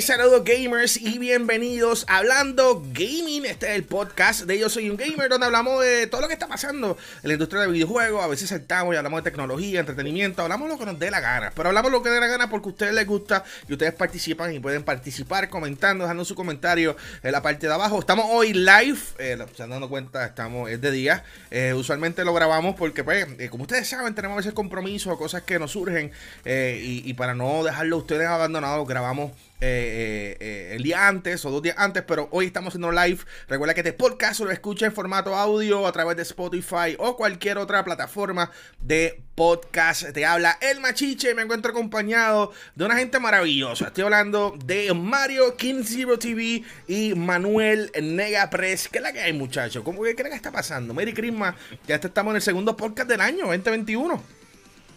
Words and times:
Saludos 0.00 0.44
gamers 0.44 0.96
y 0.96 1.18
bienvenidos 1.18 2.04
a 2.08 2.18
Hablando 2.18 2.82
Gaming. 2.92 3.44
Este 3.44 3.66
es 3.66 3.72
el 3.74 3.84
podcast 3.84 4.42
de 4.42 4.56
Yo 4.56 4.68
Soy 4.68 4.88
un 4.90 4.96
Gamer, 4.96 5.28
donde 5.28 5.46
hablamos 5.46 5.82
de 5.82 6.06
todo 6.06 6.20
lo 6.20 6.28
que 6.28 6.34
está 6.34 6.46
pasando 6.46 6.96
en 7.22 7.28
la 7.28 7.32
industria 7.34 7.62
de 7.62 7.66
videojuegos. 7.66 8.22
A 8.22 8.28
veces 8.28 8.48
saltamos 8.48 8.94
y 8.94 8.96
hablamos 8.96 9.24
de 9.24 9.30
tecnología, 9.30 9.80
entretenimiento, 9.80 10.42
hablamos 10.42 10.68
lo 10.68 10.78
que 10.78 10.86
nos 10.86 10.98
dé 11.00 11.10
la 11.10 11.18
gana. 11.18 11.50
Pero 11.54 11.70
hablamos 11.70 11.90
lo 11.90 12.00
que 12.02 12.10
dé 12.10 12.20
la 12.20 12.28
gana 12.28 12.48
porque 12.48 12.68
a 12.68 12.70
ustedes 12.70 12.94
les 12.94 13.06
gusta 13.08 13.44
y 13.68 13.72
ustedes 13.72 13.92
participan 13.92 14.54
y 14.54 14.60
pueden 14.60 14.84
participar 14.84 15.48
comentando, 15.50 16.04
dejando 16.04 16.24
su 16.24 16.36
comentario 16.36 16.96
en 17.24 17.32
la 17.32 17.42
parte 17.42 17.66
de 17.66 17.74
abajo. 17.74 17.98
Estamos 17.98 18.26
hoy 18.30 18.52
live, 18.52 18.98
eh, 19.18 19.36
se 19.56 19.62
han 19.64 19.70
dado 19.70 19.88
cuenta, 19.88 20.24
estamos, 20.24 20.70
es 20.70 20.80
de 20.80 20.92
día. 20.92 21.24
Eh, 21.50 21.74
usualmente 21.74 22.24
lo 22.24 22.32
grabamos 22.32 22.76
porque, 22.76 23.02
pues, 23.02 23.26
eh, 23.38 23.48
como 23.50 23.64
ustedes 23.64 23.88
saben, 23.88 24.14
tenemos 24.14 24.36
a 24.36 24.38
veces 24.38 24.52
compromisos 24.52 25.12
o 25.12 25.18
cosas 25.18 25.42
que 25.42 25.58
nos 25.58 25.72
surgen 25.72 26.12
y, 26.44 27.02
y 27.04 27.14
para 27.14 27.34
no 27.34 27.64
dejarlo 27.64 27.96
a 27.96 27.98
ustedes 27.98 28.28
abandonados, 28.28 28.86
grabamos 28.86 29.32
eh, 29.60 29.66
eh, 29.70 30.36
eh, 30.38 30.76
el 30.76 30.84
día 30.84 31.08
antes 31.08 31.44
o 31.44 31.50
dos 31.50 31.60
días 31.60 31.74
antes, 31.78 32.04
pero 32.04 32.28
hoy 32.30 32.46
estamos 32.46 32.68
haciendo 32.68 32.92
live. 32.92 33.18
Recuerda 33.48 33.74
que 33.74 33.80
este 33.80 33.92
podcast 33.92 34.38
lo 34.40 34.52
escucha 34.52 34.86
en 34.86 34.92
formato 34.92 35.34
audio 35.34 35.84
a 35.86 35.90
través 35.90 36.16
de 36.16 36.22
Spotify 36.22 36.94
o 36.98 37.16
cualquier 37.16 37.58
otra 37.58 37.84
plataforma 37.84 38.52
de 38.80 39.20
podcast. 39.34 40.12
Te 40.12 40.24
habla 40.24 40.58
El 40.60 40.78
Machiche, 40.78 41.34
me 41.34 41.42
encuentro 41.42 41.72
acompañado 41.72 42.52
de 42.76 42.84
una 42.84 42.96
gente 42.96 43.18
maravillosa. 43.18 43.88
Estoy 43.88 44.04
hablando 44.04 44.54
de 44.64 44.94
Mario 44.94 45.56
King 45.56 45.82
Zero 45.84 46.20
TV 46.20 46.62
y 46.86 47.14
Manuel 47.16 47.90
Nega 48.00 48.48
Press. 48.50 48.88
¿Qué 48.88 48.98
es 48.98 49.02
la 49.02 49.12
que 49.12 49.20
hay, 49.20 49.32
muchachos? 49.32 49.82
¿Cómo 49.82 50.04
que 50.04 50.14
creen 50.14 50.30
que 50.30 50.36
está 50.36 50.52
pasando? 50.52 50.94
Merry 50.94 51.12
Christmas, 51.12 51.56
ya 51.86 51.96
estamos 51.96 52.30
en 52.30 52.36
el 52.36 52.42
segundo 52.42 52.76
podcast 52.76 53.08
del 53.08 53.20
año, 53.20 53.46
2021. 53.46 54.22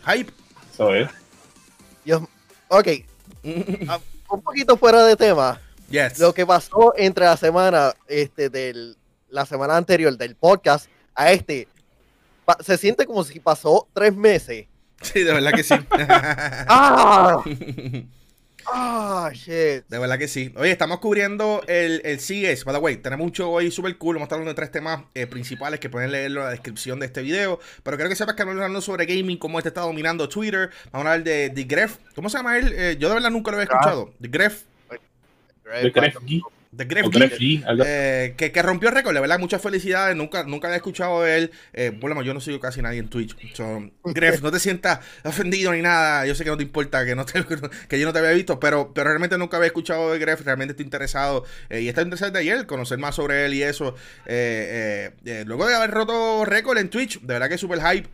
Hype. 0.06 0.32
Eso 0.72 0.94
es. 0.94 1.10
Dios, 2.06 2.22
ok, 2.68 2.88
Ah, 3.88 4.00
un 4.32 4.42
poquito 4.42 4.78
fuera 4.78 5.06
de 5.06 5.16
tema. 5.16 5.60
Yes. 5.90 6.20
Lo 6.20 6.34
que 6.34 6.46
pasó 6.46 6.94
entre 6.98 7.26
la 7.26 7.36
semana, 7.38 7.94
este, 8.08 8.50
del, 8.50 8.98
la 9.30 9.46
semana 9.46 9.76
anterior 9.78 10.18
del 10.18 10.36
podcast 10.36 10.88
a 11.16 11.32
este, 11.32 11.68
pa- 12.46 12.58
se 12.62 12.78
siente 12.78 13.06
como 13.06 13.24
si 13.24 13.40
pasó 13.40 13.88
tres 13.94 14.16
meses. 14.16 14.68
Sí, 15.02 15.24
de 15.24 15.34
verdad 15.34 15.52
que 15.54 15.64
sí. 15.64 15.76
¡Ah! 16.00 17.44
¡Ah, 18.68 19.30
shit! 19.34 19.86
De 19.88 20.00
verdad 20.00 20.18
que 20.18 20.28
sí. 20.28 20.54
Oye, 20.56 20.72
estamos 20.72 21.00
cubriendo 21.00 21.64
el, 21.68 22.02
el 22.04 22.20
CES. 22.20 22.66
By 22.66 22.76
the 22.76 22.82
way, 22.82 22.98
tenemos 22.98 23.26
un 23.26 23.32
show 23.32 23.52
hoy 23.52 23.72
súper 23.72 23.98
cool. 23.98 24.16
Vamos 24.16 24.26
a 24.26 24.28
estar 24.28 24.36
hablando 24.38 24.52
de 24.52 24.56
tres 24.56 24.72
temas 24.72 25.04
eh, 25.14 25.28
principales 25.28 25.80
que 25.80 25.90
pueden 25.90 26.12
leerlo 26.12 26.42
en 26.42 26.46
la 26.46 26.52
descripción 26.52 27.00
de 27.00 27.06
este 27.08 27.22
video. 27.22 27.60
Pero 27.84 27.98
creo 27.98 28.10
que 28.10 28.16
sepas 28.16 28.36
que 28.36 28.44
vamos 28.44 28.56
hablando 28.56 28.82
sobre 28.82 29.06
gaming, 29.06 29.38
cómo 29.38 29.60
este 29.60 29.70
está 29.70 29.82
dominando 29.82 30.28
Twitter. 30.30 30.70
Vamos 30.92 31.08
a 31.08 31.12
hablar 31.14 31.24
de, 31.24 31.50
de 31.50 31.64
Gref. 31.64 31.98
¿Cómo 32.16 32.30
se 32.30 32.38
llama 32.38 32.58
él? 32.58 32.74
Eh, 32.76 32.98
yo 33.00 33.10
de 33.10 33.16
verdad 33.16 33.32
nunca 33.32 33.52
lo 33.52 33.58
había 33.58 33.66
escuchado. 33.72 34.14
De 34.20 34.28
Gref. 34.28 34.64
De 35.82 35.90
Gref. 35.90 36.16
De 36.72 36.86
Gref. 36.86 37.10
G, 37.10 37.38
Eh, 37.84 38.34
que, 38.38 38.52
que 38.54 38.62
rompió 38.62 38.92
récord, 38.92 39.14
de 39.14 39.20
verdad, 39.20 39.40
muchas 39.40 39.62
felicidades. 39.62 40.16
Nunca, 40.16 40.44
nunca 40.46 40.68
había 40.68 40.78
escuchado 40.78 41.22
de 41.22 41.38
él. 41.38 41.52
Eh, 41.74 41.92
bueno, 42.00 42.22
yo 42.24 42.34
no 42.34 42.40
sigo 42.40 42.62
casi 42.62 42.82
nadie 42.82 43.00
en 43.00 43.10
Twitch. 43.10 43.36
So, 43.54 43.92
Gref, 44.06 44.42
no 44.42 44.52
te 44.52 44.60
sientas 44.60 45.00
ofendido 45.26 45.74
ni 45.74 45.82
nada. 45.82 46.26
Yo 46.26 46.34
sé 46.34 46.46
que 46.46 46.50
no 46.50 46.56
te 46.58 46.64
importa 46.64 47.04
que, 47.06 47.14
no 47.16 47.26
te- 47.26 47.44
que 47.90 48.00
yo 48.00 48.06
no 48.06 48.14
te 48.14 48.20
había 48.20 48.32
visto, 48.32 48.58
pero, 48.60 48.94
pero 48.94 49.10
realmente 49.10 49.38
nunca 49.38 49.58
había 49.58 49.68
escuchado 49.68 50.14
de 50.14 50.20
Gref. 50.20 50.42
Realmente 50.46 50.72
estoy 50.72 50.86
interesado. 50.86 51.44
eh, 51.70 51.82
y 51.82 51.90
está 51.90 52.04
interesado 52.04 52.32
de 52.32 52.40
ayer, 52.40 52.66
conocer 52.66 52.98
más 53.00 53.16
sobre 53.16 53.46
él 53.46 53.54
y 53.54 53.64
eso. 53.64 53.96
Eh, 54.26 55.12
eh, 55.26 55.40
eh, 55.42 55.44
luego 55.46 55.68
de 55.68 55.76
haber 55.76 55.92
roto 55.92 56.46
récord 56.46 56.78
en 56.78 56.90
Twitch, 56.90 57.20
de 57.22 57.34
verdad 57.34 57.50
que 57.50 57.56
es 57.56 57.62
súper 57.62 57.82
hype. 57.82 58.08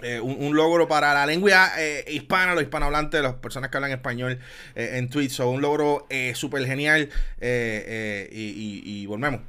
Eh, 0.00 0.20
un, 0.20 0.54
logro 0.54 0.86
para 0.86 1.12
la 1.12 1.26
lengua 1.26 1.72
eh, 1.76 2.04
hispana, 2.08 2.54
los 2.54 2.62
hispanohablantes, 2.62 3.20
las 3.20 3.34
personas 3.34 3.68
que 3.68 3.78
hablan 3.78 3.90
español 3.90 4.38
eh, 4.76 4.92
en 4.94 5.08
Twitch. 5.08 5.32
So, 5.32 5.50
un 5.50 5.60
logro 5.60 6.06
súper 6.34 6.64
genial. 6.66 7.08
y, 7.40 9.06
volvemos. 9.06 9.40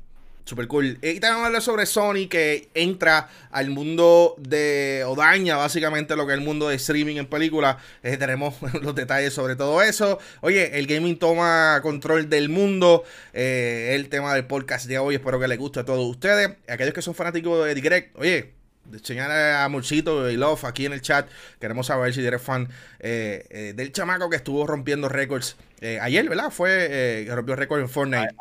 Super 0.45 0.67
cool. 0.67 0.97
Y 1.03 1.19
también 1.19 1.45
hablar 1.45 1.61
sobre 1.61 1.85
Sony 1.85 2.27
que 2.27 2.69
entra 2.73 3.29
al 3.51 3.69
mundo 3.69 4.33
de. 4.39 5.03
o 5.05 5.15
daña 5.15 5.57
básicamente 5.57 6.15
lo 6.15 6.25
que 6.25 6.33
es 6.33 6.39
el 6.39 6.43
mundo 6.43 6.69
de 6.69 6.75
streaming 6.77 7.17
en 7.17 7.27
películas. 7.27 7.77
Tenemos 8.01 8.55
los 8.81 8.95
detalles 8.95 9.31
sobre 9.31 9.55
todo 9.55 9.83
eso. 9.83 10.17
Oye, 10.41 10.79
el 10.79 10.87
gaming 10.87 11.19
toma 11.19 11.79
control 11.83 12.31
del 12.31 12.49
mundo. 12.49 13.03
El 13.33 14.09
tema 14.09 14.33
del 14.33 14.45
podcast 14.45 14.87
de 14.87 14.97
hoy. 14.97 15.16
Espero 15.16 15.39
que 15.39 15.47
les 15.47 15.59
guste 15.59 15.81
a 15.81 15.85
todos 15.85 16.09
ustedes. 16.09 16.57
Aquellos 16.67 16.95
que 16.95 17.03
son 17.03 17.13
fanáticos 17.13 17.67
de 17.67 17.75
Direct, 17.75 18.17
oye, 18.17 18.59
enseñar 18.91 19.31
a 19.31 19.63
Amorcito 19.63 20.29
y 20.29 20.38
Love 20.38 20.66
aquí 20.66 20.85
en 20.85 20.94
el 20.94 21.01
chat. 21.01 21.27
Queremos 21.59 21.88
saber 21.88 22.13
si 22.13 22.25
eres 22.25 22.41
fan 22.41 22.67
eh, 23.00 23.45
eh, 23.50 23.73
del 23.75 23.91
chamaco 23.91 24.29
que 24.29 24.35
estuvo 24.38 24.66
rompiendo 24.66 25.09
récords 25.09 25.55
eh, 25.81 26.00
ayer, 26.01 26.27
¿verdad? 26.27 26.51
Fue 26.51 26.88
eh, 26.89 27.25
que 27.25 27.35
rompió 27.35 27.55
récord 27.55 27.81
en 27.81 27.89
Fortnite. 27.89 28.35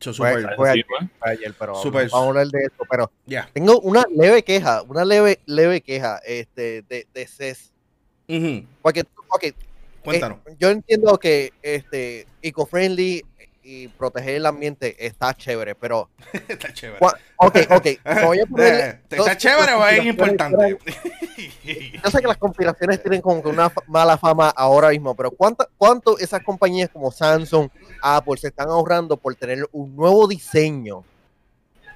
So, 0.00 0.12
Fue- 0.12 0.40
super, 0.40 0.56
fue 0.56 0.70
ayer, 0.70 0.86
fue 1.18 1.30
ayer, 1.30 1.54
pero 1.58 1.74
Super. 1.76 2.10
vamos 2.10 2.26
a 2.26 2.28
hablar 2.28 2.46
de 2.48 2.64
esto. 2.64 2.84
Pero 2.90 3.10
ya. 3.26 3.48
tengo 3.52 3.78
una 3.80 4.04
leve 4.14 4.42
queja, 4.42 4.82
una 4.82 5.04
leve, 5.04 5.40
leve 5.46 5.80
queja 5.80 6.20
este, 6.26 6.82
de, 6.82 7.06
de 7.14 7.26
CES. 7.26 7.72
Ujú. 8.28 8.66
Porque, 8.82 9.04
ok, 9.28 9.44
Cuéntanos. 10.04 10.38
Eh, 10.46 10.56
yo 10.58 10.68
entiendo 10.68 11.18
que 11.18 11.52
este 11.62 12.26
eco-friendly 12.42 13.24
y 13.64 13.88
proteger 13.88 14.34
el 14.36 14.46
ambiente 14.46 14.94
está 15.06 15.32
chévere, 15.34 15.74
pero 15.74 16.10
Está 16.48 16.72
chévere. 16.72 16.98
ok, 17.36 17.56
ok, 17.70 17.86
voy 18.24 18.40
a 18.40 18.46
ponerle 18.46 19.00
¿Está 19.10 19.36
chévere 19.36 19.72
o 19.72 19.86
es 19.86 20.04
importante? 20.04 20.78
Yo 22.02 22.10
sé 22.10 22.20
que 22.20 22.26
las 22.26 22.36
conspiraciones 22.36 23.02
tienen 23.02 23.20
como 23.22 23.42
que 23.42 23.48
una 23.48 23.72
mala 23.86 24.18
fama 24.18 24.50
ahora 24.50 24.90
mismo, 24.90 25.14
pero 25.14 25.30
¿cuánta, 25.30 25.68
¿cuánto 25.78 26.18
esas 26.18 26.42
compañías 26.42 26.90
como 26.90 27.10
Samsung, 27.10 27.68
Apple 28.02 28.36
se 28.36 28.48
están 28.48 28.68
ahorrando 28.68 29.16
por 29.16 29.34
tener 29.34 29.66
un 29.72 29.96
nuevo 29.96 30.28
diseño 30.28 31.04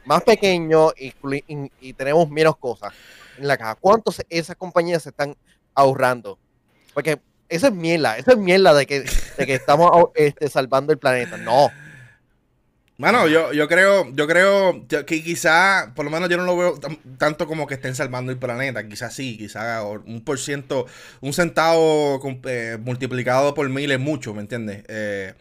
más 0.05 0.23
pequeño 0.23 0.93
y, 0.97 1.13
y- 1.49 1.73
y 1.81 1.93
tenemos 1.93 2.29
menos 2.31 2.57
cosas 2.57 2.93
en 3.37 3.47
la 3.47 3.57
caja? 3.59 3.75
¿Cuánto 3.75 4.11
se- 4.11 4.25
esas 4.31 4.57
compañías 4.57 5.03
se 5.03 5.11
están 5.11 5.37
ahorrando? 5.75 6.39
Porque 6.95 7.21
eso 7.49 7.67
es 7.69 7.73
mierda, 7.73 8.19
eso 8.19 8.33
es 8.33 8.39
mierda 8.39 8.75
de 8.75 8.87
que, 8.87 9.01
de 9.37 9.47
que 9.47 9.55
estamos 9.55 9.91
este, 10.15 10.49
salvando 10.49 10.93
el 10.93 10.99
planeta. 10.99 11.37
No, 11.37 11.71
Mano, 13.01 13.29
yo, 13.29 13.53
yo 13.53 13.69
creo, 13.69 14.13
yo 14.13 14.27
creo 14.27 14.85
que 14.89 15.23
quizá, 15.23 15.93
por 15.95 16.05
lo 16.05 16.11
menos 16.11 16.29
yo 16.29 16.37
no 16.37 16.43
lo 16.43 16.57
veo 16.57 16.81
tan- 16.81 16.99
tanto 17.17 17.47
como 17.47 17.65
que 17.69 17.75
estén 17.75 17.95
salvando 17.95 18.33
el 18.33 18.39
planeta. 18.39 18.89
Quizás 18.89 19.15
sí, 19.15 19.39
quizá 19.39 19.85
un 19.85 20.21
por 20.25 20.41
ciento, 20.41 20.85
un 21.21 21.33
centavo 21.33 22.21
eh, 22.47 22.77
multiplicado 22.83 23.55
por 23.55 23.69
mil 23.69 23.93
es 23.93 24.01
mucho, 24.01 24.35
¿me 24.35 24.41
entiendes? 24.41 24.83
Eh, 24.89 25.35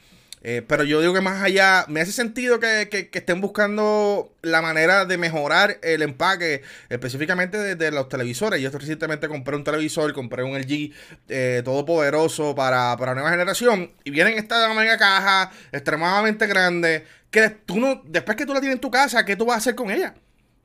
eh, 0.50 0.62
pero 0.66 0.84
yo 0.86 1.02
digo 1.02 1.14
que 1.14 1.20
más 1.20 1.44
allá, 1.44 1.84
me 1.90 2.00
hace 2.00 2.14
sentido 2.14 2.60
que, 2.60 2.88
que- 2.90 3.10
estén 3.12 3.42
buscando 3.42 4.32
la 4.42 4.62
manera 4.62 5.04
de 5.06 5.18
mejorar 5.18 5.78
el 5.82 6.02
empaque, 6.02 6.62
específicamente 6.90 7.58
de, 7.58 7.76
de 7.76 7.92
los 7.92 8.08
televisores. 8.08 8.62
Yo 8.62 8.70
recientemente 8.72 9.28
compré 9.28 9.56
un 9.58 9.64
televisor, 9.66 10.14
compré 10.14 10.44
un 10.44 10.56
LG 10.58 10.94
eh, 11.28 11.62
todopoderoso 11.66 12.56
para, 12.56 12.96
para 12.98 13.14
nueva 13.14 13.30
generación. 13.32 13.92
Y 14.06 14.12
viene 14.12 14.32
en 14.32 14.38
esta 14.38 14.74
mega 14.74 14.98
caja 14.98 15.52
extremadamente 15.74 16.48
grande. 16.48 17.06
Que 17.30 17.50
tú 17.50 17.80
no, 17.80 18.02
después 18.06 18.38
que 18.38 18.46
tú 18.46 18.54
la 18.54 18.62
tienes 18.62 18.76
en 18.76 18.82
tu 18.82 18.90
casa, 18.92 19.26
¿qué 19.26 19.36
tú 19.36 19.46
vas 19.46 19.56
a 19.56 19.58
hacer 19.60 19.76
con 19.76 19.92
ella? 19.92 20.16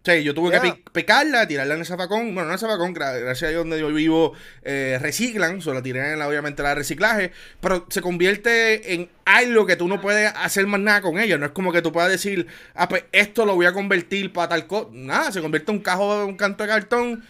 O 0.03 0.05
sea, 0.05 0.19
yo 0.19 0.35
tuve 0.35 0.51
que 0.51 0.59
Yeah. 0.67 0.77
picarla, 0.93 1.47
tirarla 1.47 1.75
en 1.75 1.81
el 1.81 1.87
zafacón. 1.87 2.35
Bueno, 2.35 2.43
no 2.43 2.47
en 2.49 2.53
el 2.55 2.59
zafacón, 2.59 2.93
gra- 2.93 3.21
gracias 3.21 3.45
a 3.49 3.51
Dios 3.51 3.61
donde 3.63 3.79
yo 3.79 3.87
vivo, 3.89 4.33
eh, 4.65 4.99
reciclan. 5.01 5.61
Solo 5.63 5.77
la 5.77 5.83
tiré 5.85 6.13
en 6.13 6.19
la, 6.19 6.27
obviamente, 6.27 6.61
la 6.65 6.75
reciclaje. 6.75 7.31
Pero 7.61 7.87
se 7.89 8.03
convierte 8.03 8.95
en 8.95 9.09
algo 9.25 9.65
que 9.65 9.77
tú 9.77 9.87
no 9.87 10.01
puedes 10.01 10.33
hacer 10.35 10.67
más 10.67 10.81
nada 10.81 11.03
con 11.03 11.21
ella. 11.21 11.39
No 11.39 11.47
es 11.47 11.53
como 11.53 11.73
que 11.73 11.83
tú 11.83 11.93
puedas 11.93 12.11
decir, 12.11 12.49
ah, 12.75 12.89
pues 12.89 13.05
esto 13.13 13.47
lo 13.47 13.55
voy 13.55 13.67
a 13.67 13.73
convertir 13.73 14.33
para 14.33 14.49
tal 14.49 14.67
cosa. 14.67 14.89
Nada, 14.93 15.31
se 15.31 15.41
convierte 15.41 15.71
en 15.71 15.79
un 15.79 15.85
cajo, 15.85 16.27
un 16.27 16.37
canto 16.37 16.65
de 16.65 16.69
cartón 16.71 17.25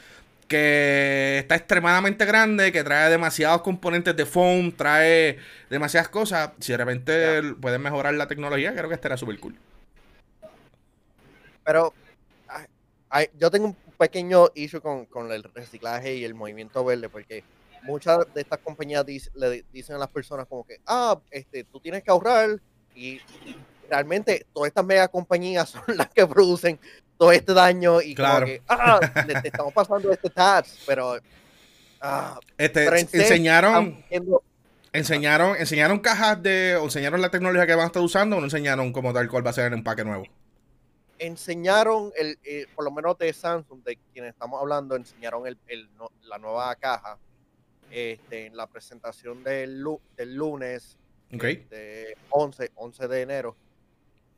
que 0.48 1.38
está 1.40 1.56
extremadamente 1.56 2.24
grande, 2.24 2.72
que 2.72 2.82
trae 2.84 3.10
demasiados 3.10 3.60
componentes 3.62 4.16
de 4.16 4.24
foam, 4.26 4.72
trae 4.72 5.38
demasiadas 5.70 6.08
cosas. 6.08 6.50
Si 6.60 6.72
de 6.72 6.78
repente 6.78 7.42
pueden 7.60 7.82
mejorar 7.82 8.14
la 8.14 8.28
tecnología, 8.28 8.72
creo 8.74 8.88
que 8.88 8.94
estará 8.94 9.16
súper 9.19 9.38
cool. 9.40 9.56
pero 11.64 11.94
ay, 13.12 13.26
ay, 13.32 13.38
yo 13.38 13.50
tengo 13.50 13.66
un 13.66 13.76
pequeño 13.98 14.48
issue 14.54 14.80
con, 14.80 15.06
con 15.06 15.30
el 15.30 15.42
reciclaje 15.44 16.14
y 16.16 16.24
el 16.24 16.34
movimiento 16.34 16.84
verde, 16.84 17.08
porque 17.08 17.44
muchas 17.82 18.18
de 18.34 18.40
estas 18.40 18.58
compañías 18.60 19.04
le 19.34 19.50
di- 19.50 19.64
dicen 19.72 19.96
a 19.96 19.98
las 19.98 20.08
personas 20.08 20.46
como 20.46 20.64
que, 20.64 20.78
ah, 20.86 21.18
este, 21.30 21.64
tú 21.64 21.80
tienes 21.80 22.02
que 22.02 22.10
ahorrar 22.10 22.58
y 22.94 23.20
realmente 23.88 24.46
todas 24.52 24.68
estas 24.68 24.84
mega 24.84 25.08
compañías 25.08 25.68
son 25.70 25.82
las 25.96 26.08
que 26.08 26.26
producen 26.26 26.78
todo 27.18 27.30
este 27.32 27.52
daño 27.54 28.00
y 28.00 28.14
como 28.14 28.28
Claro. 28.28 28.46
que, 28.46 28.62
ah, 28.68 29.00
le, 29.26 29.40
te 29.40 29.48
estamos 29.48 29.72
pasando 29.72 30.10
este 30.10 30.30
tax, 30.30 30.78
pero, 30.86 31.18
ah, 32.00 32.38
Este, 32.58 32.84
pero 32.84 32.96
enseñaron, 32.96 34.04
enseñaron, 34.92 35.56
enseñaron 35.56 35.98
cajas 36.00 36.42
de, 36.42 36.76
o 36.76 36.84
enseñaron 36.84 37.20
la 37.20 37.30
tecnología 37.30 37.66
que 37.66 37.74
van 37.74 37.84
a 37.84 37.86
estar 37.86 38.02
usando, 38.02 38.36
o 38.36 38.40
no 38.40 38.46
enseñaron 38.46 38.92
como 38.92 39.12
tal 39.12 39.28
cual 39.28 39.44
va 39.46 39.50
a 39.50 39.54
ser 39.54 39.66
el 39.66 39.74
empaque 39.74 40.04
nuevo. 40.04 40.24
Enseñaron, 41.26 42.12
el, 42.16 42.38
eh, 42.44 42.66
por 42.74 42.84
lo 42.84 42.90
menos 42.90 43.16
de 43.19 43.32
Samsung, 43.32 43.82
de 43.84 43.96
quienes 44.12 44.32
estamos 44.32 44.60
hablando, 44.60 44.96
enseñaron 44.96 45.46
el, 45.46 45.58
el 45.69 45.94
no- 45.96 46.10
la 46.22 46.38
nueva 46.38 46.74
caja 46.76 47.19
este, 47.90 48.46
en 48.46 48.56
la 48.56 48.66
presentación 48.66 49.42
del, 49.44 49.80
lu- 49.80 50.00
del 50.16 50.34
lunes 50.34 50.98
Okay. 51.34 51.54
este, 51.54 52.14
11, 52.28 52.72
11 52.74 53.08
de 53.08 53.22
enero. 53.22 53.56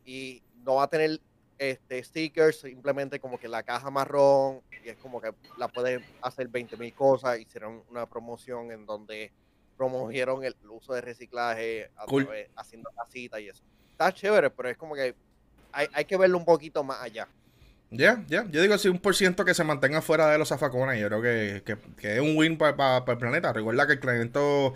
Y 0.05 0.43
no 0.65 0.77
va 0.77 0.85
a 0.85 0.89
tener 0.89 1.21
este, 1.59 2.05
stickers, 2.05 2.61
simplemente 2.61 3.19
como 3.19 3.37
que 3.39 3.49
la 3.49 3.63
caja 3.65 3.91
marrón, 3.91 4.61
y 4.85 4.89
es 4.91 4.97
como 4.99 5.21
que 5.21 5.33
la 5.57 5.67
pueden 5.67 6.05
hacer 6.23 6.47
20 6.47 6.77
mil 6.77 6.95
cosas. 6.95 7.39
Hicieron 7.41 7.83
una 7.91 8.07
promoción 8.07 8.71
en 8.71 8.87
donde 8.87 9.33
promovieron 9.77 10.45
el 10.45 10.55
uso 10.71 10.95
de 10.95 11.01
reciclaje 11.01 11.91
a 11.97 12.07
Cool. 12.07 12.27
través- 12.27 12.51
haciendo 12.55 12.91
casitas 12.97 13.41
y 13.41 13.49
eso. 13.49 13.65
Está 13.91 14.13
chévere, 14.13 14.51
pero 14.51 14.69
es 14.69 14.77
como 14.77 14.95
que 14.95 15.17
hay, 15.75 16.05
que 16.05 16.17
verlo 16.17 16.39
un 16.39 16.45
poquito 16.45 16.85
más 16.85 17.03
allá. 17.03 17.29
Ya, 17.91 18.25
ya. 18.29 18.45
Yo 18.51 18.61
digo, 18.63 18.77
si 18.79 18.89
un 18.89 18.99
por 18.99 19.15
ciento 19.15 19.45
que 19.45 19.55
se 19.55 19.63
mantenga 19.65 20.03
fuera 20.03 20.29
de 20.31 20.39
los 20.39 20.49
zafacones, 20.49 21.01
yo 21.01 21.07
creo 21.09 21.23
que, 21.23 21.63
que- 21.97 22.15
es 22.17 22.21
un 22.21 22.37
win 22.37 22.59
para 22.59 23.05
el 23.07 23.19
planeta. 23.19 23.53
Recuerda 23.53 23.87
que 23.87 23.93
el 23.95 24.01
calentamiento 24.01 24.75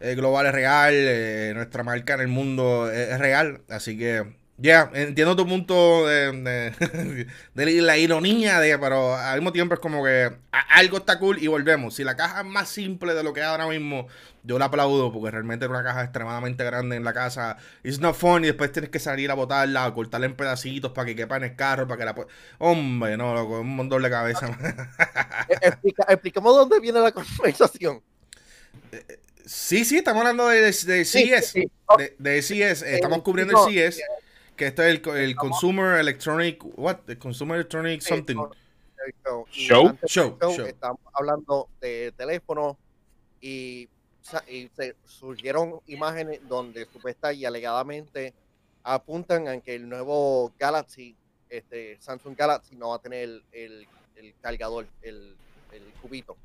eh, 0.00 0.14
global 0.14 0.46
es 0.46 0.52
real, 0.52 0.94
eh, 0.94 1.52
nuestra 1.54 1.82
marca 1.82 2.14
en 2.14 2.20
el 2.20 2.28
mundo 2.28 2.90
es 2.90 3.18
real. 3.18 3.62
Así 3.68 3.98
que, 3.98 4.24
ya, 4.62 4.90
entiendo 4.94 5.34
tu 5.36 5.46
punto 5.46 6.06
de, 6.06 6.32
de- 6.32 7.26
de 7.54 7.80
la 7.82 7.96
ironía, 7.96 8.60
de, 8.60 8.78
pero 8.78 9.14
al 9.16 9.38
mismo 9.40 9.52
tiempo 9.52 9.74
es 9.74 9.80
como 9.80 10.04
que 10.04 10.30
algo 10.68 10.98
está 10.98 11.18
cool 11.18 11.38
y 11.42 11.46
volvemos. 11.46 11.94
Si 11.94 12.04
la 12.04 12.16
caja 12.16 12.40
es 12.40 12.46
más 12.46 12.68
simple 12.68 13.14
de 13.14 13.22
lo 13.22 13.32
que 13.32 13.40
es 13.40 13.46
ahora 13.46 13.66
mismo, 13.66 14.06
yo 14.42 14.58
la 14.58 14.66
aplaudo 14.66 15.12
porque 15.12 15.30
realmente 15.30 15.64
era 15.64 15.72
una 15.74 15.82
caja 15.82 16.02
extremadamente 16.02 16.62
grande 16.64 16.96
en 16.96 17.04
la 17.04 17.12
casa. 17.14 17.56
It's 17.82 18.00
not 18.00 18.14
fun 18.16 18.44
y 18.44 18.48
después 18.48 18.70
tienes 18.72 18.90
que 18.90 18.98
salir 18.98 19.30
a 19.30 19.34
botarla, 19.34 19.84
a 19.86 19.94
cortarla 19.94 20.26
en 20.26 20.36
pedacitos 20.36 20.92
para 20.92 21.06
que 21.06 21.16
quepa 21.16 21.36
en 21.38 21.44
el 21.44 21.56
carro, 21.56 21.86
para 21.88 21.98
que 21.98 22.04
la... 22.20 22.26
Hombre, 22.58 23.16
no, 23.16 23.34
loco, 23.34 23.60
un 23.60 23.76
montón 23.76 24.02
de 24.02 24.10
cabeza. 24.10 24.50
Eh, 25.48 25.58
Explica, 25.60 26.04
expliquemos 26.08 26.54
dónde 26.56 26.80
viene 26.80 27.00
la 27.00 27.12
conversación. 27.12 28.02
sí, 29.44 29.84
sí, 29.84 29.98
estamos 29.98 30.20
hablando 30.20 30.48
de, 30.48 30.60
de, 30.60 30.72
de 30.84 31.04
Sí, 31.04 31.30
CS. 31.30 31.50
sí. 31.52 31.70
De, 31.88 32.14
de 32.18 32.42
CS, 32.42 32.82
eh, 32.82 32.94
estamos 32.94 33.18
Eh, 33.18 33.22
cubriendo 33.22 33.52
el 33.52 33.58
CS, 33.58 34.04
que 34.60 34.66
esto 34.66 34.82
es 34.84 35.00
el, 35.06 35.16
el 35.16 35.36
Consumer 35.36 35.98
Electronic, 35.98 36.62
what? 36.76 36.98
El 37.08 37.18
Consumer 37.18 37.56
Electronic 37.56 38.02
something. 38.02 38.36
Show. 39.50 39.96
Show, 40.06 40.36
show. 40.38 40.66
Estamos 40.66 41.00
hablando 41.14 41.70
de 41.80 42.12
teléfono 42.14 42.76
y, 43.40 43.88
y 44.48 44.68
se 44.76 44.94
surgieron 45.06 45.80
imágenes 45.86 46.40
donde 46.46 46.84
supuesta 46.92 47.32
y 47.32 47.46
alegadamente 47.46 48.34
apuntan 48.82 49.48
a 49.48 49.58
que 49.60 49.76
el 49.76 49.88
nuevo 49.88 50.52
Galaxy, 50.58 51.16
este 51.48 51.96
Samsung 52.02 52.36
Galaxy, 52.36 52.76
no 52.76 52.90
va 52.90 52.96
a 52.96 52.98
tener 52.98 53.22
el, 53.24 53.42
el- 53.52 53.88
el 54.16 54.34
cargador, 54.42 54.86
el, 55.00 55.34
el 55.72 55.82
cubito, 56.02 56.36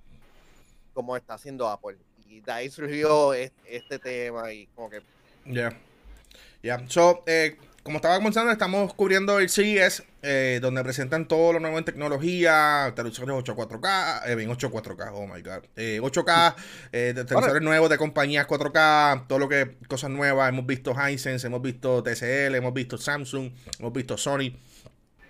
como 0.94 1.18
está 1.18 1.34
haciendo 1.34 1.68
Apple. 1.68 1.98
Y 2.30 2.40
de 2.40 2.50
ahí 2.54 2.70
surgió 2.70 3.34
es- 3.34 3.52
este, 3.66 4.00
tema 4.00 4.54
y 4.54 4.68
como 4.68 4.90
que 4.90 5.02
Ya. 5.46 5.78
Ya. 6.64 6.82
So, 6.88 7.22
eh, 7.28 7.58
como 7.86 7.98
estaba 7.98 8.16
comenzando, 8.16 8.52
estamos 8.52 8.96
cubriendo 8.96 9.38
el 9.38 9.48
CES, 9.48 10.02
eh, 10.24 10.58
donde 10.60 10.84
presentan 10.84 11.28
todo 11.28 11.54
lo 11.54 11.60
nuevo 11.60 11.78
en 11.78 11.86
tecnología, 11.86 12.92
televisores 12.96 13.36
8 13.38 13.56
4K, 13.56 14.22
eh, 14.26 14.34
bien, 14.34 14.50
8 14.50 14.72
4K, 14.72 15.12
oh 15.14 15.28
my 15.28 15.40
god. 15.44 15.64
Eh, 15.76 16.00
8K, 16.02 16.56
eh, 16.92 17.14
televisores 17.14 17.62
nuevos 17.62 17.88
de 17.92 18.00
compañías 18.00 18.48
4K, 18.48 19.28
todo 19.28 19.38
lo 19.38 19.48
que, 19.48 19.78
cosas 19.88 20.10
nuevas. 20.10 20.50
Hemos 20.50 20.66
visto 20.66 20.96
Hisense, 20.96 21.46
hemos 21.46 21.62
visto 21.62 22.02
TCL, 22.02 22.56
hemos 22.56 22.74
visto 22.74 22.98
Samsung, 22.98 23.52
hemos 23.78 23.94
visto 23.94 24.18
Sony. 24.18 24.52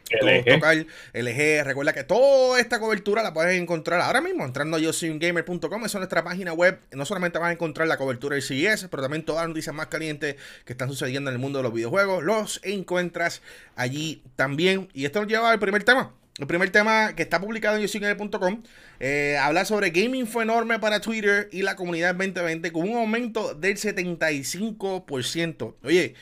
Todo 0.06 0.30
LG. 0.30 0.46
tocar, 0.46 0.78
LG. 1.13 1.63
Recuerda 1.63 1.94
que 1.94 2.04
toda 2.04 2.60
esta 2.60 2.80
cobertura 2.80 3.24
la 3.24 3.34
puedes 3.34 3.60
encontrar 3.60 4.02
ahora 4.02 4.22
mismo 4.22 4.46
entrando 4.46 4.78
a 4.78 4.80
yosimgamer.com. 4.80 5.86
Esa 5.86 5.86
es 5.86 5.96
nuestra 5.96 6.24
página 6.24 6.54
web. 6.54 6.80
No 6.92 7.06
solamente 7.06 7.40
vas 7.40 7.50
a 7.50 7.54
encontrar 7.54 7.88
la 7.88 7.98
cobertura 7.98 8.36
del 8.36 8.44
CES, 8.44 8.88
pero 8.90 9.04
también 9.04 9.24
todas 9.24 9.44
las 9.44 9.50
noticias 9.50 9.75
más 9.75 9.88
calientes 9.88 10.36
que 10.66 10.74
están 10.74 10.90
sucediendo 10.90 11.30
en 11.30 11.36
el 11.36 11.40
mundo 11.40 11.60
de 11.60 11.63
los 11.63 11.74
videojuegos. 11.74 12.24
Los 12.24 12.60
encuentras 12.63 13.42
allí 13.75 14.22
también. 14.36 14.90
Y 14.94 15.06
esto 15.06 15.19
nos 15.22 15.30
lleva 15.30 15.52
al 15.52 15.60
primer 15.60 15.84
tema. 15.84 16.13
El 16.38 16.48
primer 16.48 16.69
tema 16.69 17.13
que 17.16 17.24
está 17.24 17.40
publicado 17.40 17.78
en 17.78 17.84
yosimgamer.com 17.84 18.62
eh, 19.00 19.38
habla 19.40 19.63
sobre 19.63 19.92
gaming 19.92 20.28
fue 20.28 20.44
enorme 20.44 20.80
para 20.80 21.00
Twitter 21.00 21.48
y 21.54 21.62
la 21.62 21.78
comunidad 21.78 22.13
2020 22.13 22.74
con 22.74 22.90
un 22.90 22.98
aumento 22.98 23.54
del 23.54 23.78
75%. 23.78 25.75
Oye, 25.84 26.13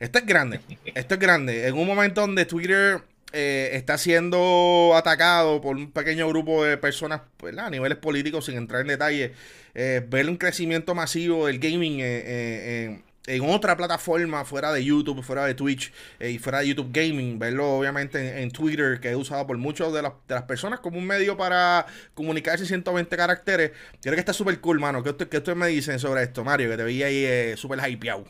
esto 0.00 0.18
es 0.18 0.26
grande. 0.26 0.60
Esto 0.86 1.14
es 1.14 1.20
grande. 1.20 1.68
En 1.68 1.78
un 1.78 1.86
momento 1.86 2.22
donde 2.22 2.46
Twitter 2.46 3.02
eh, 3.32 3.70
está 3.74 3.98
siendo 3.98 4.92
atacado 4.96 5.60
por 5.60 5.76
un 5.76 5.90
pequeño 5.92 6.28
grupo 6.28 6.64
de 6.64 6.76
personas 6.76 7.22
¿verdad? 7.42 7.66
a 7.66 7.70
niveles 7.70 7.98
políticos, 7.98 8.44
sin 8.46 8.56
entrar 8.56 8.82
en 8.82 8.88
detalle, 8.88 9.32
eh, 9.74 10.04
ver 10.08 10.28
un 10.28 10.36
crecimiento 10.36 10.94
masivo 10.94 11.46
del 11.46 11.58
gaming 11.58 12.00
eh, 12.00 12.04
eh, 12.26 13.00
en- 13.26 13.42
otra 13.42 13.76
plataforma 13.76 14.44
fuera 14.44 14.72
de 14.72 14.84
YouTube, 14.84 15.22
fuera 15.22 15.44
de 15.44 15.54
Twitch 15.54 15.92
y 16.20 16.38
fuera 16.38 16.60
de 16.60 16.68
YouTube 16.68 16.90
Gaming, 16.92 17.38
verlo 17.38 17.78
obviamente 17.78 18.42
en, 18.42 18.50
Twitter, 18.50 18.98
que 19.00 19.10
es 19.10 19.16
usado 19.16 19.46
por 19.46 19.56
muchas 19.58 19.92
de, 19.92 20.02
las- 20.02 20.42
personas 20.44 20.80
como 20.80 20.98
un 20.98 21.06
medio 21.06 21.36
para 21.36 21.86
comunicarse 22.14 22.64
en 22.64 22.68
120 22.68 23.16
caracteres. 23.16 23.72
Creo 24.02 24.14
que 24.14 24.20
está 24.20 24.32
súper 24.32 24.58
cool, 24.60 24.80
mano. 24.80 25.02
¿Qué, 25.02 25.10
usted- 25.10 25.32
ustedes 25.32 25.56
me 25.56 25.68
dicen 25.68 25.98
sobre 25.98 26.22
esto, 26.24 26.44
Mario? 26.44 26.70
Que 26.70 26.76
te 26.78 26.84
vi 26.84 27.02
ahí 27.02 27.24
eh, 27.24 27.54
súper 27.56 27.78
hypeado. 27.88 28.24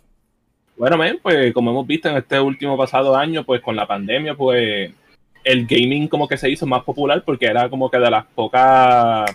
Bueno, 0.81 0.97
men, 0.97 1.19
pues 1.23 1.53
como 1.53 1.73
hemos 1.73 1.87
visto 1.87 2.09
en 2.09 2.17
este 2.17 2.41
último 2.41 2.75
pasado 2.75 3.15
año, 3.15 3.45
pues 3.45 3.61
con 3.61 3.77
la 3.77 3.87
pandemia, 3.87 4.35
pues 4.35 4.91
el 5.45 5.67
gaming 5.67 6.09
como 6.09 6.27
que 6.27 6.39
se 6.39 6.49
hizo 6.49 6.65
más 6.67 6.83
popular 6.85 7.23
porque 7.23 7.45
era 7.45 7.69
como 7.69 7.91
que 7.91 7.99
de 7.99 8.11
las 8.11 8.25
pocas 8.25 9.31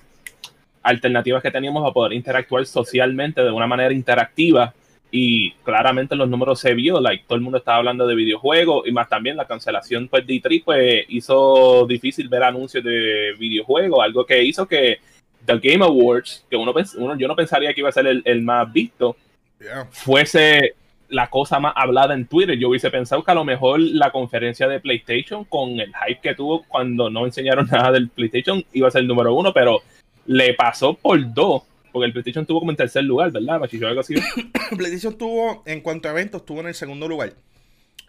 alternativas 0.82 1.44
que 1.44 1.52
teníamos 1.52 1.88
a 1.88 1.94
poder 1.94 2.14
interactuar 2.14 2.66
socialmente 2.66 3.44
de 3.44 3.52
una 3.52 3.68
manera 3.68 3.94
interactiva 3.94 4.74
y 5.12 5.52
claramente 5.64 6.16
los 6.16 6.28
números 6.28 6.60
se 6.60 6.74
vio, 6.74 7.00
like, 7.00 7.26
todo 7.28 7.36
el 7.36 7.44
mundo 7.44 7.60
estaba 7.60 7.78
hablando 7.78 8.08
de 8.08 8.16
videojuegos 8.16 8.88
y 8.88 8.92
más 8.92 9.08
también 9.08 9.38
la 9.38 9.46
cancelación 9.46 10.08
pues, 10.08 10.26
de 10.26 10.34
E3 10.42 10.64
pues, 10.66 11.06
hizo 11.10 11.86
difícil 11.86 12.28
ver 12.28 12.42
anuncios 12.42 12.84
de 12.84 13.36
videojuegos, 13.38 14.04
algo 14.04 14.26
que 14.26 14.44
hizo 14.44 14.68
que 14.68 14.98
The 15.46 15.60
Game 15.60 15.86
Awards, 15.86 16.44
que 16.50 16.56
uno, 16.56 16.74
pens- 16.74 16.96
uno 16.98 17.16
yo 17.16 17.28
no 17.28 17.36
pensaría 17.36 17.72
que 17.72 17.82
iba 17.82 17.90
a 17.90 17.92
ser 17.92 18.08
el, 18.08 18.24
el 18.26 18.42
más 18.42 18.74
visto, 18.74 19.16
Yeah. 19.58 19.86
fuese 19.90 20.74
la 21.16 21.30
cosa 21.30 21.60
más 21.62 21.74
hablada 21.78 22.14
en 22.14 22.28
Twitter. 22.28 22.58
Yo 22.58 22.70
hubiese 22.70 22.92
pensado 22.92 23.24
que 23.24 23.32
a 23.32 23.36
lo 23.36 23.46
mejor 23.46 23.80
la 23.80 24.12
conferencia 24.12 24.68
de 24.68 24.82
PlayStation, 24.82 25.46
con 25.46 25.80
el 25.80 25.94
hype 25.96 26.20
que 26.22 26.36
tuvo 26.36 26.64
cuando 26.68 27.10
no 27.10 27.26
enseñaron 27.26 27.68
nada 27.72 27.92
del 27.92 28.10
PlayStation, 28.10 28.64
iba 28.74 28.90
a 28.90 28.92
ser 28.92 29.02
el 29.02 29.08
número 29.08 29.34
uno, 29.34 29.54
pero 29.54 29.82
le 30.26 30.54
pasó 30.56 30.94
por 30.94 31.34
dos, 31.34 31.64
porque 31.94 32.08
el 32.08 32.12
PlayStation 32.12 32.46
tuvo 32.46 32.60
como 32.60 32.72
en 32.72 32.78
tercer 32.78 33.06
lugar, 33.06 33.32
¿verdad? 33.32 33.62
Machicho, 33.62 33.88
algo 33.88 34.02
así. 34.02 34.16
PlayStation 34.78 35.18
tuvo, 35.18 35.64
en 35.66 35.80
cuanto 35.80 36.10
a 36.10 36.12
eventos, 36.12 36.42
estuvo 36.42 36.60
en 36.60 36.68
el 36.68 36.76
segundo 36.76 37.08
lugar. 37.08 37.32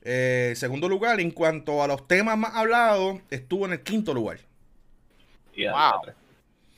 Eh, 0.02 0.54
segundo 0.56 0.88
lugar, 0.88 1.20
en 1.20 1.30
cuanto 1.30 1.84
a 1.84 1.86
los 1.86 2.08
temas 2.08 2.36
más 2.36 2.56
hablados, 2.56 3.20
estuvo 3.30 3.66
en 3.66 3.72
el 3.72 3.82
quinto 3.82 4.12
lugar. 4.12 4.38
Wow. 5.56 6.12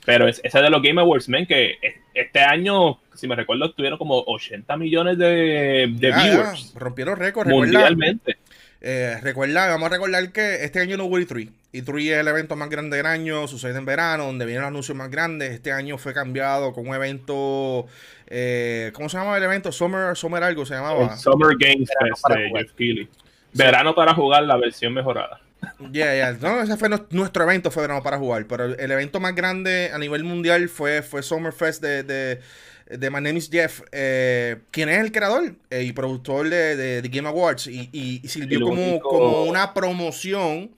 Pero 0.08 0.26
es, 0.26 0.40
ese 0.42 0.60
de 0.62 0.70
los 0.70 0.80
Game 0.82 1.00
Awards, 1.00 1.28
man, 1.28 1.44
que 1.44 1.72
es- 1.82 1.96
este 2.14 2.40
año, 2.40 2.98
si 3.14 3.28
me 3.28 3.36
recuerdo, 3.36 3.70
tuvieron 3.72 3.98
como 3.98 4.24
80 4.26 4.76
millones 4.78 5.18
de, 5.18 5.86
de 5.92 6.08
Ya, 6.10 6.16
ya, 6.16 6.22
viewers 6.30 6.72
rompieron 6.74 7.16
récord. 7.16 7.46
Recuerda, 7.46 7.72
mundialmente. 7.80 8.38
eh, 8.80 9.18
recuerda, 9.22 9.66
vamos 9.68 9.86
a 9.86 9.90
recordar 9.92 10.32
que 10.32 10.64
este 10.64 10.80
año 10.80 10.96
no 10.96 11.04
hubo 11.04 11.18
E3. 11.18 11.50
E3 11.74 12.00
es 12.12 12.18
el 12.20 12.28
evento 12.28 12.56
más 12.56 12.70
grande 12.70 12.96
del 12.96 13.04
año, 13.04 13.46
sucede 13.46 13.76
en 13.76 13.84
verano, 13.84 14.24
donde 14.24 14.46
vienen 14.46 14.62
los 14.62 14.68
anuncios 14.68 14.96
más 14.96 15.10
grandes. 15.10 15.50
Este 15.52 15.72
año 15.72 15.98
fue 15.98 16.14
cambiado 16.14 16.72
con 16.72 16.88
un 16.88 16.94
evento, 16.94 17.86
eh, 18.28 18.90
¿cómo 18.94 19.10
se 19.10 19.18
llama 19.18 19.36
el 19.36 19.42
evento? 19.42 19.70
Summer, 19.72 20.16
Summer 20.16 20.42
algo 20.42 20.64
se 20.64 20.74
llamaba. 20.74 21.04
El 21.12 21.18
Summer 21.18 21.54
Games 21.58 21.90
Fest 22.00 22.22
para 22.22 22.40
de. 22.40 22.50
Jeff 22.50 22.72
Keighley. 22.72 23.08
Verano 23.52 23.94
para 23.94 24.14
jugar 24.14 24.44
la 24.44 24.56
versión 24.56 24.94
mejorada. 24.94 25.40
Ya, 25.92 26.14
ya. 26.14 26.32
No, 26.32 26.60
ese 26.62 26.76
fue 26.76 26.88
nu- 26.88 27.06
nuestro 27.10 27.42
evento, 27.44 27.70
fue 27.70 27.82
verano 27.82 28.02
para 28.02 28.18
jugar. 28.18 28.46
Pero 28.46 28.64
el, 28.66 28.90
evento 28.90 29.20
más 29.20 29.34
grande 29.34 29.90
a 29.92 29.98
nivel 29.98 30.24
mundial 30.24 30.68
fue, 30.68 31.02
fue 31.02 31.22
Summerfest 31.22 31.82
de, 31.82 32.02
de, 32.04 32.40
de 32.88 33.10
My 33.10 33.16
Name 33.16 33.34
is 33.38 33.48
Jeff, 33.50 33.82
eh, 33.92 34.58
quien 34.70 34.88
es 34.88 34.98
el 35.00 35.12
creador 35.12 35.54
eh, 35.70 35.82
y 35.82 35.92
productor 35.92 36.48
de, 36.48 36.76
de, 36.76 37.02
de 37.02 37.08
Game 37.08 37.28
Awards. 37.28 37.66
Y, 37.66 37.88
y- 37.92 38.20
y 38.22 38.28
sirvió 38.28 38.60
como, 38.60 38.82
único- 38.82 39.08
como 39.08 39.44
una 39.44 39.74
promoción. 39.74 40.70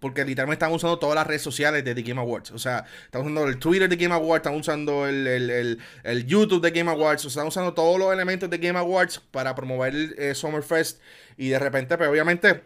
Porque 0.00 0.22
literalmente 0.22 0.62
están 0.62 0.74
usando 0.74 0.98
todas 0.98 1.14
las 1.14 1.26
redes 1.26 1.40
sociales 1.40 1.82
de 1.82 1.94
The 1.94 2.02
Game 2.02 2.20
Awards. 2.20 2.50
O 2.50 2.58
sea, 2.58 2.84
están 3.06 3.22
usando 3.22 3.46
el 3.48 3.58
Twitter 3.58 3.88
de 3.88 3.96
Game 3.96 4.14
Awards, 4.14 4.44
están 4.44 4.60
usando 4.60 5.06
el, 5.08 5.26
el- 5.26 5.48
el- 5.50 5.78
el 6.02 6.26
YouTube 6.26 6.60
de 6.60 6.72
Game 6.72 6.90
Awards, 6.90 7.24
o 7.24 7.30
sea, 7.30 7.40
están 7.40 7.46
usando 7.48 7.72
todos 7.72 7.98
los 7.98 8.12
elementos 8.12 8.50
de 8.50 8.58
Game 8.58 8.78
Awards 8.78 9.18
para 9.30 9.54
promover 9.54 9.94
eh, 10.18 10.34
Summerfest. 10.34 11.00
Y 11.38 11.48
de 11.48 11.58
repente, 11.58 11.96
pues 11.96 12.10
obviamente, 12.10 12.64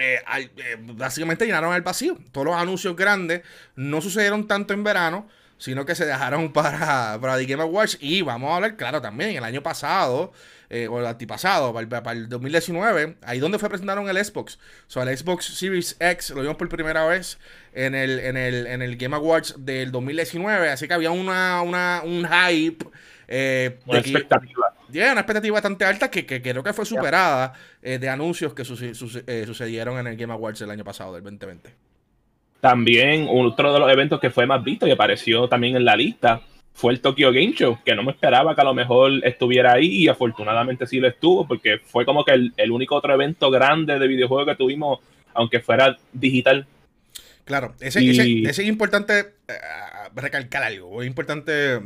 eh, 0.00 0.20
al- 0.26 0.44
eh, 0.56 0.76
básicamente 0.80 1.44
llenaron 1.46 1.74
el 1.74 1.82
vacío. 1.82 2.16
Todos 2.32 2.46
los 2.46 2.56
anuncios 2.56 2.94
grandes 2.96 3.42
no 3.76 4.00
sucedieron 4.00 4.46
tanto 4.46 4.72
en 4.74 4.84
verano, 4.84 5.28
sino 5.58 5.84
que 5.84 5.94
se 5.94 6.06
dejaron 6.06 6.52
para, 6.52 7.18
para 7.20 7.36
The 7.36 7.46
Game 7.46 7.62
Awards. 7.62 7.98
Y 8.00 8.22
vamos 8.22 8.50
a 8.50 8.56
hablar, 8.56 8.76
claro, 8.76 9.00
también 9.00 9.36
el 9.36 9.44
año 9.44 9.62
pasado, 9.62 10.32
eh, 10.70 10.86
o 10.88 11.00
el 11.00 11.06
antipasado, 11.06 11.72
para 11.72 11.82
el, 11.82 11.88
para 11.88 12.12
el 12.12 12.28
2019, 12.28 13.16
ahí 13.22 13.38
donde 13.40 13.58
fue 13.58 13.68
presentaron 13.70 14.08
el 14.08 14.22
Xbox. 14.24 14.58
O 14.86 14.90
sea, 14.90 15.02
el 15.04 15.16
Xbox 15.16 15.46
Series 15.46 15.96
X 15.98 16.30
lo 16.30 16.42
vimos 16.42 16.56
por 16.56 16.68
primera 16.68 17.06
vez 17.06 17.38
en 17.72 17.94
el, 17.94 18.18
en 18.20 18.36
el, 18.36 18.66
en 18.66 18.82
el 18.82 18.96
Game 18.96 19.16
Awards 19.16 19.54
del 19.58 19.90
2019. 19.90 20.68
Así 20.70 20.86
que 20.86 20.94
había 20.94 21.10
una, 21.10 21.62
una, 21.62 22.02
un 22.04 22.26
hype. 22.28 22.84
eh, 23.28 23.78
Una 23.86 23.98
de 23.98 24.04
que- 24.04 24.10
expectativa. 24.10 24.74
Yeah, 24.92 25.12
una 25.12 25.20
expectativa 25.20 25.54
bastante 25.54 25.84
alta 25.84 26.10
que, 26.10 26.24
que 26.26 26.40
creo 26.42 26.62
que 26.62 26.72
fue 26.72 26.84
superada 26.86 27.52
eh, 27.82 27.98
de 27.98 28.08
anuncios 28.08 28.54
que 28.54 28.64
suce- 28.64 28.94
suce- 28.94 29.24
eh, 29.26 29.44
sucedieron 29.46 29.98
en 29.98 30.06
el 30.06 30.16
Game 30.16 30.32
Awards 30.32 30.60
el 30.62 30.70
año 30.70 30.84
pasado, 30.84 31.14
del 31.14 31.22
2020. 31.24 31.70
También 32.60 33.28
otro 33.30 33.72
de 33.72 33.78
los 33.78 33.90
eventos 33.90 34.18
que 34.20 34.30
fue 34.30 34.46
más 34.46 34.64
visto 34.64 34.86
y 34.86 34.90
apareció 34.90 35.48
también 35.48 35.76
en 35.76 35.84
la 35.84 35.94
lista 35.94 36.40
fue 36.74 36.92
el 36.92 37.00
Tokyo 37.00 37.32
Game 37.32 37.52
Show, 37.54 37.78
que 37.84 37.94
no 37.94 38.02
me 38.02 38.12
esperaba 38.12 38.54
que 38.54 38.60
a 38.60 38.64
lo 38.64 38.74
mejor 38.74 39.12
estuviera 39.24 39.72
ahí 39.74 40.04
y 40.04 40.08
afortunadamente 40.08 40.86
sí 40.86 40.98
lo 41.00 41.08
estuvo, 41.08 41.46
porque 41.46 41.78
fue 41.84 42.04
como 42.04 42.24
que 42.24 42.32
el, 42.32 42.52
el 42.56 42.70
único 42.70 42.94
otro 42.96 43.14
evento 43.14 43.50
grande 43.50 43.98
de 43.98 44.06
videojuegos 44.08 44.46
que 44.46 44.56
tuvimos, 44.56 45.00
aunque 45.34 45.60
fuera 45.60 45.96
digital. 46.12 46.66
Claro, 47.44 47.74
ese, 47.80 48.02
Y- 48.02 48.10
ese- 48.10 48.50
ese 48.50 48.62
es 48.62 48.68
importante 48.68 49.18
eh, 49.48 49.54
recalcar 50.14 50.62
algo, 50.62 50.88
o 50.88 51.02
es 51.02 51.08
importante, 51.08 51.78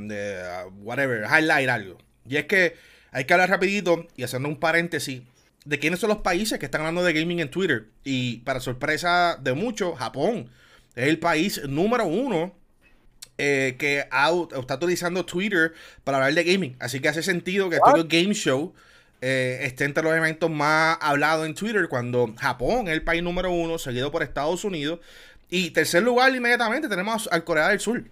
whatever, 0.82 1.24
highlight 1.24 1.68
algo. 1.68 1.98
Y 2.28 2.36
es 2.36 2.44
que 2.44 2.74
hay 3.12 3.24
que 3.24 3.32
hablar 3.34 3.50
rapidito 3.50 4.06
y 4.16 4.24
haciendo 4.24 4.48
un 4.48 4.58
paréntesis 4.58 5.22
de 5.64 5.78
quiénes 5.78 6.00
son 6.00 6.08
los 6.08 6.18
países 6.18 6.58
que 6.58 6.64
están 6.64 6.80
hablando 6.80 7.04
de 7.04 7.12
gaming 7.12 7.40
en 7.40 7.50
Twitter. 7.50 7.86
Y 8.04 8.38
para 8.38 8.60
sorpresa 8.60 9.38
de 9.40 9.52
muchos, 9.52 9.98
Japón 9.98 10.50
es 10.96 11.08
el 11.08 11.18
país 11.18 11.60
número 11.68 12.06
uno 12.06 12.54
eh, 13.38 13.76
que 13.78 14.00
está 14.00 14.74
utilizando 14.74 15.24
Twitter 15.24 15.74
para 16.04 16.18
hablar 16.18 16.34
de 16.34 16.44
gaming. 16.44 16.76
Así 16.80 17.00
que 17.00 17.08
hace 17.08 17.22
sentido 17.22 17.68
que 17.68 17.76
el 17.76 17.82
What? 17.82 17.94
Tokyo 17.94 18.08
Game 18.08 18.34
Show 18.34 18.74
eh, 19.20 19.60
esté 19.62 19.84
entre 19.84 20.02
los 20.02 20.14
eventos 20.14 20.50
más 20.50 20.98
hablados 21.00 21.46
en 21.46 21.54
Twitter 21.54 21.88
cuando 21.88 22.34
Japón 22.36 22.88
es 22.88 22.94
el 22.94 23.02
país 23.02 23.22
número 23.22 23.52
uno, 23.52 23.78
seguido 23.78 24.10
por 24.10 24.22
Estados 24.22 24.64
Unidos. 24.64 25.00
Y 25.48 25.70
tercer 25.70 26.02
lugar, 26.02 26.34
inmediatamente 26.34 26.88
tenemos 26.88 27.28
al 27.30 27.44
Corea 27.44 27.68
del 27.68 27.78
Sur. 27.78 28.04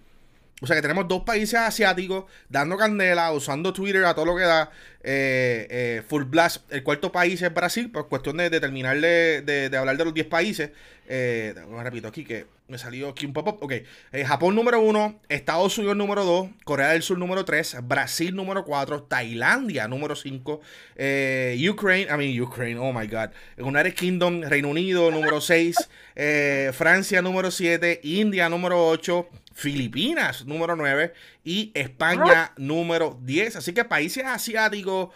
O 0.61 0.67
sea 0.67 0.75
que 0.75 0.81
tenemos 0.83 1.07
dos 1.07 1.23
países 1.23 1.55
asiáticos 1.59 2.25
dando 2.47 2.77
candela, 2.77 3.31
usando 3.31 3.73
Twitter 3.73 4.05
a 4.05 4.13
todo 4.13 4.25
lo 4.25 4.35
que 4.35 4.43
da. 4.43 4.71
eh, 5.03 5.67
eh, 5.69 6.03
full 6.07 6.23
blast. 6.23 6.71
El 6.71 6.83
cuarto 6.83 7.11
país 7.11 7.41
es 7.41 7.53
Brasil, 7.53 7.91
por 7.91 8.07
cuestión 8.07 8.37
de, 8.37 8.49
de 8.49 8.59
terminar 8.59 8.99
de, 8.99 9.71
hablar 9.77 9.97
de 9.97 10.05
los 10.05 10.13
10 10.13 10.27
países. 10.27 10.69
Eh, 11.07 11.53
repito 11.83 12.07
aquí 12.07 12.23
que 12.23 12.45
me 12.71 12.77
salió 12.77 13.09
aquí 13.09 13.25
un 13.25 13.33
pop-up. 13.33 13.57
Ok. 13.61 13.73
Eh, 14.13 14.25
Japón 14.25 14.55
número 14.55 14.79
uno, 14.79 15.19
Estados 15.27 15.77
Unidos 15.77 15.97
número 15.97 16.23
2, 16.23 16.49
Corea 16.63 16.89
del 16.89 17.03
Sur 17.03 17.17
número 17.17 17.43
3, 17.43 17.77
Brasil 17.83 18.33
número 18.33 18.63
4, 18.63 19.03
Tailandia 19.03 19.87
número 19.89 20.15
5, 20.15 20.61
eh, 20.95 21.69
Ukraine, 21.69 22.07
I 22.11 22.17
mean 22.17 22.41
Ukraine, 22.41 22.79
oh 22.79 22.93
my 22.93 23.05
god, 23.07 23.31
United 23.57 23.93
Kingdom, 23.93 24.41
Reino 24.43 24.69
Unido 24.69 25.11
número 25.11 25.41
6, 25.41 25.75
eh, 26.15 26.71
Francia 26.73 27.21
número 27.21 27.51
7, 27.51 27.99
India 28.03 28.47
número 28.47 28.87
8, 28.87 29.27
Filipinas 29.53 30.45
número 30.45 30.77
9 30.77 31.13
y 31.43 31.71
España 31.75 32.53
número 32.55 33.19
10. 33.21 33.57
Así 33.57 33.73
que 33.73 33.83
países 33.83 34.23
asiáticos 34.23 35.09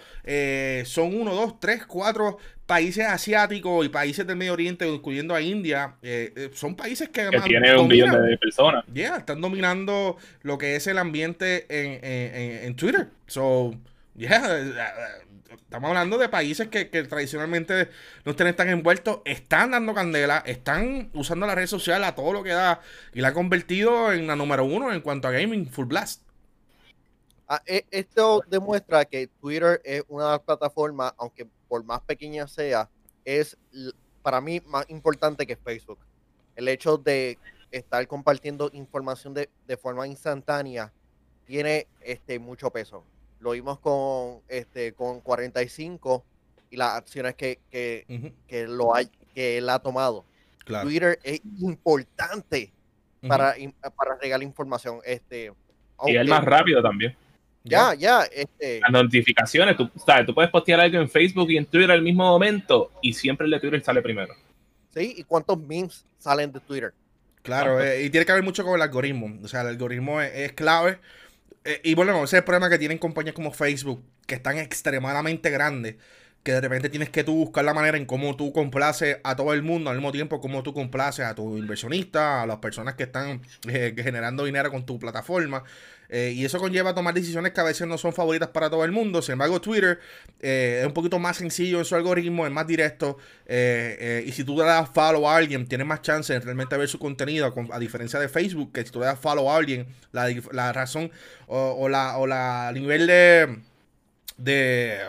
son 0.85 1.15
1, 1.15 1.33
2, 1.33 1.59
3, 1.61 1.85
4 1.85 2.37
países 2.65 3.05
asiáticos 3.05 3.85
y 3.85 3.89
países 3.89 4.25
del 4.25 4.35
Medio 4.37 4.53
Oriente, 4.53 4.87
incluyendo 4.87 5.35
a 5.35 5.41
India. 5.41 5.95
eh, 6.01 6.33
eh, 6.35 6.49
son 6.53 6.75
países 6.75 7.09
que, 7.09 7.13
que 7.13 7.21
además 7.21 7.45
tiene 7.45 7.77
un 7.77 7.87
billón 7.87 8.27
de 8.27 8.37
personas. 8.37 8.83
Yeah, 8.93 9.17
están 9.17 9.41
dominando 9.41 10.17
lo 10.41 10.57
que 10.57 10.75
es 10.75 10.87
el 10.87 10.97
ambiente 10.97 11.65
en, 11.69 12.03
en- 12.03 12.63
en- 12.65 12.75
Twitter. 12.75 13.09
So, 13.27 13.75
yeah, 14.15 14.41
eh, 14.59 14.73
estamos 15.59 15.89
hablando 15.89 16.17
de 16.17 16.27
países 16.29 16.67
que, 16.69 16.89
que 16.89 17.03
tradicionalmente 17.03 17.89
no 18.25 18.31
estén 18.31 18.55
tan 18.55 18.69
envueltos, 18.69 19.19
están 19.25 19.71
dando 19.71 19.93
candela, 19.93 20.41
están 20.45 21.09
usando 21.13 21.45
la 21.45 21.53
red 21.55 21.67
social 21.67 22.03
a 22.03 22.15
todo 22.15 22.33
lo 22.33 22.43
que 22.43 22.49
da 22.49 22.81
y 23.13 23.21
la 23.21 23.27
han 23.29 23.33
convertido 23.35 24.11
en 24.11 24.25
la 24.25 24.35
número 24.35 24.63
uno 24.65 24.91
en 24.91 25.01
cuanto 25.01 25.27
a 25.27 25.31
gaming 25.31 25.67
full 25.69 25.85
blast. 25.85 26.23
Ah, 27.47 27.61
esto 27.91 28.43
demuestra 28.49 29.05
que 29.05 29.27
Twitter 29.39 29.79
es 29.85 30.03
una 30.07 30.39
plataformas, 30.39 31.13
aunque 31.19 31.45
por 31.67 31.83
más 31.83 32.01
pequeña 32.01 32.47
sea, 32.47 32.89
es 33.23 33.57
para 34.21 34.41
mí 34.41 34.61
más 34.65 34.89
importante 34.89 35.45
que 35.45 35.55
Facebook. 35.55 35.99
El 36.55 36.67
hecho 36.67 36.97
de 36.97 37.37
estar 37.71 38.07
compartiendo 38.07 38.69
información 38.73 39.33
de, 39.33 39.49
de 39.67 39.77
forma 39.77 40.07
instantánea 40.07 40.93
tiene 41.45 41.87
este 42.01 42.39
mucho 42.39 42.71
peso. 42.71 43.03
Lo 43.39 43.51
vimos 43.51 43.79
con 43.79 44.41
este 44.47 44.93
con 44.93 45.19
45 45.21 46.23
y 46.69 46.77
las 46.77 46.95
acciones 46.95 47.35
que, 47.35 47.59
que, 47.69 48.33
que 48.47 48.67
lo 48.67 48.95
hay, 48.95 49.07
que 49.33 49.57
él 49.57 49.69
ha 49.69 49.79
tomado. 49.79 50.25
claro. 50.59 50.87
Twitter 50.87 51.19
es 51.23 51.41
importante 51.59 52.73
para, 53.27 53.55
para 53.95 54.15
regalar 54.15 54.43
información. 54.43 54.99
Este, 55.05 55.53
Y 56.07 56.15
es 56.15 56.27
más 56.27 56.43
rápido 56.43 56.81
también. 56.81 57.15
Ya, 57.65 57.95
ya, 57.95 58.23
este, 58.31 58.79
Las 58.79 58.91
notificaciones, 58.91 59.75
tú, 59.75 59.89
sabes, 60.05 60.25
tú 60.27 60.33
puedes 60.33 60.51
postear 60.51 60.79
algo 60.79 60.99
en 60.99 61.09
Facebook 61.09 61.49
y 61.49 61.57
en 61.57 61.65
Twitter 61.65 61.91
al 61.91 62.01
mismo 62.01 62.23
momento 62.23 62.91
y 63.01 63.11
siempre 63.13 63.45
el 63.45 63.51
de 63.51 63.59
Twitter 63.59 63.83
sale 63.83 64.01
primero. 64.01 64.33
sí, 64.93 65.15
y 65.17 65.23
cuántos 65.23 65.59
memes 65.59 66.05
salen 66.19 66.51
de 66.51 66.59
Twitter. 66.59 66.93
Claro, 67.41 67.81
eh, 67.81 68.03
y 68.03 68.09
tiene 68.09 68.25
que 68.25 68.33
ver 68.33 68.43
mucho 68.43 68.63
con 68.63 68.75
el 68.75 68.81
algoritmo. 68.81 69.39
O 69.43 69.47
sea, 69.47 69.61
el 69.61 69.67
algoritmo 69.67 70.21
es, 70.21 70.31
es 70.33 70.53
clave. 70.53 70.99
Eh, 71.63 71.81
y 71.83 71.95
bueno, 71.95 72.15
ese 72.17 72.37
es 72.37 72.41
el 72.41 72.43
problema 72.43 72.69
que 72.69 72.77
tienen 72.77 72.97
compañías 72.97 73.35
como 73.35 73.51
Facebook, 73.51 74.03
que 74.27 74.35
están 74.35 74.57
extremadamente 74.57 75.49
grandes, 75.49 75.95
que 76.45 76.51
de 76.51 76.61
repente 76.61 76.89
tienes 76.89 77.09
que 77.09 77.23
tú 77.23 77.33
buscar 77.33 77.65
la 77.65 77.73
manera 77.73 77.97
en 77.97 78.05
cómo 78.05 78.35
tú 78.37 78.53
complaces 78.53 79.17
a 79.23 79.35
todo 79.35 79.51
el 79.51 79.63
mundo, 79.63 79.89
al 79.89 79.95
mismo 79.97 80.11
tiempo 80.11 80.39
cómo 80.39 80.61
tú 80.61 80.75
complaces 80.75 81.25
a 81.25 81.33
tus 81.33 81.57
inversionistas, 81.57 82.43
a 82.43 82.45
las 82.45 82.57
personas 82.59 82.93
que 82.93 83.01
están 83.03 83.41
eh, 83.67 83.95
generando 83.97 84.45
dinero 84.45 84.69
con 84.71 84.85
tu 84.85 84.99
plataforma. 84.99 85.63
Eh, 86.07 86.33
y 86.35 86.45
eso 86.45 86.59
conlleva 86.59 86.93
tomar 86.93 87.15
decisiones 87.15 87.51
que 87.51 87.61
a 87.61 87.63
veces 87.63 87.87
no 87.87 87.97
son 87.97 88.13
favoritas 88.13 88.49
para 88.49 88.69
todo 88.69 88.85
el 88.85 88.91
mundo. 88.91 89.23
Sin 89.23 89.33
embargo, 89.33 89.59
Twitter 89.59 89.99
eh, 90.39 90.77
es 90.81 90.85
un 90.85 90.93
poquito 90.93 91.17
más 91.17 91.37
sencillo 91.37 91.79
en 91.79 91.85
su 91.85 91.95
algoritmo, 91.95 92.45
es 92.45 92.51
más 92.51 92.67
directo. 92.67 93.17
y 93.49 94.31
si 94.31 94.43
tú 94.43 94.55
le 94.55 94.65
das 94.65 94.87
follow 94.93 95.27
a 95.27 95.35
alguien, 95.35 95.65
tienes 95.67 95.87
más 95.87 96.03
chance 96.03 96.31
de 96.31 96.39
realmente 96.41 96.77
ver 96.77 96.87
su 96.87 96.99
contenido, 96.99 97.51
con- 97.55 97.73
a 97.73 97.79
diferencia 97.79 98.19
de 98.19 98.29
Facebook, 98.29 98.71
que 98.71 98.83
si 98.85 98.91
tú 98.91 98.99
le 98.99 99.07
das 99.07 99.17
follow 99.19 99.49
a 99.51 99.57
alguien, 99.57 99.87
la, 100.11 100.27
la 100.51 100.71
razón 100.73 101.11
o, 101.47 101.75
o 101.79 101.89
la, 101.89 102.17
o 102.19 102.27
la 102.27 102.71
nivel 102.71 103.07
de 103.07 103.57
de 104.37 104.99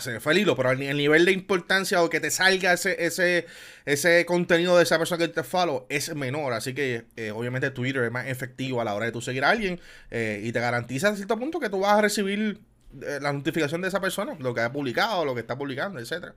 se 0.00 0.20
fue 0.20 0.32
el 0.32 0.38
hilo, 0.40 0.56
pero 0.56 0.70
el 0.70 0.96
nivel 0.96 1.24
de 1.24 1.32
importancia 1.32 2.02
o 2.02 2.10
que 2.10 2.20
te 2.20 2.30
salga 2.30 2.74
ese, 2.74 3.04
ese, 3.04 3.46
ese 3.86 4.26
contenido 4.26 4.76
de 4.76 4.82
esa 4.82 4.98
persona 4.98 5.26
que 5.26 5.32
te 5.32 5.42
follow 5.42 5.86
es 5.88 6.14
menor. 6.14 6.52
Así 6.52 6.74
que 6.74 7.06
eh, 7.16 7.30
obviamente 7.30 7.70
Twitter 7.70 8.04
es 8.04 8.12
más 8.12 8.26
efectivo 8.26 8.80
a 8.80 8.84
la 8.84 8.94
hora 8.94 9.06
de 9.06 9.12
tú 9.12 9.20
seguir 9.20 9.44
a 9.44 9.50
alguien 9.50 9.80
eh, 10.10 10.40
y 10.44 10.52
te 10.52 10.60
garantiza 10.60 11.08
a 11.08 11.16
cierto 11.16 11.38
punto 11.38 11.58
que 11.58 11.70
tú 11.70 11.80
vas 11.80 11.98
a 11.98 12.02
recibir 12.02 12.60
eh, 13.02 13.18
la 13.20 13.32
notificación 13.32 13.80
de 13.80 13.88
esa 13.88 14.00
persona, 14.00 14.36
lo 14.38 14.54
que 14.54 14.60
ha 14.60 14.72
publicado, 14.72 15.24
lo 15.24 15.34
que 15.34 15.40
está 15.40 15.56
publicando, 15.56 15.98
etcétera. 15.98 16.34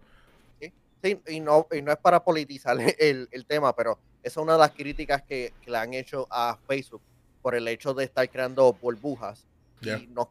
Sí, 1.01 1.17
y 1.27 1.39
no, 1.39 1.65
y 1.71 1.81
no 1.81 1.93
es 1.93 1.97
para 1.97 2.23
politizar 2.23 2.77
el, 2.99 3.29
el 3.31 3.45
tema, 3.45 3.75
pero 3.75 3.99
esa 4.23 4.39
es 4.39 4.43
una 4.43 4.53
de 4.53 4.59
las 4.59 4.71
críticas 4.71 5.21
que, 5.21 5.53
que 5.61 5.71
le 5.71 5.77
han 5.77 5.93
hecho 5.93 6.27
a 6.29 6.57
Facebook 6.67 7.01
por 7.41 7.55
el 7.55 7.67
hecho 7.67 7.93
de 7.93 8.03
estar 8.05 8.29
creando 8.29 8.73
burbujas. 8.73 9.45
Y, 9.81 10.07
nos 10.07 10.27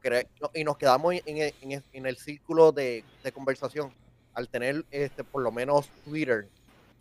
y 0.55 0.64
nos 0.64 0.76
quedamos 0.76 1.14
en, 1.25 1.38
el- 1.38 1.55
en 1.62 1.73
el- 1.73 1.85
en 1.93 2.07
el 2.07 2.17
círculo 2.17 2.73
de, 2.73 3.05
de 3.25 3.33
conversación. 3.33 3.93
Al 4.35 4.49
tener 4.49 4.85
este, 4.90 5.25
por 5.25 5.43
lo 5.43 5.50
menos 5.50 5.88
Twitter, 6.05 6.47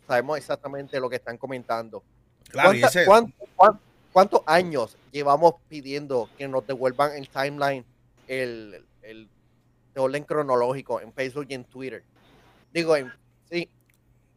sabemos 0.06 0.38
exactamente 0.38 0.98
lo 0.98 1.08
que 1.08 1.16
están 1.16 1.36
comentando. 1.36 2.02
Claro, 2.50 2.72
y 2.74 2.80
¿Cuánta- 2.80 3.00
ese- 3.00 3.06
cuán- 3.06 3.34
cuán- 3.56 3.80
¿Cuántos 4.12 4.40
años 4.46 4.96
llevamos 5.12 5.54
pidiendo 5.68 6.28
que 6.38 6.48
nos 6.48 6.66
devuelvan 6.66 7.12
el 7.14 7.28
timeline, 7.28 7.84
el, 8.26 8.82
el 9.02 9.28
de 9.94 10.00
orden 10.00 10.24
cronológico 10.24 11.00
en 11.00 11.12
Facebook 11.12 11.46
y 11.50 11.54
en 11.54 11.64
Twitter? 11.64 12.02
Digo, 12.72 12.96
en, 12.96 13.12
sí, 13.50 13.68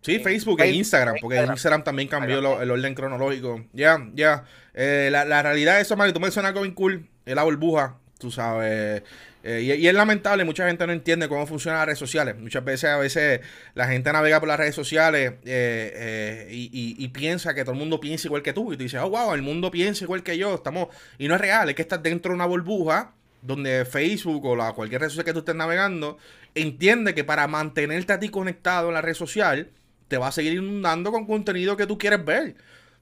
Sí, 0.04 0.20
Facebook 0.20 0.60
e 0.62 0.72
Instagram, 0.72 1.16
porque 1.22 1.36
Instagram. 1.36 1.54
Instagram 1.56 1.84
también 1.84 2.08
cambió 2.10 2.42
lo- 2.42 2.62
el 2.62 2.70
orden 2.70 2.94
cronológico. 2.94 3.64
Ya, 3.72 3.98
ya. 4.14 4.46
Eh, 4.74 5.10
la, 5.12 5.26
la 5.26 5.42
realidad 5.44 5.80
es 5.80 5.88
eso, 5.88 5.96
Mario, 5.96 6.14
tú 6.14 6.20
mencionas 6.20 6.50
algo 6.50 6.62
bien 6.64 6.74
cool, 6.76 7.08
es 7.26 7.36
la 7.36 7.44
burbuja, 7.44 7.98
tú 8.22 8.32
sabes. 8.32 9.04
Eh, 9.44 9.62
y, 9.80 9.88
es 9.88 9.94
lamentable, 9.94 10.46
mucha 10.46 10.68
gente 10.68 10.86
no 10.86 10.94
entiende 10.94 11.28
cómo 11.28 11.46
funcionan 11.48 11.80
las 11.80 11.88
redes 11.88 12.00
sociales. 12.00 12.38
Muchas 12.38 12.64
veces, 12.64 12.90
a 12.90 12.98
veces, 12.98 13.42
la 13.74 13.88
gente 13.88 14.14
navega 14.14 14.40
por 14.40 14.48
las 14.48 14.60
redes 14.60 14.76
sociales 14.76 15.34
eh, 15.46 16.46
eh, 16.46 16.48
y 16.52 17.08
piensa 17.10 17.54
que 17.54 17.64
todo 17.64 17.74
el 17.74 17.80
mundo 17.80 18.00
piensa 18.00 18.28
igual 18.28 18.44
que 18.44 18.54
tú. 18.54 18.72
Y 18.72 18.78
tú 18.78 18.84
dices, 18.84 19.02
oh, 19.04 19.10
wow, 19.10 19.34
el 19.34 19.42
mundo 19.42 19.72
piensa 19.72 20.04
igual 20.04 20.24
que 20.24 20.38
yo. 20.38 20.56
Estamos... 20.56 20.90
Y 21.18 21.28
no 21.28 21.36
es 21.36 21.42
real, 21.42 21.70
es 21.70 21.76
que 21.76 21.82
estás 21.82 22.02
dentro 22.04 22.32
de 22.32 22.36
una 22.36 22.46
burbuja 22.46 23.14
donde 23.42 23.86
Facebook 23.86 24.46
o 24.46 24.56
la, 24.56 24.74
cualquier 24.74 25.02
red 25.02 25.10
social 25.10 25.26
que 25.26 25.34
tú 25.34 25.40
estés 25.40 25.56
navegando 25.56 26.20
entiende 26.54 27.16
que 27.16 27.24
para 27.24 27.48
mantenerte 27.48 28.14
a 28.14 28.20
ti 28.20 28.30
conectado 28.30 28.90
en 28.90 28.94
la 28.94 29.02
red 29.02 29.16
social, 29.16 29.72
te 30.08 30.18
va 30.18 30.28
a 30.28 30.32
seguir 30.32 30.54
inundando 30.54 31.12
con 31.12 31.26
contenido 31.26 31.78
que 31.78 31.88
tú 31.88 31.98
quieres 31.98 32.24
ver. 32.24 32.56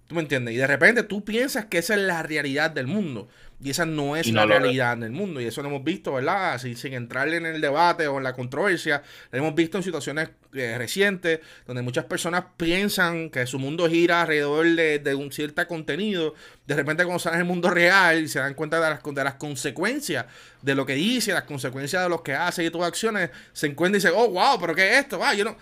¿Tú 0.10 0.16
me 0.16 0.22
entiendes? 0.22 0.56
Y 0.56 0.58
de 0.58 0.66
repente 0.66 1.04
tú 1.04 1.24
piensas 1.24 1.66
que 1.66 1.78
esa 1.78 1.94
es 1.94 2.01
la 2.01 2.24
realidad 2.24 2.72
del 2.72 2.88
mundo. 2.88 3.30
Y 3.62 3.70
esa 3.70 3.86
no 3.86 4.16
es 4.16 4.25
la 4.32 4.48
realidad 4.48 4.94
en 4.94 5.04
el 5.04 5.12
mundo. 5.12 5.39
Y 5.39 5.46
eso 5.46 5.62
lo 5.62 5.68
hemos 5.70 5.84
visto, 5.84 6.13
¿verdad? 6.13 6.54
Así, 6.54 6.75
sin 6.75 6.94
entrar 6.94 7.28
en 7.30 7.46
el 7.46 7.62
debate 7.62 8.08
o 8.08 8.18
en 8.18 8.24
la 8.24 8.34
controversia, 8.34 9.04
lo 9.32 9.38
hemos 9.38 9.54
visto 9.54 9.78
en 9.78 9.84
situaciones 9.84 10.32
eh, 10.54 10.80
recientes 10.80 11.42
donde 11.68 11.84
muchas 11.84 12.06
personas 12.06 12.44
piensan 12.58 13.30
que 13.30 13.46
su 13.46 13.60
mundo 13.60 13.88
gira 13.88 14.22
alrededor 14.22 14.66
de, 14.66 14.98
de 14.98 15.13
un 15.13 15.32
cierto 15.32 15.68
contenido. 15.68 16.34
De 16.66 16.75
repente, 16.75 17.04
cuando 17.04 17.20
salen 17.20 17.42
al 17.42 17.46
mundo 17.46 17.70
real 17.70 18.24
y 18.24 18.28
se 18.28 18.39
dan 18.39 18.56
cuenta 18.56 18.80
de 18.80 18.89
las, 18.89 19.04
de 19.04 19.24
las 19.24 19.36
consecuencias 19.36 20.25
de 20.63 20.74
lo 20.74 20.88
que 20.88 20.96
dice, 20.96 21.34
las 21.34 21.44
consecuencias 21.44 22.01
de 22.01 22.10
lo 22.10 22.24
que 22.24 22.34
hace 22.34 22.66
y 22.66 22.72
todas 22.72 22.88
acciones, 22.88 23.30
se 23.54 23.68
encuentran 23.68 24.00
y 24.00 24.04
dicen, 24.04 24.13
oh, 24.16 24.28
wow, 24.30 24.60
pero 24.60 24.74
¿qué 24.74 24.89
es 24.94 25.01
esto? 25.01 25.24
Ah, 25.24 25.36
yo 25.36 25.46
no. 25.46 25.56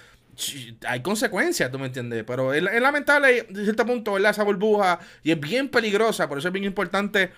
Hay 0.87 1.01
consecuencias, 1.01 1.71
tú 1.71 1.79
me 1.79 1.87
entiendes. 1.87 2.23
Pero 2.25 2.53
es, 2.53 2.63
lamentable, 2.63 3.43
de 3.49 3.63
cierto 3.63 3.85
punto, 3.85 4.13
¿verdad? 4.13 4.31
Esa 4.31 4.43
burbuja 4.43 4.99
y 5.23 5.31
es 5.31 5.39
bien 5.39 5.69
peligrosa. 5.69 6.27
Por 6.29 6.37
eso 6.37 6.47
es 6.47 6.53
bien 6.53 6.65
importante 6.65 7.31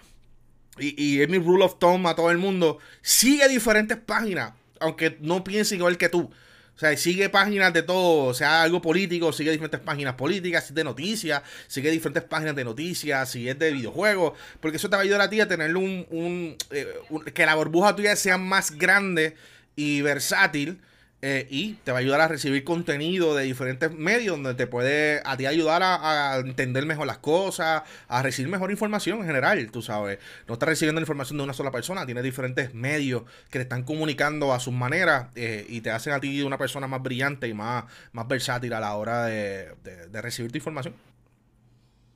y, 0.77 1.22
es 1.22 1.29
mi 1.29 1.39
rule 1.39 1.65
of 1.65 1.79
thumb 1.79 2.08
a 2.08 2.15
todo 2.15 2.32
el 2.32 2.38
mundo. 2.38 2.79
Sigue 3.01 3.48
diferentes 3.48 3.98
páginas, 3.98 4.53
aunque 4.79 5.18
no 5.22 5.44
piense 5.44 5.75
igual 5.75 5.98
que 5.98 6.10
tú. 6.10 6.32
O 6.75 6.79
sea, 6.79 6.96
sigue 6.96 7.27
páginas 7.27 7.74
de 7.74 7.84
todo, 7.84 8.34
sea 8.34 8.62
algo 8.62 8.82
político, 8.82 9.34
sigue 9.34 9.51
diferentes 9.51 9.82
páginas 9.82 10.13
políticas, 10.13 10.68
si 10.68 10.74
de 10.74 10.86
noticias, 10.86 11.41
sigue 11.68 11.91
diferentes 11.91 12.24
páginas 12.24 12.56
de 12.56 12.63
noticias, 12.63 13.29
si 13.29 13.50
es 13.50 13.60
de 13.60 13.74
videojuegos, 13.74 14.39
porque 14.62 14.77
eso 14.77 14.89
te 14.89 14.96
va 14.96 15.01
a 15.01 15.03
ayudar 15.03 15.20
a 15.20 15.29
ti 15.29 15.41
a 15.41 15.48
tener 15.50 15.75
un, 15.75 16.08
un, 16.10 16.56
eh, 16.72 16.88
un- 17.10 17.25
que 17.25 17.46
la 17.46 17.56
burbuja 17.56 17.98
tuya 17.98 18.15
sea 18.15 18.38
más 18.38 18.72
grande 18.72 19.36
y 19.75 20.01
versátil. 20.01 20.79
Eh, 21.22 21.48
y 21.50 21.74
te 21.84 21.92
va 21.92 21.98
a 21.98 22.00
ayudar 22.00 22.22
a 22.22 22.30
recibir 22.30 22.64
contenido 22.64 23.36
de 23.36 23.44
diferentes 23.44 23.92
medios 23.92 24.38
donde 24.38 24.54
te 24.54 24.68
puede 24.68 25.22
a 25.26 25.36
ti 25.36 25.46
ayudar 25.46 25.82
a, 25.84 26.38
entender 26.40 26.86
mejor 26.86 27.08
las 27.08 27.18
cosas, 27.18 27.84
a 28.08 28.22
recibir 28.24 28.50
mejor 28.50 28.72
información 28.72 29.20
en 29.20 29.26
general, 29.26 29.70
tú 29.70 29.82
sabes. 29.82 30.20
No 30.48 30.54
estás 30.54 30.70
recibiendo 30.70 31.02
la 31.02 31.04
información 31.04 31.38
de 31.38 31.44
una 31.44 31.54
sola 31.54 31.72
persona, 31.72 32.06
tienes 32.06 32.24
diferentes 32.24 32.74
medios 32.74 33.24
que 33.50 33.60
te 33.60 33.64
están 33.64 33.84
comunicando 33.84 34.54
a 34.54 34.62
sus 34.62 34.74
maneras 34.74 35.28
eh, 35.36 35.66
y 35.68 35.82
te 35.82 35.92
hacen 35.92 36.14
a 36.14 36.22
ti 36.22 36.42
una 36.42 36.58
persona 36.58 36.88
más 36.88 37.04
brillante 37.04 37.50
y 37.50 37.54
más, 37.54 37.84
más 38.14 38.28
versátil 38.28 38.72
a 38.72 38.80
la 38.80 38.96
hora 38.96 39.26
de, 39.26 39.74
de- 39.84 40.22
recibir 40.22 40.52
tu 40.52 40.58
información. 40.58 40.94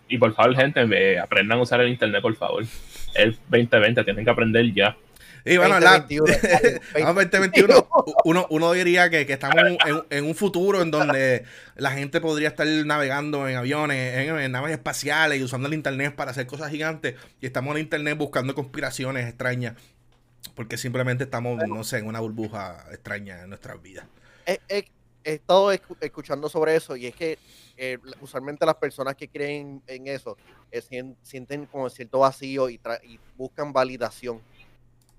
Y 0.08 0.18
por 0.18 0.34
favor, 0.34 0.56
gente, 0.56 1.20
aprendan 1.20 1.58
a 1.58 1.62
usar 1.62 1.82
el 1.82 1.90
internet, 1.90 2.22
por 2.22 2.36
favor. 2.36 2.64
El 3.16 3.32
2020, 3.50 4.04
tienen 4.04 4.24
que 4.24 4.32
aprender 4.32 4.74
ya. 4.74 4.96
Y 5.46 5.58
bueno, 5.58 5.80
2021, 5.80 6.26
la, 6.28 7.04
vamos, 7.06 7.24
2021, 7.30 7.88
uno, 8.26 8.48
uno 8.50 8.72
diría 8.72 9.10
que, 9.10 9.26
que 9.26 9.34
estamos 9.34 9.58
en, 9.58 9.78
en- 10.10 10.26
un 10.26 10.36
futuro 10.36 10.82
en 10.82 10.90
donde 10.90 11.44
la 11.76 11.92
gente 11.92 12.22
podría 12.22 12.48
estar 12.48 12.66
navegando 12.68 13.48
en 13.50 13.58
aviones, 13.58 14.18
en, 14.28 14.40
en 14.40 14.52
naves 14.54 14.72
espaciales 14.72 15.40
y 15.40 15.44
usando 15.44 15.68
el 15.68 15.74
internet 15.74 16.16
para 16.16 16.32
hacer 16.32 16.48
cosas 16.48 16.72
gigantes. 16.72 17.16
Y 17.42 17.46
estamos 17.46 17.76
en 17.76 17.82
internet 17.82 18.18
buscando 18.18 18.56
conspiraciones 18.56 19.28
extrañas. 19.28 19.76
Porque 20.56 20.78
simplemente 20.78 21.24
estamos, 21.24 21.58
no 21.68 21.84
sé, 21.84 21.98
en 22.00 22.08
una 22.08 22.20
burbuja 22.20 22.86
extraña 22.92 23.42
en 23.44 23.50
nuestras 23.50 23.82
vidas. 23.82 24.06
he, 24.46 24.60
he- 24.70 24.88
he 25.26 25.36
estado 25.36 25.74
escu- 25.74 25.96
escuchando 26.02 26.50
sobre 26.50 26.76
eso 26.76 26.98
y 26.98 27.06
es 27.08 27.16
que 27.16 27.40
eh, 27.78 27.98
usualmente 28.20 28.66
las 28.66 28.76
personas 28.76 29.16
que 29.16 29.30
creen 29.30 29.82
en 29.88 30.08
eso 30.08 30.36
eh, 30.70 30.82
sien- 30.82 31.16
sienten 31.24 31.66
como 31.66 31.90
cierto 31.90 32.20
vacío 32.20 32.70
y, 32.70 32.78
tra- 32.78 33.00
y 33.04 33.18
buscan 33.38 33.72
validación. 33.72 34.42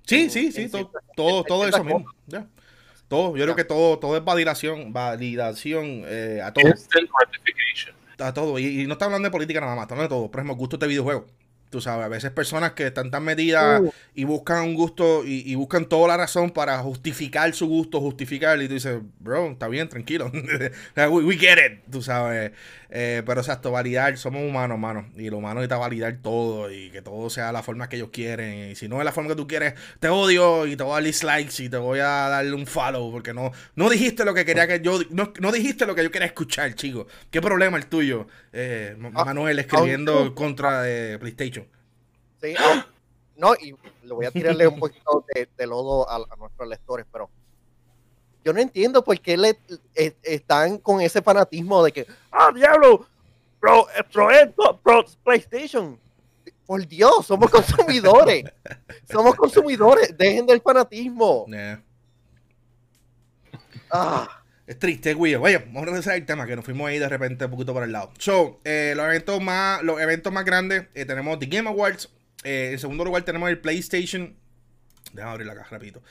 Sí, 0.06 0.28
sí, 0.30 0.52
sí, 0.52 0.68
todo, 0.68 0.90
todo, 1.16 1.44
todo 1.44 1.68
eso 1.68 1.82
mismo. 1.82 2.04
ya. 2.26 2.46
Todo, 3.08 3.36
yo 3.36 3.44
creo 3.44 3.56
que 3.56 3.64
todo, 3.64 3.98
todo 3.98 4.16
es 4.16 4.24
validación, 4.24 4.92
validación 4.92 6.02
eh, 6.06 6.40
a 6.42 6.52
todo. 6.52 6.72
A 8.18 8.32
todo. 8.32 8.58
Y, 8.58 8.82
y 8.82 8.86
no 8.86 8.94
está 8.94 9.04
hablando 9.06 9.26
de 9.26 9.32
política 9.32 9.60
nada 9.60 9.74
más, 9.74 9.84
está 9.84 9.94
hablando 9.94 10.14
de 10.14 10.20
todo. 10.20 10.30
Por 10.30 10.40
ejemplo, 10.40 10.56
gustos 10.56 10.80
de 10.80 10.86
videojuegos. 10.86 11.24
Tú 11.74 11.80
sabes, 11.80 12.04
a 12.06 12.08
veces 12.08 12.30
personas 12.30 12.70
que 12.74 12.86
están 12.86 13.10
tan 13.10 13.24
metidas 13.24 13.80
Uh. 13.80 13.90
y 14.14 14.22
buscan 14.22 14.62
un 14.62 14.74
gusto 14.76 15.24
y, 15.26 15.42
y 15.50 15.56
buscan 15.56 15.86
toda 15.86 16.06
la 16.06 16.16
razón 16.16 16.52
para 16.52 16.78
justificar 16.78 17.52
su 17.52 17.66
gusto, 17.66 18.00
justificar. 18.00 18.62
Y 18.62 18.68
tú 18.68 18.74
dices, 18.74 18.98
bro, 19.18 19.50
está 19.50 19.66
bien, 19.66 19.88
tranquilo. 19.88 20.30
we, 20.96 21.24
we 21.24 21.36
get 21.36 21.58
it, 21.58 21.80
tú 21.90 22.00
sabes. 22.00 22.52
Eh, 22.96 23.24
pero 23.26 23.40
exacto, 23.40 23.72
validar, 23.72 24.16
somos 24.18 24.42
humanos, 24.48 24.78
mano. 24.78 25.06
Y 25.16 25.28
lo 25.30 25.38
humano 25.38 25.54
necesita 25.56 25.78
validar 25.78 26.16
todo 26.22 26.70
y 26.72 26.90
que 26.90 27.02
todo 27.02 27.28
sea 27.28 27.50
la 27.50 27.64
forma 27.64 27.88
que 27.88 27.96
ellos 27.96 28.10
quieren. 28.12 28.70
Y 28.70 28.74
si 28.76 28.86
no 28.86 29.00
es 29.00 29.04
la 29.04 29.10
forma 29.10 29.30
que 29.30 29.34
tú 29.34 29.48
quieres, 29.48 29.74
te 29.98 30.08
odio 30.08 30.64
y 30.68 30.76
te 30.76 30.84
voy 30.84 30.92
a 30.92 30.94
dar 30.94 31.02
dislikes 31.02 31.60
y 31.64 31.68
te 31.68 31.76
voy 31.76 31.98
a 31.98 32.04
darle 32.28 32.52
un 32.54 32.68
follow 32.68 33.10
porque 33.10 33.34
no, 33.34 33.50
no 33.74 33.90
dijiste 33.90 34.24
lo 34.24 34.32
que 34.32 34.44
quería 34.44 34.68
que 34.68 34.80
yo, 34.80 35.00
no, 35.10 35.32
no 35.40 35.50
dijiste 35.50 35.86
lo 35.86 35.96
que 35.96 36.04
yo 36.04 36.12
quería 36.12 36.26
escuchar, 36.28 36.72
chico. 36.76 37.08
¿Qué 37.32 37.40
problema 37.42 37.76
el 37.78 37.86
tuyo? 37.86 38.28
Eh, 38.52 38.96
Ah, 39.16 39.24
Manuel 39.24 39.58
escribiendo 39.58 40.12
aunque- 40.18 40.34
contra 40.36 40.82
de 40.82 41.18
PlayStation. 41.18 41.63
Ah, 42.58 42.86
no, 43.36 43.54
y 43.54 43.74
le 44.02 44.12
voy 44.14 44.26
a 44.26 44.30
tirarle 44.30 44.66
un 44.66 44.78
poquito 44.78 45.24
de, 45.34 45.48
de 45.56 45.66
lodo 45.66 46.08
a, 46.08 46.16
a 46.16 46.36
nuestros 46.36 46.68
lectores, 46.68 47.06
pero 47.10 47.30
yo 48.44 48.52
no 48.52 48.60
entiendo 48.60 49.02
por 49.02 49.18
qué 49.20 49.36
le, 49.36 49.58
eh, 49.94 50.14
están 50.22 50.78
con 50.78 51.00
ese 51.00 51.22
fanatismo 51.22 51.82
de 51.82 51.92
que, 51.92 52.06
ah, 52.30 52.50
diablo, 52.54 53.06
pro, 53.58 53.88
eh, 53.90 54.04
pro, 54.12 54.30
esto, 54.30 54.78
pro 54.82 55.04
PlayStation. 55.24 55.98
Por 56.66 56.86
Dios, 56.86 57.26
somos 57.26 57.50
consumidores. 57.50 58.44
somos 59.10 59.34
consumidores. 59.34 60.16
Dejen 60.16 60.46
del 60.46 60.62
fanatismo. 60.62 61.46
Ah, 63.90 64.28
Es 64.66 64.78
triste, 64.78 65.14
weird. 65.14 65.42
Oye, 65.42 65.58
vamos 65.58 65.82
a 65.82 65.86
regresar 65.86 66.14
al 66.14 66.24
tema 66.24 66.46
que 66.46 66.56
nos 66.56 66.64
fuimos 66.64 66.88
ahí 66.88 66.98
de 66.98 67.08
repente 67.08 67.44
un 67.44 67.50
poquito 67.50 67.74
por 67.74 67.82
el 67.82 67.92
lado. 67.92 68.12
So, 68.18 68.60
eh, 68.64 68.94
los 68.96 69.04
eventos 69.04 69.42
más, 69.42 69.82
los 69.82 70.00
eventos 70.00 70.32
más 70.32 70.44
grandes, 70.46 70.86
eh, 70.94 71.04
tenemos 71.04 71.38
The 71.38 71.46
Game 71.46 71.68
Awards. 71.68 72.10
Eh, 72.44 72.70
en 72.72 72.78
segundo 72.78 73.04
lugar 73.04 73.22
tenemos 73.24 73.48
el 73.50 73.58
PlayStation. 73.58 74.36
Déjame 75.12 75.32
abrir 75.32 75.46
la 75.46 75.54
caja 75.54 75.70
rapidito. 75.70 76.02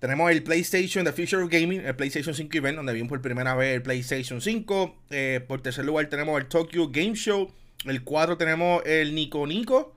Tenemos 0.00 0.30
el 0.30 0.42
PlayStation 0.42 1.04
The 1.04 1.12
Future 1.12 1.42
of 1.44 1.50
Gaming, 1.50 1.80
el 1.80 1.96
PlayStation 1.96 2.34
5 2.34 2.56
Event, 2.58 2.76
donde 2.76 2.92
vimos 2.92 3.08
por 3.08 3.22
primera 3.22 3.54
vez 3.54 3.76
el 3.76 3.82
PlayStation 3.82 4.40
5. 4.40 5.02
Eh, 5.10 5.40
por 5.46 5.62
tercer 5.62 5.84
lugar 5.84 6.06
tenemos 6.08 6.38
el 6.40 6.46
Tokyo 6.46 6.88
Game 6.90 7.14
Show. 7.14 7.50
El 7.86 8.02
4 8.04 8.36
tenemos 8.36 8.82
el 8.84 9.14
Nico 9.14 9.46
Nico. 9.46 9.96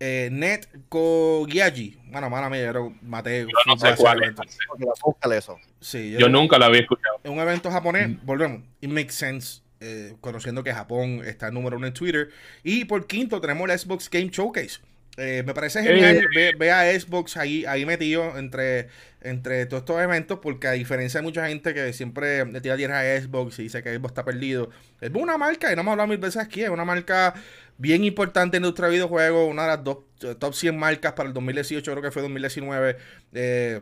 Eh, 0.00 0.28
Net 0.32 0.66
Kogiaji. 0.88 1.98
Bueno, 2.06 2.28
mala 2.30 2.50
mía, 2.50 2.72
yo 2.72 2.92
maté. 3.02 3.42
Yo 3.42 3.46
no 3.66 3.76
sé 3.78 3.94
cuál 3.96 4.22
es. 4.24 4.34
la- 4.36 5.36
eso. 5.36 5.58
Sí, 5.80 6.16
Yo 6.18 6.28
nunca 6.28 6.58
lo 6.58 6.64
había 6.66 6.80
escuchado. 6.80 7.20
en 7.22 7.32
un 7.32 7.38
evento 7.40 7.70
japonés, 7.70 8.22
volvemos, 8.24 8.62
it 8.80 8.90
makes 8.90 9.12
sense, 9.12 9.62
eh, 9.80 10.14
conociendo 10.20 10.62
que 10.64 10.72
Japón 10.72 11.22
está 11.24 11.50
número 11.50 11.76
uno 11.76 11.86
en 11.86 11.92
Twitter. 11.94 12.30
Y 12.64 12.84
por 12.84 13.06
quinto 13.06 13.40
tenemos 13.40 13.68
el 13.70 13.78
Xbox 13.78 14.08
Game 14.10 14.28
Showcase. 14.30 14.80
Eh, 15.18 15.42
me 15.44 15.52
parece 15.52 15.82
genial 15.82 16.16
Eh. 16.16 16.26
ver, 16.34 16.56
ver 16.56 16.70
a 16.70 16.98
Xbox 16.98 17.36
ahí, 17.36 17.66
ahí 17.66 17.84
metido 17.84 18.38
entre, 18.38 18.88
entre 19.20 19.66
todos 19.66 19.82
estos 19.82 20.00
eventos, 20.00 20.38
porque 20.40 20.68
a 20.68 20.72
diferencia 20.72 21.20
de 21.20 21.24
mucha 21.24 21.46
gente 21.48 21.74
que 21.74 21.92
siempre 21.92 22.46
le 22.46 22.60
tira 22.62 22.76
tierra 22.76 23.00
a 23.00 23.20
Xbox 23.20 23.58
y 23.58 23.64
dice 23.64 23.82
que 23.82 23.94
Xbox 23.94 24.12
está 24.12 24.24
perdido, 24.24 24.70
es 25.00 25.10
una 25.12 25.36
marca, 25.36 25.70
y 25.70 25.74
no 25.76 25.82
hemos 25.82 25.92
hablado 25.92 26.08
mil 26.08 26.18
veces 26.18 26.42
aquí, 26.42 26.62
es 26.62 26.70
una 26.70 26.86
marca 26.86 27.34
bien 27.76 28.04
importante 28.04 28.56
en 28.56 28.62
nuestro 28.62 28.88
videojuego, 28.88 29.46
una 29.46 29.62
de 29.62 29.68
las 29.68 29.84
dos 29.84 29.98
eh, 30.22 30.34
top 30.38 30.54
100 30.54 30.78
marcas 30.78 31.12
para 31.12 31.28
el 31.28 31.34
2018, 31.34 31.90
creo 31.90 32.02
que 32.02 32.10
fue 32.10 32.22
2019. 32.22 32.96
Eh, 33.34 33.80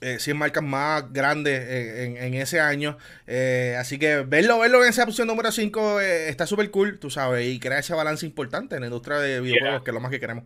eh, 0.00 0.18
100 0.18 0.36
marcas 0.36 0.62
más 0.62 1.12
grandes 1.12 1.60
eh, 1.60 2.04
en, 2.04 2.16
en 2.16 2.34
ese 2.34 2.60
año. 2.60 2.96
Eh, 3.26 3.76
así 3.78 3.98
que 3.98 4.18
verlo, 4.18 4.58
verlo 4.60 4.82
en 4.82 4.90
esa 4.90 5.04
opción 5.04 5.26
número 5.28 5.50
5 5.52 6.00
eh, 6.00 6.28
está 6.28 6.46
súper 6.46 6.70
cool, 6.70 6.98
tú 6.98 7.10
sabes, 7.10 7.46
y 7.46 7.58
crea 7.58 7.78
ese 7.80 7.94
balance 7.94 8.24
importante 8.26 8.74
en 8.76 8.82
la 8.82 8.86
industria 8.86 9.18
de 9.18 9.40
videojuegos, 9.40 9.78
Yeah. 9.78 9.84
que 9.84 9.90
es 9.90 9.94
lo 9.94 10.00
más 10.00 10.10
que 10.10 10.20
queremos. 10.20 10.44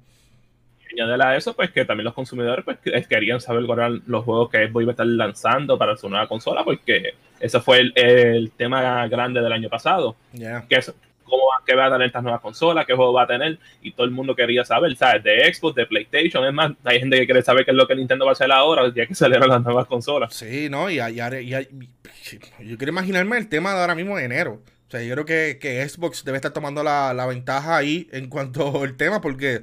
Y 0.94 1.00
a 1.00 1.36
eso, 1.36 1.54
pues 1.56 1.70
que 1.70 1.86
también 1.86 2.04
los 2.04 2.12
consumidores 2.12 2.64
pues, 2.66 2.78
que- 2.78 3.02
querían 3.08 3.40
saber 3.40 3.64
cuáles 3.64 3.84
eran 3.86 4.02
los 4.06 4.24
juegos 4.24 4.50
que 4.50 4.66
Xbox 4.68 4.82
iba 4.82 4.90
a 4.90 4.94
estar 4.94 5.06
lanzando 5.06 5.78
para 5.78 5.96
su 5.96 6.08
nueva 6.10 6.28
consola, 6.28 6.64
porque 6.64 7.14
ese 7.40 7.60
fue 7.60 7.78
el, 7.80 7.92
el 7.96 8.50
tema 8.50 9.06
grande 9.08 9.40
del 9.40 9.52
año 9.52 9.70
pasado. 9.70 10.16
Ya. 10.34 10.66
Que 10.68 10.76
es, 10.76 10.92
cómo 11.33 11.45
va, 11.49 11.64
qué 11.66 11.75
va 11.75 11.87
a 11.87 11.90
tener 11.90 12.07
estas 12.09 12.23
nuevas 12.23 12.42
consolas, 12.42 12.85
qué 12.85 12.95
juego 12.95 13.14
va 13.14 13.23
a 13.23 13.27
tener, 13.27 13.59
y 13.81 13.92
todo 13.92 14.05
el 14.05 14.11
mundo 14.12 14.37
quería 14.37 14.64
saber, 14.66 14.95
¿sabes? 14.97 15.25
De 15.25 15.53
Xbox, 15.53 15.75
de 15.77 15.87
PlayStation, 15.87 16.45
es 16.45 16.53
más, 16.53 16.73
hay 16.85 16.99
gente 17.01 17.16
que 17.18 17.25
quiere 17.25 17.40
saber 17.40 17.64
qué 17.64 17.71
es 17.71 17.77
lo 17.77 17.87
que 17.88 17.97
Nintendo 17.97 18.27
va 18.27 18.33
a 18.33 18.35
hacer 18.35 18.53
ahora, 18.53 18.92
ya 18.95 19.07
que 19.07 19.14
salieron 19.25 19.49
las 19.49 19.62
nuevas 19.62 19.87
consolas. 19.87 20.35
Sí, 20.35 20.68
¿no? 20.68 20.90
Y, 20.90 21.01
y- 21.01 21.55
y- 21.55 22.68
yo 22.68 22.77
quiero 22.79 22.92
imaginarme 22.92 23.38
el 23.38 23.49
tema 23.49 23.73
de 23.75 23.81
ahora 23.81 23.95
mismo 23.95 24.16
de 24.16 24.25
enero. 24.25 24.61
O 24.88 24.90
sea, 24.90 25.03
yo 25.03 25.14
creo 25.14 25.25
que, 25.25 25.59
que 25.59 25.88
Xbox 25.88 26.23
debe 26.25 26.37
estar 26.37 26.53
tomando 26.53 26.83
la, 26.83 27.14
la 27.14 27.25
ventaja 27.27 27.79
ahí 27.79 28.09
en 28.12 28.29
cuanto 28.29 28.83
al 28.83 28.97
tema, 28.97 29.21
porque 29.23 29.62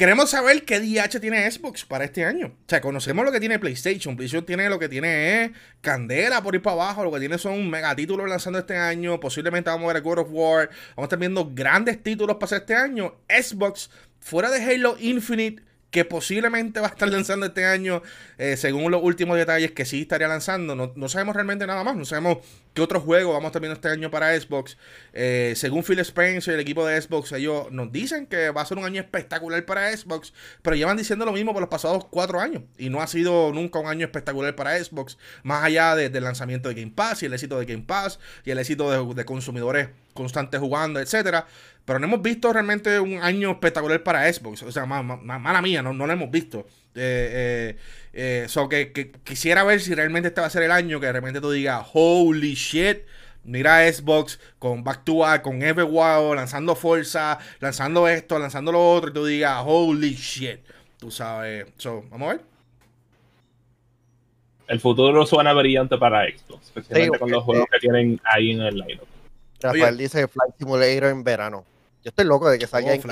queremos 0.00 0.30
saber 0.30 0.64
qué 0.64 0.80
DH 0.80 1.20
tiene 1.20 1.50
Xbox 1.50 1.84
para 1.84 2.06
este 2.06 2.24
año. 2.24 2.46
O 2.46 2.64
sea, 2.66 2.80
conocemos 2.80 3.22
lo 3.22 3.30
que 3.30 3.38
tiene 3.38 3.58
PlayStation. 3.58 4.16
PlayStation 4.16 4.46
tiene 4.46 4.70
lo 4.70 4.78
que 4.78 4.88
tiene 4.88 5.44
es 5.44 5.50
candela 5.82 6.42
por 6.42 6.54
ir 6.54 6.62
para 6.62 6.72
abajo. 6.72 7.04
Lo 7.04 7.12
que 7.12 7.20
tiene 7.20 7.36
son 7.36 7.68
megatítulos 7.68 8.26
lanzando 8.26 8.58
este 8.58 8.78
año. 8.78 9.20
Posiblemente 9.20 9.68
vamos 9.68 9.90
a 9.90 9.92
ver 9.92 10.02
God 10.02 10.20
of 10.20 10.28
War. 10.30 10.70
Vamos 10.96 11.02
a 11.02 11.02
estar 11.02 11.18
viendo 11.18 11.50
grandes 11.52 12.02
títulos 12.02 12.38
para 12.40 12.56
este 12.56 12.74
año. 12.74 13.14
Xbox, 13.28 13.90
fuera 14.20 14.50
de 14.50 14.64
Halo 14.64 14.96
Infinite 14.98 15.62
que 15.90 16.04
posiblemente 16.04 16.80
va 16.80 16.86
a 16.88 16.90
estar 16.90 17.08
lanzando 17.08 17.46
este 17.46 17.64
año, 17.64 18.02
eh, 18.38 18.56
según 18.56 18.90
los 18.90 19.02
últimos 19.02 19.36
detalles 19.36 19.72
que 19.72 19.84
sí 19.84 20.02
estaría 20.02 20.28
lanzando. 20.28 20.74
No, 20.76 20.92
no 20.94 21.08
sabemos 21.08 21.34
realmente 21.34 21.66
nada 21.66 21.82
más. 21.84 21.96
No 21.96 22.04
sabemos 22.04 22.38
¿Qué 22.72 22.82
otro 22.82 23.00
juego 23.00 23.32
vamos 23.32 23.52
a 23.54 23.58
este 23.58 23.88
año 23.88 24.12
para 24.12 24.38
Xbox? 24.40 24.78
Eh, 25.12 25.54
según 25.56 25.82
Phil 25.82 25.98
Spencer, 25.98 26.54
el 26.54 26.60
equipo 26.60 26.86
de 26.86 27.00
Xbox, 27.02 27.32
ellos 27.32 27.66
nos 27.72 27.90
dicen 27.90 28.26
que 28.26 28.50
va 28.50 28.62
a 28.62 28.66
ser 28.66 28.78
un 28.78 28.84
año 28.84 29.00
espectacular 29.00 29.64
para 29.64 29.94
Xbox, 29.96 30.32
pero 30.62 30.76
llevan 30.76 30.96
diciendo 30.96 31.24
lo 31.24 31.32
mismo 31.32 31.52
por 31.52 31.62
los 31.62 31.68
pasados 31.68 32.04
cuatro 32.08 32.38
años. 32.38 32.62
Y 32.78 32.88
no 32.88 33.02
ha 33.02 33.08
sido 33.08 33.52
nunca 33.52 33.80
un 33.80 33.88
año 33.88 34.06
espectacular 34.06 34.54
para 34.54 34.82
Xbox, 34.82 35.18
más 35.42 35.64
allá 35.64 35.96
del 35.96 36.22
lanzamiento 36.22 36.68
de 36.68 36.76
Game 36.76 36.92
Pass 36.94 37.24
y 37.24 37.26
el 37.26 37.32
éxito 37.32 37.58
de 37.58 37.66
Game 37.66 37.82
Pass 37.82 38.20
y 38.44 38.52
el 38.52 38.58
éxito 38.60 38.88
de, 38.88 39.14
de 39.14 39.24
consumidores 39.24 39.88
constantes 40.14 40.60
jugando, 40.60 41.00
etcétera. 41.00 41.46
Pero 41.84 41.98
no 41.98 42.06
hemos 42.06 42.22
visto 42.22 42.52
realmente 42.52 43.00
un 43.00 43.22
año 43.22 43.50
espectacular 43.50 44.02
para 44.02 44.32
Xbox. 44.32 44.62
O 44.62 44.72
sea, 44.72 44.86
mala 44.86 45.62
mía, 45.62 45.82
no, 45.82 45.92
no 45.92 46.06
lo 46.06 46.12
hemos 46.12 46.30
visto. 46.30 46.66
Eh, 46.94 47.76
eh, 48.12 48.46
eh 48.46 48.92
que, 48.92 49.12
quisiera 49.24 49.64
ver 49.64 49.80
si 49.80 49.94
realmente 49.94 50.28
este 50.28 50.40
va 50.40 50.46
a 50.46 50.50
ser 50.50 50.62
el 50.62 50.72
año 50.72 51.00
que 51.00 51.06
de 51.06 51.12
repente 51.12 51.40
tú 51.40 51.50
digas, 51.50 51.86
holy 51.92 52.54
shit. 52.54 52.98
Mira 53.42 53.90
Xbox 53.90 54.38
con 54.58 54.84
Back 54.84 55.04
to 55.04 55.18
Back, 55.18 55.42
con 55.42 55.62
Everwild, 55.62 56.34
lanzando 56.36 56.76
fuerza, 56.76 57.38
lanzando 57.58 58.06
esto, 58.06 58.38
lanzando 58.38 58.70
lo 58.70 58.92
otro, 58.92 59.10
y 59.10 59.14
tú 59.14 59.24
digas, 59.24 59.62
holy 59.64 60.14
shit. 60.14 60.60
Tú 60.98 61.10
sabes. 61.10 61.66
So, 61.78 62.04
vamos 62.10 62.28
a 62.28 62.32
ver. 62.34 62.42
El 64.68 64.78
futuro 64.78 65.26
suena 65.26 65.52
brillante 65.52 65.98
para 65.98 66.24
Xbox, 66.26 66.66
especialmente 66.66 67.18
con 67.18 67.30
los 67.30 67.42
juegos 67.42 67.66
que 67.72 67.80
tienen 67.80 68.20
ahí 68.22 68.52
en 68.52 68.60
el 68.60 68.76
lineup. 68.76 69.09
Rafael 69.60 69.96
dice 69.96 70.26
Flight 70.28 70.54
Simulator 70.58 71.10
en 71.10 71.24
verano. 71.24 71.64
Yo 72.02 72.08
estoy 72.08 72.24
loco 72.24 72.48
de 72.48 72.58
que 72.58 72.66
salga 72.66 72.94
en, 72.94 73.02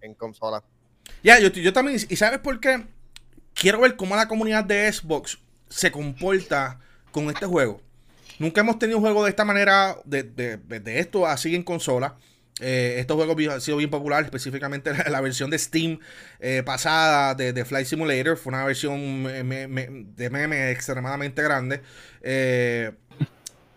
en, 0.00 0.14
consola. 0.14 0.62
Ya, 1.22 1.38
yo, 1.38 1.48
yo 1.48 1.72
también. 1.72 1.98
¿Y 2.08 2.16
sabes 2.16 2.40
por 2.40 2.58
qué? 2.58 2.84
Quiero 3.54 3.80
ver 3.80 3.94
cómo 3.96 4.16
la 4.16 4.26
comunidad 4.26 4.64
de 4.64 4.92
Xbox 4.92 5.38
se 5.68 5.92
comporta 5.92 6.80
con 7.12 7.30
este 7.30 7.46
juego. 7.46 7.80
Nunca 8.38 8.62
hemos 8.62 8.78
tenido 8.78 8.98
un 8.98 9.04
juego 9.04 9.24
de 9.24 9.30
esta 9.30 9.44
manera, 9.44 9.96
de, 10.04 10.24
de, 10.24 10.98
esto 10.98 11.26
así 11.26 11.54
en 11.54 11.62
consola. 11.62 12.16
Eh, 12.60 12.96
estos 12.98 13.16
juegos 13.16 13.36
han 13.52 13.60
sido 13.60 13.78
bien 13.78 13.90
populares, 13.90 14.26
específicamente 14.26 14.92
la, 15.08 15.20
versión 15.20 15.50
de 15.50 15.58
Steam 15.58 15.98
eh, 16.40 16.62
pasada 16.64 17.34
de, 17.34 17.52
de, 17.52 17.64
Flight 17.64 17.86
Simulator. 17.86 18.36
Fue 18.36 18.52
una 18.52 18.64
versión 18.64 19.24
de 19.24 20.30
meme 20.30 20.70
extremadamente 20.70 21.42
grande. 21.42 21.80
Eh, 22.22 22.92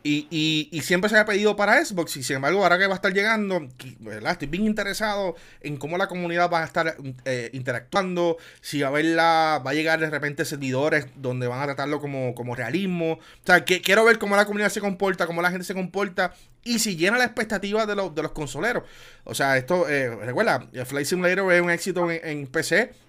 y, 0.04 0.80
siempre 0.84 1.10
se 1.10 1.18
ha 1.18 1.26
pedido 1.26 1.56
para 1.56 1.84
Xbox 1.84 2.18
y 2.18 2.24
sin 2.24 2.38
embargo 2.38 2.64
ahora 2.64 2.78
que 2.78 2.88
va 2.88 2.94
a 2.94 2.96
estar 2.96 3.14
llegando, 3.14 3.68
estoy 4.30 4.48
bien 4.48 4.66
interesado 4.66 5.36
en 5.62 5.78
cómo 5.78 5.98
la 5.98 6.08
comunidad 6.08 6.50
va 6.50 6.62
a 6.62 6.66
estar 6.66 6.96
eh, 7.26 7.50
interactuando, 7.54 8.38
si 8.62 8.82
va 8.82 8.88
a 8.88 8.92
verla, 8.92 9.62
va 9.66 9.72
a 9.72 9.74
llegar 9.74 10.00
de 10.00 10.10
repente 10.10 10.46
servidores 10.46 11.08
donde 11.16 11.48
van 11.48 11.62
a 11.62 11.66
tratarlo 11.66 12.00
como, 12.00 12.34
como 12.36 12.56
realismo. 12.56 13.14
O 13.14 13.46
sea, 13.46 13.66
que, 13.66 13.82
quiero 13.82 14.06
ver 14.06 14.18
cómo 14.18 14.36
la 14.36 14.46
comunidad 14.46 14.70
se 14.70 14.80
comporta, 14.80 15.28
cómo 15.28 15.42
la 15.42 15.50
gente 15.50 15.66
se 15.66 15.74
comporta 15.74 16.34
y 16.64 16.80
si 16.80 16.96
llena 16.96 17.18
la 17.18 17.26
expectativa 17.26 17.86
de, 17.86 17.96
los, 17.96 18.14
de 18.16 18.24
los 18.24 18.32
consoleros. 18.32 18.84
O 19.24 19.36
sea, 19.36 19.58
esto, 19.58 19.90
eh, 19.90 20.16
recuerda, 20.16 20.68
Flight 20.86 21.08
Simulator 21.08 21.52
es 21.52 21.62
un 21.62 21.70
éxito 21.70 22.10
en 22.10 22.48
PC 22.48 23.07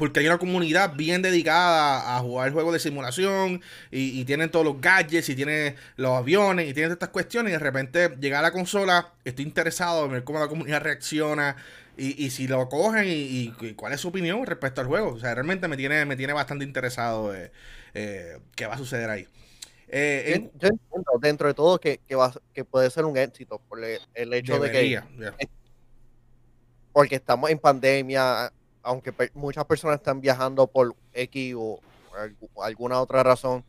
porque 0.00 0.20
hay 0.20 0.26
una 0.28 0.38
comunidad 0.38 0.94
bien 0.96 1.20
dedicada 1.20 2.16
a 2.16 2.20
jugar 2.20 2.52
juegos 2.52 2.72
de 2.72 2.78
simulación 2.78 3.60
y, 3.90 4.24
tienen 4.24 4.50
todos 4.50 4.64
los 4.64 4.80
gadgets 4.80 5.28
y 5.28 5.36
tienen 5.36 5.76
los 5.96 6.12
aviones 6.12 6.66
y 6.70 6.72
tienen 6.72 6.92
estas 6.92 7.10
cuestiones 7.10 7.50
y 7.50 7.52
de 7.52 7.58
repente 7.58 8.16
llega 8.18 8.38
a 8.38 8.42
la 8.42 8.50
consola, 8.50 9.12
estoy 9.26 9.44
interesado 9.44 10.06
en 10.06 10.12
ver 10.12 10.24
cómo 10.24 10.38
la 10.38 10.48
comunidad 10.48 10.80
reacciona 10.80 11.54
y, 11.98 12.30
si 12.30 12.48
lo 12.48 12.66
cogen 12.70 13.04
y, 13.06 13.52
cuál 13.76 13.92
es 13.92 14.00
su 14.00 14.08
opinión 14.08 14.46
respecto 14.46 14.80
al 14.80 14.86
juego. 14.86 15.10
O 15.10 15.20
sea, 15.20 15.34
realmente 15.34 15.68
me 15.68 15.76
tiene, 15.76 16.06
me 16.06 16.16
tiene 16.16 16.32
bastante 16.32 16.64
interesado 16.64 17.34
eh, 17.34 17.52
eh, 17.92 18.38
qué 18.56 18.64
va 18.64 18.76
a 18.76 18.78
suceder 18.78 19.10
ahí. 19.10 19.28
Eh, 19.88 20.50
yo, 20.58 20.68
entiendo 20.68 21.12
dentro 21.20 21.46
de 21.46 21.52
todo 21.52 21.78
que, 21.78 22.00
va, 22.12 22.32
que 22.54 22.64
puede 22.64 22.88
ser 22.88 23.04
un 23.04 23.18
éxito 23.18 23.60
por 23.68 23.84
el, 23.84 24.32
hecho 24.32 24.58
de 24.60 24.72
que... 24.72 25.02
Porque 26.90 27.16
estamos 27.16 27.50
en 27.50 27.58
pandemia, 27.58 28.50
aunque 28.82 29.12
muchas 29.34 29.64
personas 29.64 29.98
están 29.98 30.20
viajando 30.20 30.66
por 30.66 30.94
X 31.12 31.54
o, 31.56 31.80
alguna 32.62 33.00
otra 33.00 33.22
razón, 33.22 33.64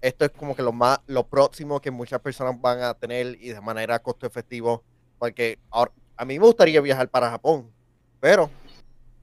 esto 0.00 0.24
es 0.24 0.30
como 0.30 0.54
que 0.54 0.62
lo 0.62 0.72
más 0.72 1.00
lo 1.06 1.26
próximo 1.26 1.80
que 1.80 1.90
muchas 1.90 2.20
personas 2.20 2.60
van 2.60 2.82
a 2.82 2.94
tener 2.94 3.36
y 3.40 3.48
de 3.48 3.60
manera 3.60 3.98
costo 3.98 4.26
efectivo 4.26 4.84
porque 5.18 5.58
ahora, 5.70 5.92
a 6.16 6.24
mí 6.24 6.38
me 6.38 6.46
gustaría 6.46 6.80
viajar 6.80 7.08
para 7.08 7.30
Japón 7.30 7.70
pero 8.20 8.48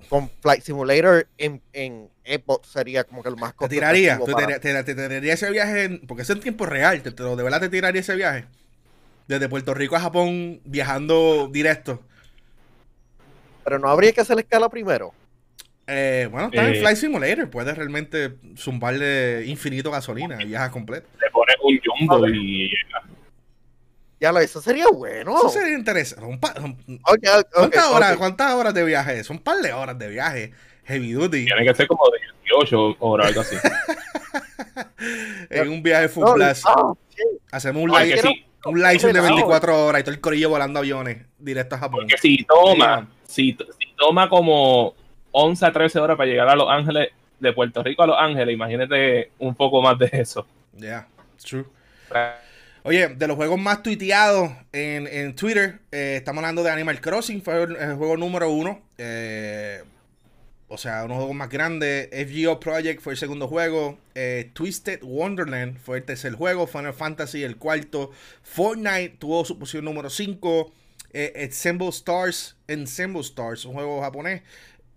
con 0.10 0.30
Flight 0.42 0.64
Simulator 0.64 1.28
en, 1.38 1.62
en 1.72 2.10
Xbox 2.26 2.68
sería 2.68 3.06
como 3.06 3.24
que 3.24 3.30
lo 3.30 3.38
más 3.38 3.54
costo 3.54 3.70
¿Te 3.70 3.76
tiraría? 3.76 4.20
¿Te, 4.20 4.84
tiraría 4.84 5.34
ese 5.34 5.50
viaje? 5.50 6.02
porque 6.08 6.24
es 6.24 6.30
en 6.30 6.42
tiempo 6.42 6.66
real 6.66 7.02
¿de 7.02 7.44
verdad 7.44 7.62
te 7.62 7.70
tiraría 7.70 8.02
ese 8.02 8.16
viaje? 8.16 8.46
desde 9.28 9.48
Puerto 9.48 9.74
Rico 9.74 9.96
a 9.96 10.02
Japón 10.02 10.62
viajando 10.66 11.50
directo 11.52 12.02
pero 13.66 13.80
no 13.80 13.90
habría 13.90 14.14
que 14.14 14.22
hacer 14.22 14.36
la 14.36 14.44
escala 14.44 14.70
primero. 14.70 15.12
Eh, 15.88 16.30
bueno, 16.32 16.48
está 16.48 16.68
en 16.68 16.76
eh, 16.76 16.80
Flight 16.80 16.98
Simulator. 16.98 17.50
Puedes 17.50 17.76
realmente 17.76 18.36
zumbarle 18.56 19.44
infinito 19.48 19.90
gasolina 19.90 20.42
y 20.42 20.46
viajas 20.46 20.70
completo. 20.70 21.08
Le 21.20 21.30
pones 21.32 21.56
un 21.64 21.80
jumbo 21.84 22.28
y 22.28 22.72
Ya 24.20 24.32
lo, 24.32 24.40
eso 24.40 24.62
sería 24.62 24.86
bueno. 24.94 25.36
Eso 25.36 25.50
sería 25.50 25.76
interesante. 25.76 26.24
¿Cuántas, 26.24 27.92
horas, 27.92 28.18
¿Cuántas 28.18 28.54
horas 28.54 28.74
de 28.74 28.84
viaje? 28.84 29.24
Son 29.24 29.38
un 29.38 29.44
par 29.44 29.58
de 29.58 29.74
horas 29.74 29.98
de 29.98 30.10
viaje. 30.10 30.54
Heavy 30.84 31.14
duty. 31.14 31.46
Tiene 31.46 31.66
que 31.66 31.74
ser 31.74 31.88
como 31.88 32.04
de 32.12 32.20
18 32.44 32.98
horas, 33.00 33.28
algo 33.28 33.42
así. 33.42 33.56
en 35.50 35.70
un 35.70 35.82
viaje 35.82 36.08
full 36.08 36.36
blast. 36.36 36.66
Hacemos 37.52 37.82
un 37.82 37.92
live, 37.92 38.22
un 38.66 38.80
live 38.80 39.12
de 39.12 39.22
24 39.22 39.86
horas 39.88 40.02
y 40.02 40.04
todo 40.04 40.14
el 40.14 40.22
corillo 40.22 40.50
volando 40.50 40.78
aviones 40.80 41.26
directo 41.40 41.74
a 41.74 41.80
Japón. 41.80 42.02
Porque 42.02 42.18
si 42.20 42.44
toma 42.44 43.10
si, 43.28 43.58
toma 43.98 44.30
como 44.30 44.96
11 45.32 45.66
a 45.66 45.72
13 45.72 46.00
horas 46.00 46.18
para 46.18 46.30
llegar 46.30 46.48
a 46.50 46.56
Los 46.56 46.70
Ángeles, 46.70 47.10
de 47.40 47.54
Puerto 47.54 47.84
Rico 47.84 48.04
a 48.04 48.08
Los 48.08 48.18
Ángeles, 48.18 48.54
imagínate 48.54 49.32
un 49.40 49.56
poco 49.56 49.82
más 49.82 50.00
de 50.00 50.10
eso. 50.14 50.48
Ya, 50.74 51.08
true. 51.44 51.66
Oye, 52.84 53.08
de 53.10 53.28
los 53.28 53.36
juegos 53.36 53.60
más 53.60 53.82
tuiteados 53.82 54.52
en, 54.72 55.36
Twitter, 55.36 55.80
eh, 55.92 56.18
estamos 56.18 56.44
hablando 56.44 56.64
de 56.64 56.70
Animal 56.70 57.02
Crossing, 57.02 57.42
fue 57.42 57.64
el, 57.64 57.96
juego 57.96 58.16
número 58.16 58.50
uno. 58.52 58.82
Eh, 58.98 59.82
o 60.68 60.78
sea, 60.78 61.04
uno 61.04 61.06
de 61.06 61.10
los 61.10 61.18
juegos 61.18 61.36
más 61.36 61.50
grandes. 61.50 62.10
FGO 62.12 62.60
Project 62.60 63.02
fue 63.02 63.14
el 63.14 63.18
segundo 63.18 63.48
juego. 63.48 63.98
Eh, 64.16 64.50
Twisted 64.54 65.02
Wonderland 65.04 65.78
fue 65.78 65.98
el 65.98 66.04
tercer 66.04 66.34
juego. 66.34 66.68
Final 66.68 66.94
Fantasy 66.94 67.44
el 67.44 67.58
cuarto. 67.58 68.12
Fortnite 68.44 69.16
tuvo 69.20 69.46
su 69.46 69.60
posición 69.60 69.86
número 69.86 70.10
5 70.10 70.72
eh, 71.16 71.32
Ensemble 71.36 71.90
Stars, 71.90 72.56
Ensemble 72.68 73.22
Stars, 73.22 73.66
un 73.66 73.74
juego 73.74 74.02
japonés, 74.02 74.44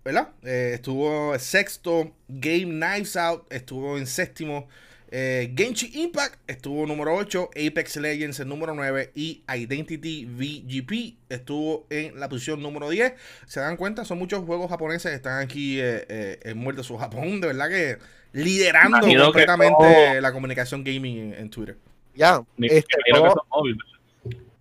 ¿verdad? 0.03 0.29
Eh, 0.43 0.71
estuvo 0.75 1.37
sexto, 1.39 2.11
Game 2.27 2.65
Knives 2.65 3.15
Out 3.15 3.51
estuvo 3.51 3.97
en 3.97 4.05
séptimo, 4.05 4.67
eh, 5.11 5.51
Impact 5.93 6.35
estuvo 6.47 6.85
número 6.85 7.15
8, 7.15 7.49
Apex 7.55 7.95
Legends 7.97 8.39
en 8.39 8.49
número 8.49 8.75
9 8.75 9.11
y 9.15 9.43
Identity 9.47 10.25
VGP 10.25 11.17
estuvo 11.29 11.87
en 11.89 12.19
la 12.19 12.29
posición 12.29 12.61
número 12.61 12.89
10. 12.89 13.13
¿Se 13.47 13.59
dan 13.59 13.75
cuenta? 13.75 14.05
Son 14.05 14.19
muchos 14.19 14.45
juegos 14.45 14.69
japoneses 14.69 15.09
que 15.09 15.15
están 15.15 15.41
aquí 15.41 15.79
eh, 15.79 16.05
eh, 16.09 16.39
en 16.43 16.57
muerto 16.57 16.83
su 16.83 16.97
Japón, 16.97 17.41
de 17.41 17.47
verdad 17.47 17.69
que 17.69 17.97
liderando 18.33 18.99
completamente 18.99 20.21
la 20.21 20.31
comunicación 20.31 20.83
gaming 20.83 21.33
en, 21.33 21.49
Twitter. 21.49 21.77
Ya, 22.13 22.43
este, 22.59 22.95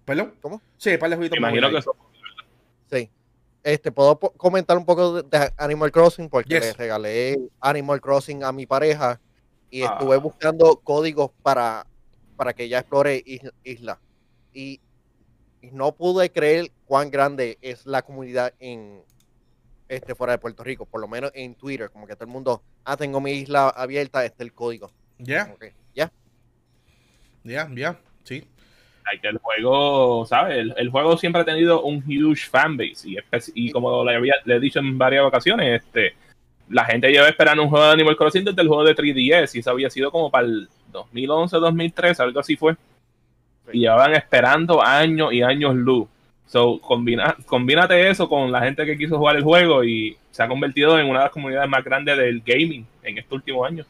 ¿Perdón? 0.08 0.34
¿Cómo? 0.40 0.62
Sí, 0.78 0.96
para 0.96 1.14
el 1.14 1.36
Imagino 1.36 1.68
que 1.68 1.76
eso. 1.76 1.94
Sí. 2.90 3.10
Este, 3.62 3.92
puedo 3.92 4.18
comentar 4.18 4.78
un 4.78 4.86
poco 4.86 5.22
de 5.22 5.52
Animal 5.58 5.92
Crossing 5.92 6.30
porque 6.30 6.58
le 6.58 6.72
regalé 6.72 7.38
Animal 7.60 8.00
Crossing 8.00 8.42
a 8.42 8.50
mi 8.50 8.64
pareja 8.64 9.20
y 9.70 9.82
ah. 9.82 9.90
estuve 9.92 10.16
buscando 10.16 10.76
códigos 10.82 11.30
para, 11.42 11.86
para 12.36 12.54
que 12.54 12.64
ella 12.64 12.78
explore 12.78 13.22
isla. 13.62 14.00
Y, 14.54 14.80
no 15.72 15.92
pude 15.92 16.30
creer 16.30 16.70
cuán 16.86 17.10
grande 17.10 17.58
es 17.60 17.84
la 17.84 18.00
comunidad 18.00 18.54
en 18.60 19.02
este 19.88 20.14
fuera 20.14 20.32
de 20.32 20.38
Puerto 20.38 20.64
Rico, 20.64 20.86
por 20.86 21.02
lo 21.02 21.08
menos 21.08 21.32
en 21.34 21.54
Twitter, 21.54 21.90
como 21.90 22.06
que 22.06 22.14
todo 22.14 22.24
el 22.24 22.30
mundo, 22.30 22.62
ah, 22.84 22.96
tengo 22.96 23.20
mi 23.20 23.32
isla 23.32 23.68
abierta, 23.68 24.24
este 24.24 24.44
es 24.44 24.46
el 24.48 24.54
código. 24.54 24.90
Ya. 25.18 25.54
Ya. 25.94 26.10
Ya, 27.44 27.68
ya, 27.74 28.00
sí 28.24 28.48
el 29.22 29.38
juego, 29.38 30.26
¿sabes? 30.26 30.72
El, 30.76 30.90
juego 30.90 31.16
siempre 31.16 31.42
ha 31.42 31.44
tenido 31.44 31.82
un 31.82 32.02
huge 32.06 32.48
fanbase 32.48 33.08
y, 33.08 33.16
y 33.54 33.70
como 33.70 34.04
le, 34.04 34.16
había, 34.16 34.34
le 34.44 34.56
he 34.56 34.60
dicho 34.60 34.78
en 34.78 34.96
varias 34.98 35.24
ocasiones, 35.24 35.82
este, 35.82 36.14
la 36.70 36.84
gente 36.84 37.10
lleva 37.10 37.28
esperando 37.28 37.62
un 37.62 37.70
juego 37.70 37.86
de 37.86 37.92
Animal 37.92 38.16
Crossing 38.16 38.44
desde 38.44 38.62
el 38.62 38.68
juego 38.68 38.84
de 38.84 38.94
3DS 38.94 39.54
y 39.54 39.58
eso 39.60 39.70
había 39.70 39.90
sido 39.90 40.10
como 40.10 40.30
para 40.30 40.46
el 40.46 40.68
2011, 40.92 41.56
2013, 41.56 42.22
algo 42.22 42.40
así 42.40 42.56
fue. 42.56 42.76
Y 43.72 43.80
llevaban 43.80 44.14
esperando 44.14 44.82
años 44.82 45.32
y 45.32 45.42
años 45.42 45.74
luz. 45.74 46.08
So, 46.46 46.80
combina, 46.80 47.36
combínate 47.44 48.08
eso 48.08 48.28
con 48.28 48.50
la 48.50 48.60
gente 48.60 48.86
que 48.86 48.96
quiso 48.96 49.18
jugar 49.18 49.36
el 49.36 49.42
juego 49.42 49.84
y 49.84 50.16
se 50.30 50.42
ha 50.42 50.48
convertido 50.48 50.98
en 50.98 51.06
una 51.06 51.20
de 51.20 51.24
las 51.26 51.32
comunidades 51.32 51.68
más 51.68 51.84
grandes 51.84 52.16
del 52.16 52.40
gaming 52.40 52.86
en 53.02 53.18
estos 53.18 53.32
últimos 53.32 53.66
años. 53.66 53.86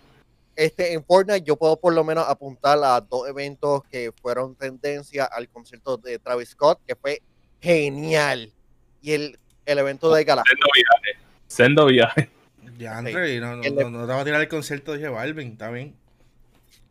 Este, 0.59 0.93
en 0.93 1.05
Fortnite 1.05 1.43
yo 1.43 1.57
puedo 1.57 1.79
por 1.79 1.93
lo 1.95 2.03
menos 2.05 2.29
apuntar 2.29 2.79
a 2.83 3.01
dos 3.01 3.29
eventos 3.29 3.83
que 3.85 4.13
fueron 4.21 4.57
tendencia 4.57 5.25
al 5.25 5.49
concierto 5.49 5.97
de 5.97 6.19
Travis 6.19 6.51
Scott, 6.51 6.81
que 6.87 6.97
fue 6.97 7.23
genial. 7.61 8.53
Y 9.01 9.13
el, 9.13 9.39
el 9.65 9.79
evento 9.79 10.13
de 10.13 10.25
Gala. 10.25 10.43
Sendo 10.47 10.67
viaje. 10.75 11.25
Sendo 11.47 11.87
viaje. 11.87 12.31
Ya, 12.77 12.99
André, 12.99 13.35
y 13.37 13.41
no, 13.41 13.57
no, 13.57 13.63
El- 13.63 13.75
no, 13.77 13.91
no 13.91 14.07
te 14.07 14.13
va 14.13 14.21
a 14.21 14.25
tirar 14.25 14.41
el 14.41 14.49
concierto 14.49 14.93
de 14.93 14.99
J 15.01 15.11
Balvin, 15.11 15.53
está 15.53 15.71
bien. 15.71 15.95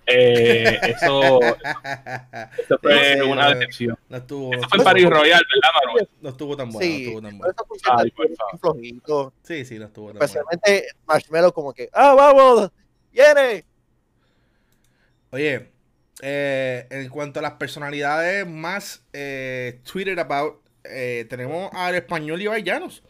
Eh, 0.10 0.80
eso, 0.84 1.40
eso 2.58 2.78
fue 2.82 3.16
Sí, 3.16 3.20
una 3.22 3.54
decepción. 3.54 3.98
No 4.08 4.18
estuvo, 4.18 4.54
Eso 4.54 4.68
fue 4.70 4.78
en 4.78 4.84
Paris 4.86 5.10
Royal, 5.10 5.42
¿verdad, 5.54 5.70
Manuel? 5.86 6.10
no 6.22 6.30
estuvo 6.30 6.56
tan 6.56 6.70
bueno, 6.72 6.90
no 6.90 6.96
Sí, 6.96 7.04
estuvo 7.06 7.22
tan 7.22 7.38
bueno. 7.38 7.54
Ay, 7.58 8.12
por 8.12 8.26
estuvieron 8.26 8.36
favor. 8.38 8.60
flojitos. 8.60 9.34
Sí, 9.44 9.66
sí, 9.66 9.78
no 9.80 9.86
estuvo 9.86 10.08
tan 10.08 10.18
bueno. 10.20 10.26
Especialmente 10.26 10.88
Marshmello 11.06 11.52
como 11.54 11.74
que, 11.74 11.90
ah, 11.92 12.14
vamos, 12.14 12.72
viene. 13.18 13.66
Oye, 15.32 15.70
eh, 16.22 16.88
en 16.90 17.10
cuanto 17.10 17.40
a 17.40 17.44
las 17.44 17.54
personalidades 17.54 18.48
más 18.48 19.04
eh, 19.14 19.82
tweeted 19.84 20.20
about, 20.20 20.62
eh, 20.84 21.26
tenemos 21.30 21.70
al 21.74 21.96
español 21.96 22.42
Ibai 22.42 22.64
Llanos. 22.64 23.04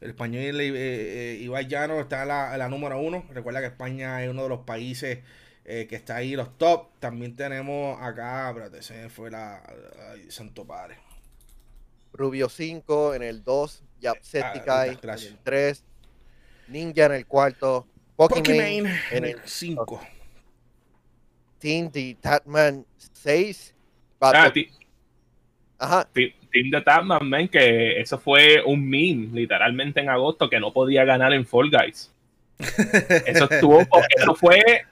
El 0.00 0.10
español 0.10 0.60
eh, 0.60 1.38
Ibai 1.40 1.68
Llanos 1.68 2.00
está 2.00 2.22
en 2.22 2.28
la, 2.28 2.52
en 2.52 2.58
la 2.58 2.68
número 2.68 2.98
uno. 2.98 3.24
Recuerda 3.30 3.60
que 3.60 3.66
España 3.66 4.22
es 4.24 4.30
uno 4.30 4.44
de 4.44 4.48
los 4.48 4.60
países 4.60 5.18
que 5.62 5.94
está 5.94 6.16
ahí, 6.16 6.34
los 6.34 6.58
top. 6.58 6.98
También 6.98 7.36
tenemos 7.36 7.96
acá, 8.02 8.48
espérate, 8.48 8.82
se 8.82 9.08
fue 9.08 9.30
la. 9.30 9.62
Santo 10.28 10.66
padre. 10.66 10.98
Rubio 12.12 12.48
5 12.48 13.14
en 13.14 13.22
el 13.22 13.44
2, 13.44 13.82
Ah, 13.82 13.86
Jacksepticeye 14.00 14.98
en 15.02 15.10
el 15.10 15.38
3, 15.42 15.84
Ninja 16.68 17.06
en 17.06 17.12
el 17.12 17.26
cuarto, 17.26 17.86
Pokimane 18.28 19.00
en 19.10 19.24
el 19.24 19.30
el 19.30 19.40
5. 19.44 20.00
Team 21.58 21.90
de 21.90 22.16
Tatman 22.20 22.84
6. 22.98 23.74
Ah, 24.20 24.52
Ajá, 25.78 26.08
Team 26.12 26.70
de 26.70 26.80
Tapman, 26.82 27.26
man, 27.28 27.48
que 27.48 27.98
eso 28.00 28.18
fue 28.18 28.62
un 28.64 28.86
meme, 28.86 29.28
literalmente 29.32 30.00
en 30.00 30.10
agosto, 30.10 30.50
que 30.50 30.60
no 30.60 30.72
podía 30.72 31.04
ganar 31.04 31.32
en 31.32 31.46
Fall 31.46 31.70
Guys. 31.70 32.12
Eso 33.26 33.48
estuvo, 33.50 33.80
eso 33.80 34.34
fue 34.34 34.84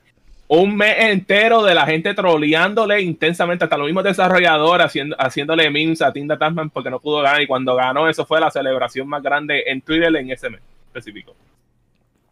un 0.46 0.74
mes 0.74 0.94
entero 0.98 1.62
de 1.62 1.74
la 1.74 1.84
gente 1.84 2.14
troleándole 2.14 3.02
intensamente, 3.02 3.64
hasta 3.64 3.76
los 3.76 3.84
mismos 3.84 4.04
desarrolladores 4.04 4.86
haciendo, 4.86 5.14
haciéndole 5.18 5.70
memes 5.70 6.00
a 6.00 6.10
Team 6.10 6.28
de 6.28 6.38
Tapman 6.38 6.70
porque 6.70 6.88
no 6.88 6.98
pudo 6.98 7.20
ganar. 7.20 7.42
Y 7.42 7.46
cuando 7.46 7.76
ganó, 7.76 8.08
eso 8.08 8.24
fue 8.24 8.40
la 8.40 8.50
celebración 8.50 9.06
más 9.06 9.22
grande 9.22 9.64
en 9.66 9.82
Twitter 9.82 10.16
en 10.16 10.30
ese 10.30 10.48
mes 10.48 10.62
específico. 10.86 11.34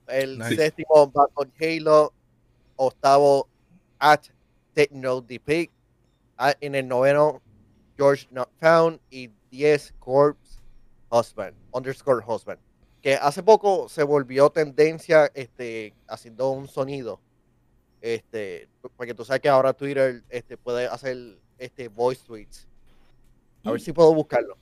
El 0.09 0.39
Nice. 0.39 0.57
séptimo 0.57 1.11
Batman 1.13 1.53
Halo, 1.61 2.13
octavo 2.77 3.49
at 3.99 4.25
Techno 4.75 5.25
Ah, 6.39 6.55
en 6.61 6.75
el 6.75 6.87
noveno 6.87 7.41
George 7.97 8.27
Not 8.31 8.51
Found 8.61 9.01
y 9.11 9.31
10 9.51 9.95
Corpse 9.99 10.61
Husband, 11.11 11.57
underscore 11.73 12.23
Husband, 12.27 12.59
que 13.01 13.15
hace 13.15 13.43
poco 13.43 13.89
se 13.89 14.03
volvió 14.03 14.51
tendencia 14.51 15.31
este, 15.35 15.95
haciendo 16.07 16.51
un 16.51 16.69
sonido. 16.69 17.21
Este, 18.03 18.69
porque 18.97 19.15
tú 19.15 19.25
sabes 19.25 19.41
que 19.41 19.49
ahora 19.49 19.73
Twitter 19.73 20.23
este, 20.29 20.59
puede 20.59 20.87
hacer 20.87 21.39
este 21.59 21.89
voice 21.89 22.23
tweets. 22.27 22.69
A 23.65 23.71
ver 23.73 23.81
si 23.81 23.93
puedo 23.93 24.13
buscarlo. 24.15 24.59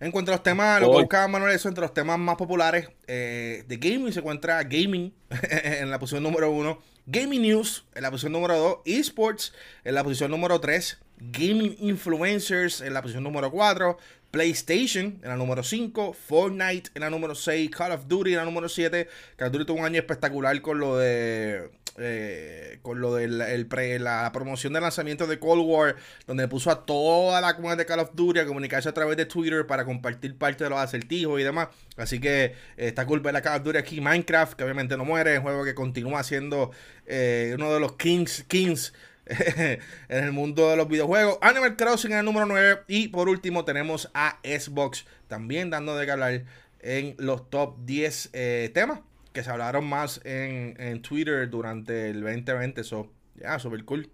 En 0.00 0.12
cuanto 0.12 0.30
a 0.30 0.36
los 0.36 0.42
temas, 0.42 0.80
lo 0.80 0.92
que 0.92 0.98
buscaba 0.98 1.26
Manuel, 1.28 1.54
eso 1.54 1.68
entre 1.68 1.82
los 1.82 1.92
temas 1.92 2.18
más 2.18 2.36
populares 2.36 2.88
eh, 3.06 3.64
de 3.66 3.76
gaming 3.76 4.12
se 4.12 4.20
encuentra 4.20 4.62
gaming 4.62 5.12
en 5.50 5.90
la 5.90 5.98
posición 5.98 6.22
número 6.22 6.50
uno, 6.50 6.80
gaming 7.06 7.42
news 7.42 7.84
en 7.94 8.02
la 8.02 8.10
posición 8.10 8.32
número 8.32 8.56
dos, 8.56 8.78
esports 8.84 9.52
en 9.84 9.94
la 9.94 10.04
posición 10.04 10.30
número 10.30 10.60
tres, 10.60 10.98
gaming 11.18 11.76
influencers 11.80 12.80
en 12.80 12.94
la 12.94 13.02
posición 13.02 13.24
número 13.24 13.50
cuatro, 13.50 13.98
PlayStation 14.30 15.18
en 15.22 15.28
la 15.28 15.36
número 15.36 15.62
5, 15.62 16.12
Fortnite 16.12 16.90
en 16.94 17.00
la 17.00 17.10
número 17.10 17.34
6, 17.34 17.70
Call 17.70 17.92
of 17.92 18.06
Duty 18.06 18.32
en 18.32 18.36
la 18.36 18.44
número 18.44 18.68
7. 18.68 19.08
Call 19.36 19.48
of 19.48 19.52
Duty 19.52 19.64
tuvo 19.64 19.78
un 19.78 19.86
año 19.86 19.98
espectacular 19.98 20.60
con 20.60 20.78
lo 20.78 20.98
de 20.98 21.70
eh, 21.96 22.78
con 22.82 23.00
lo 23.00 23.14
de 23.14 23.28
la, 23.28 23.50
el 23.50 23.66
pre- 23.66 23.98
la 23.98 24.30
promoción 24.32 24.72
del 24.72 24.82
lanzamiento 24.82 25.26
de 25.26 25.38
Cold 25.38 25.62
War, 25.64 25.96
donde 26.26 26.46
puso 26.48 26.70
a 26.70 26.84
toda 26.86 27.40
la 27.40 27.54
comunidad 27.56 27.78
de 27.78 27.86
Call 27.86 28.00
of 28.00 28.10
Duty 28.14 28.40
a 28.40 28.46
comunicarse 28.46 28.88
a 28.88 28.92
través 28.94 29.16
de 29.16 29.26
Twitter 29.26 29.66
para 29.66 29.84
compartir 29.84 30.36
parte 30.36 30.64
de 30.64 30.70
los 30.70 30.78
acertijos 30.78 31.40
y 31.40 31.44
demás. 31.44 31.68
Así 31.96 32.20
que 32.20 32.44
eh, 32.44 32.54
está 32.76 33.06
cool 33.06 33.20
ver 33.20 33.32
la 33.34 33.42
Call 33.42 33.58
of 33.58 33.64
Duty 33.64 33.78
aquí, 33.78 34.00
Minecraft, 34.00 34.54
que 34.54 34.64
obviamente 34.64 34.96
no 34.96 35.04
muere, 35.04 35.32
es 35.32 35.38
un 35.38 35.44
juego 35.44 35.64
que 35.64 35.74
continúa 35.74 36.22
siendo 36.22 36.70
eh, 37.06 37.52
uno 37.54 37.72
de 37.72 37.80
los 37.80 37.92
kings, 37.96 38.44
kings 38.48 38.92
en 39.28 40.24
el 40.24 40.32
mundo 40.32 40.70
de 40.70 40.76
los 40.76 40.88
videojuegos. 40.88 41.38
Animal 41.42 41.76
Crossing 41.76 42.12
en 42.12 42.18
el 42.18 42.24
número 42.24 42.46
9. 42.46 42.80
Y 42.88 43.08
por 43.08 43.28
último 43.28 43.64
tenemos 43.64 44.10
a 44.14 44.38
Xbox 44.42 45.04
también 45.26 45.70
dando 45.70 45.96
de 45.96 46.06
qué 46.06 46.12
hablar 46.12 46.44
en 46.80 47.14
los 47.18 47.50
top 47.50 47.76
10 47.84 48.30
eh, 48.32 48.70
temas 48.72 49.00
que 49.32 49.42
se 49.42 49.50
hablaron 49.50 49.86
más 49.86 50.20
en, 50.24 50.74
en 50.78 51.02
Twitter 51.02 51.48
durante 51.48 52.10
el 52.10 52.20
2020. 52.22 52.84
So, 52.84 53.12
ya, 53.36 53.58
super 53.58 53.84
cool. 53.84 54.10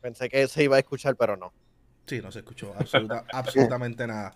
Pensé 0.00 0.28
que 0.28 0.46
se 0.48 0.64
iba 0.64 0.76
a 0.76 0.80
escuchar, 0.80 1.16
pero 1.16 1.36
no. 1.36 1.52
Sí, 2.06 2.20
no 2.22 2.32
se 2.32 2.38
escuchó 2.40 2.74
absoluta- 2.78 3.24
absolutamente 3.32 4.06
nada. 4.06 4.34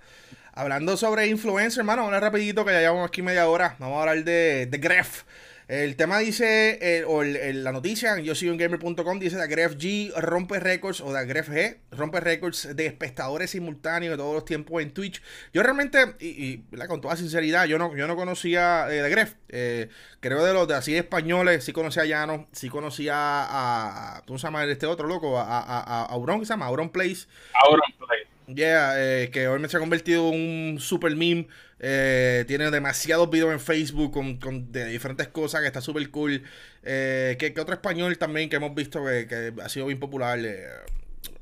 Hablando 0.52 0.96
sobre 0.96 1.26
influencer, 1.28 1.80
hermano, 1.80 2.06
una 2.06 2.20
rapidito 2.20 2.64
que 2.64 2.72
ya 2.72 2.80
llevamos 2.80 3.06
aquí 3.08 3.22
media 3.22 3.48
hora. 3.48 3.76
Vamos 3.78 3.96
a 3.96 4.00
hablar 4.00 4.24
de, 4.24 4.66
de 4.66 4.78
Gref. 4.78 5.24
El 5.68 5.96
tema 5.96 6.18
dice, 6.18 6.78
eh, 6.82 7.04
o 7.06 7.22
el- 7.22 7.36
el- 7.36 7.64
la 7.64 7.72
noticia, 7.72 8.16
en 8.50 8.58
gamer.com, 8.58 9.18
dice 9.18 9.36
de 9.36 9.46
Gref 9.46 9.76
G 9.76 10.12
rompe 10.16 10.58
récords, 10.60 11.00
o 11.00 11.12
de 11.12 11.24
Gref 11.26 11.48
G 11.48 11.78
rompe 11.92 12.20
récords 12.20 12.74
de 12.76 12.86
espectadores 12.86 13.50
simultáneos 13.50 14.12
de 14.12 14.16
todos 14.16 14.34
los 14.34 14.44
tiempos 14.44 14.82
en 14.82 14.92
Twitch. 14.92 15.22
Yo 15.52 15.62
realmente, 15.62 16.16
y, 16.20 16.64
con 16.88 17.00
toda 17.00 17.16
sinceridad, 17.16 17.66
yo 17.66 17.78
no, 17.78 17.96
yo 17.96 18.06
no 18.06 18.16
conocía 18.16 18.86
eh, 18.90 19.08
Gref. 19.08 19.34
Eh, 19.48 19.88
creo 20.20 20.44
de 20.44 20.52
los 20.52 20.66
de 20.68 20.74
así 20.74 20.96
españoles, 20.96 21.64
sí 21.64 21.72
conocía 21.72 22.02
a 22.02 22.06
Llano, 22.06 22.48
sí 22.52 22.68
conocía 22.68 23.14
a, 23.14 24.16
a- 24.18 24.22
¿cómo 24.26 24.38
se 24.38 24.46
llama 24.46 24.64
este 24.64 24.86
otro 24.86 25.06
loco? 25.08 25.38
A, 25.38 25.44
a, 25.60 26.04
Auron, 26.06 26.40
¿qué 26.40 26.46
se 26.46 26.52
llama? 26.52 26.66
Auron 26.66 26.90
Place. 26.90 27.26
Ahora, 27.64 27.82
play. 27.98 28.21
Yeah, 28.54 28.94
eh, 28.96 29.30
que 29.30 29.48
hoy 29.48 29.58
me 29.58 29.68
se 29.68 29.76
ha 29.76 29.80
convertido 29.80 30.28
en 30.32 30.72
un 30.74 30.80
super 30.80 31.14
meme. 31.16 31.48
Eh, 31.80 32.44
tiene 32.46 32.70
demasiados 32.70 33.28
videos 33.30 33.52
en 33.52 33.60
Facebook 33.60 34.12
con, 34.12 34.36
con- 34.38 34.70
de 34.70 34.86
diferentes 34.86 35.28
cosas 35.28 35.60
que 35.60 35.66
está 35.66 35.80
súper 35.80 36.08
cool. 36.10 36.42
Eh, 36.82 37.36
que, 37.38 37.52
que 37.52 37.60
otro 37.60 37.74
español 37.74 38.16
también 38.18 38.48
que 38.48 38.56
hemos 38.56 38.74
visto 38.74 39.04
que, 39.04 39.26
que 39.26 39.52
ha 39.62 39.68
sido 39.68 39.86
bien 39.86 39.98
popular. 39.98 40.38
Eh, 40.40 40.66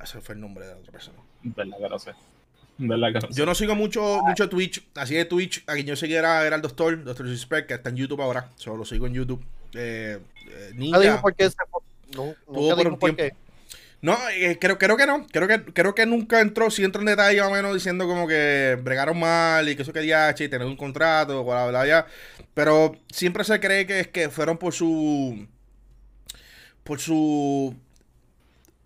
ese 0.03 0.21
fue 0.21 0.35
el 0.35 0.41
nombre 0.41 0.67
de 0.67 0.75
otra 0.75 0.93
persona. 0.93 1.19
verdad 1.43 1.77
que 1.79 1.89
no 1.89 1.99
sé. 1.99 2.13
Verdad 2.79 3.09
que 3.13 3.15
no 3.27 3.33
sé. 3.33 3.39
Yo 3.39 3.45
no 3.47 3.55
sigo 3.55 3.75
mucho, 3.75 4.21
mucho 4.25 4.49
Twitch. 4.49 4.83
Así 4.95 5.15
de 5.15 5.27
Twitch, 5.27 5.63
a 5.67 5.75
quien 5.75 5.87
yo 5.87 5.97
seguía 5.97 6.21
era, 6.21 6.47
era 6.47 6.57
el 6.57 6.63
doctor, 6.63 7.05
Doctor 7.05 7.27
Suspect, 7.29 7.69
que 7.69 7.75
está 7.75 7.91
en 7.91 7.97
YouTube 7.97 8.23
ahora. 8.23 8.49
Solo 8.57 8.79
lo 8.79 8.85
sigo 8.87 9.07
en 9.07 9.13
YouTube. 9.15 9.45
Eh, 9.75 10.19
eh, 10.49 10.71
Nunca 10.75 10.99
Ninja. 10.99 11.01
dijo 11.01 11.21
por 11.21 11.35
qué 11.35 11.51
se 11.51 11.57
fue. 11.71 11.81
Nu- 12.17 12.35
Tuvo 12.47 12.61
Nunca 12.61 12.75
por 12.75 12.79
dijo 12.79 12.89
un 12.95 12.99
por 12.99 13.15
tiempo. 13.15 13.37
No, 14.03 14.17
eh, 14.31 14.59
creo, 14.59 14.79
creo 14.79 14.97
que 14.97 15.07
no. 15.07 15.27
Creo 15.31 15.47
que, 15.47 15.63
creo 15.65 15.95
que 15.95 16.07
nunca 16.07 16.41
entró, 16.41 16.71
sí 16.71 16.83
entró 16.85 17.03
en 17.03 17.07
detalle 17.07 17.41
más 17.41 17.51
o 17.51 17.53
menos 17.55 17.75
diciendo 17.75 18.07
como 18.07 18.27
que 18.27 18.79
bregaron 18.83 19.19
mal 19.19 19.69
y 19.69 19.77
que 19.77 19.83
eso 19.83 19.93
quería 19.93 20.31
y 20.31 20.49
tener 20.49 20.67
un 20.67 20.77
contrato, 20.77 21.45
bla, 21.45 21.67
bla, 21.67 21.83
bla. 21.85 22.07
Pero 22.55 22.97
siempre 23.13 23.45
se 23.45 23.61
cree 23.61 23.87
que 23.87 24.01
es 24.01 24.09
que 24.09 24.31
fueron 24.31 24.57
por 24.59 24.73
su. 24.73 25.47
por 26.85 27.01
su 27.01 27.75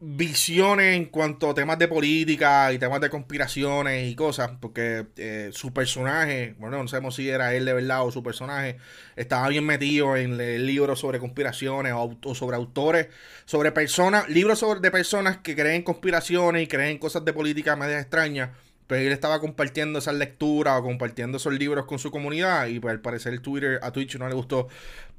visiones 0.07 0.97
en 0.97 1.07
cuanto 1.07 1.51
a 1.51 1.55
temas 1.55 1.79
de 1.79 1.89
política 1.89 2.73
y 2.73 2.79
temas 2.79 3.01
de 3.01 3.09
conspiraciones 3.09 4.11
y 4.11 4.15
cosas, 4.15 4.51
porque 4.61 5.07
eh, 5.17 5.51
su 5.53 5.73
personaje, 5.73 6.55
bueno, 6.59 6.83
no 6.83 6.89
sabemos 6.89 7.15
si 7.15 7.29
era 7.29 7.55
él 7.55 7.65
de 7.65 7.73
verdad 7.73 8.07
o 8.07 8.13
su 8.13 8.23
personaje, 8.23 8.77
estaba 9.17 9.49
bien 9.49 9.65
metido 9.65 10.17
en 10.17 10.39
el 10.39 10.67
libro 10.67 10.95
sobre 10.95 11.19
conspiraciones 11.19 11.95
o, 11.97 12.35
sobre 12.35 12.57
autores, 12.57 13.09
sobre 13.47 13.73
personas, 13.73 14.29
libros 14.29 14.59
sobre, 14.59 14.81
de 14.81 14.91
personas 14.91 15.39
que 15.39 15.55
creen 15.57 15.77
en 15.77 15.83
conspiraciones 15.83 16.63
y 16.63 16.67
creen 16.67 16.91
en 16.93 16.99
cosas 16.99 17.25
de 17.25 17.33
política 17.33 17.75
medio 17.75 17.99
extrañas. 17.99 18.51
Pero 18.87 19.01
él 19.01 19.13
estaba 19.13 19.41
compartiendo 19.41 19.99
esas 19.99 20.15
lecturas 20.17 20.79
o 20.79 20.83
compartiendo 20.83 21.39
esos 21.39 21.55
libros 21.55 21.87
con 21.87 21.99
su 21.99 22.11
comunidad 22.11 22.67
y 22.67 22.81
pues 22.81 22.93
al 22.93 23.01
parecer 23.01 23.39
Twitter, 23.41 23.81
a 23.83 23.91
Twitch 23.93 24.17
no 24.19 24.29
le 24.29 24.35
gustó 24.35 24.69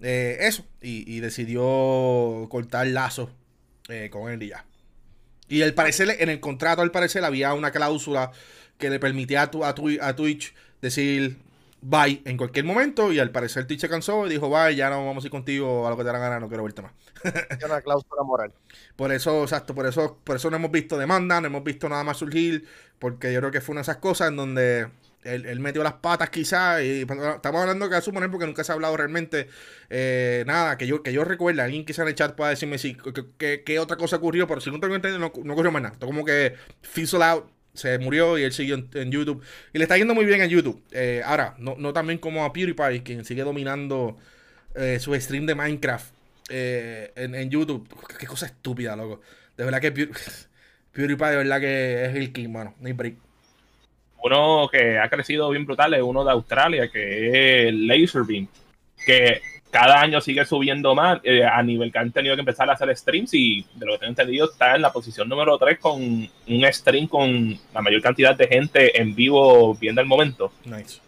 eh, 0.02 0.38
eso 0.42 0.66
y, 0.82 1.12
y 1.12 1.20
decidió 1.20 2.48
cortar 2.50 2.86
lazos 2.88 3.30
eh, 3.90 4.10
con 4.12 4.32
él 4.32 4.44
y 4.44 4.50
ya. 4.50 4.66
Y 5.48 5.62
al 5.62 5.74
parecer, 5.74 6.16
en 6.20 6.30
el 6.30 6.40
contrato, 6.40 6.82
al 6.82 6.92
parecer, 6.92 7.24
había 7.24 7.54
una 7.54 7.72
cláusula 7.72 8.32
que 8.78 8.90
le 8.90 9.00
permitía 9.00 9.44
a, 9.44 9.52
tu- 9.52 9.64
a, 9.64 9.74
Twi- 9.76 10.00
a 10.02 10.16
Twitch 10.16 10.54
decir 10.82 11.38
bye 11.82 12.22
en 12.26 12.38
cualquier 12.38 12.66
momento. 12.66 13.12
Y 13.12 13.20
al 13.20 13.32
parecer, 13.32 13.66
Twitch 13.68 13.82
se 13.82 13.90
cansó 13.90 14.26
y 14.26 14.30
dijo 14.30 14.50
bye, 14.50 14.76
ya 14.76 14.90
no 14.90 15.06
vamos 15.06 15.24
a 15.24 15.28
ir 15.28 15.32
contigo 15.32 15.86
a 15.88 15.90
lo 15.90 15.98
que 15.98 16.04
te 16.04 16.08
da 16.08 16.14
la 16.14 16.20
gana, 16.20 16.40
no 16.40 16.48
quiero 16.48 16.64
verte 16.64 16.82
más. 16.82 16.94
Es 17.60 17.66
una 17.66 17.82
cláusula 17.82 18.24
moral. 18.24 18.54
Por 18.96 19.12
eso, 19.12 19.44
exacto, 19.44 19.74
por 19.76 19.86
eso, 19.86 20.20
por 20.24 20.36
eso 20.38 20.50
no 20.50 20.58
hemos 20.58 20.72
visto 20.72 20.98
demanda, 20.98 21.40
no 21.42 21.48
hemos 21.48 21.64
visto 21.64 21.88
nada 21.90 22.04
más 22.04 22.18
surgir, 22.18 22.66
porque 23.00 23.32
yo 23.34 23.40
creo 23.40 23.52
que 23.52 23.62
fue 23.62 23.74
una 23.74 23.80
de 23.80 23.84
esas 23.84 23.98
cosas 23.98 24.30
en 24.30 24.36
donde 24.38 24.88
él, 25.26 25.60
metió 25.60 25.84
las 25.84 25.94
patas 25.94 26.30
quizás, 26.30 26.82
y 26.84 27.02
estamos 27.02 27.62
hablando 27.62 27.90
que 27.90 27.96
a 27.96 28.02
suponer 28.02 28.30
porque 28.30 28.46
nunca 28.46 28.64
se 28.64 28.72
ha 28.72 28.76
hablado 28.76 28.96
realmente 28.96 29.48
eh, 29.90 30.44
nada, 30.46 30.78
que 30.78 30.88
yo, 30.88 31.02
que 31.02 31.12
yo 31.12 31.24
recuerde, 31.24 31.62
alguien 31.62 31.86
quizá 31.86 32.04
en 32.04 32.10
el 32.10 32.16
chat 32.16 32.36
pueda 32.36 32.52
decirme 32.52 32.78
si, 32.78 32.96
qué 33.38 33.80
otra 33.80 33.98
cosa 33.98 34.18
ocurrió, 34.18 34.48
pero 34.48 34.62
si 34.62 34.72
no 34.72 34.80
tengo 34.80 34.96
entendido, 34.96 35.20
no, 35.20 35.32
no 35.44 35.54
ocurrió 35.54 35.72
más 35.72 35.82
nada, 35.82 35.96
como 36.00 36.24
que 36.24 36.56
fizzle 36.82 37.24
out, 37.24 37.46
se 37.74 37.98
murió 38.00 38.38
y 38.38 38.44
él 38.44 38.54
siguió 38.54 38.76
en, 38.94 39.12
YouTube, 39.12 39.44
y 39.74 39.80
le 39.80 39.84
está 39.84 39.98
yendo 39.98 40.14
muy 40.14 40.26
bien 40.26 40.42
en 40.42 40.50
YouTube, 40.50 40.82
eh, 40.92 41.22
ahora, 41.26 41.56
no, 41.58 41.76
no 41.78 41.92
también 41.92 42.20
como 42.20 42.46
a 42.46 42.54
PewDiePie, 42.54 43.04
quien 43.04 43.26
sigue 43.26 43.44
dominando 43.44 44.18
eh, 44.76 45.00
su 45.00 45.14
stream 45.16 45.46
de 45.46 45.56
Minecraft 45.56 46.14
en, 46.50 47.34
en, 47.34 47.50
YouTube, 47.50 47.88
qué 48.20 48.28
cosa 48.28 48.46
estúpida, 48.46 48.96
loco, 48.96 49.22
de 49.58 49.66
verdad 49.66 49.82
que 49.82 49.92
PewDiePie 50.92 51.28
de 51.28 51.36
verdad 51.38 51.60
que 51.60 52.06
es 52.06 52.16
el 52.16 52.32
king, 52.32 52.50
mano, 52.50 52.76
no 52.80 52.88
hay 52.88 52.94
break 52.94 53.16
uno 54.26 54.68
que 54.72 54.98
ha 54.98 55.10
crecido 55.10 55.50
bien 55.50 55.66
brutal 55.66 55.94
es 55.94 56.02
uno 56.02 56.24
de 56.24 56.32
Australia, 56.32 56.90
que 56.92 57.68
es 57.68 57.74
Laserbeam, 57.74 58.48
que 59.06 59.42
cada 59.70 60.00
año 60.00 60.22
sigue 60.22 60.46
subiendo 60.46 60.96
más 60.96 61.20
eh, 61.24 61.44
a 61.44 61.62
nivel 61.62 61.92
que 61.92 62.00
han 62.00 62.12
tenido 62.12 62.34
que 62.36 62.40
empezar 62.40 62.70
a 62.70 62.74
hacer 62.74 62.96
streams 62.96 63.34
y 63.34 63.66
de 63.76 63.86
lo 63.86 63.94
que 63.94 64.00
tengo 64.00 64.12
entendido 64.12 64.50
está 64.50 64.76
en 64.76 64.82
la 64.82 64.94
posición 64.94 65.28
número 65.28 65.58
3 65.58 65.80
con 65.80 66.02
un 66.02 66.74
stream 66.74 67.08
con 67.08 67.60
la 67.74 67.82
mayor 67.82 68.02
cantidad 68.02 68.36
de 68.36 68.48
gente 68.48 69.00
en 69.00 69.14
vivo 69.14 69.76
viendo 69.76 70.00
el 70.00 70.08
momento. 70.08 70.54
Nice. 70.64 71.02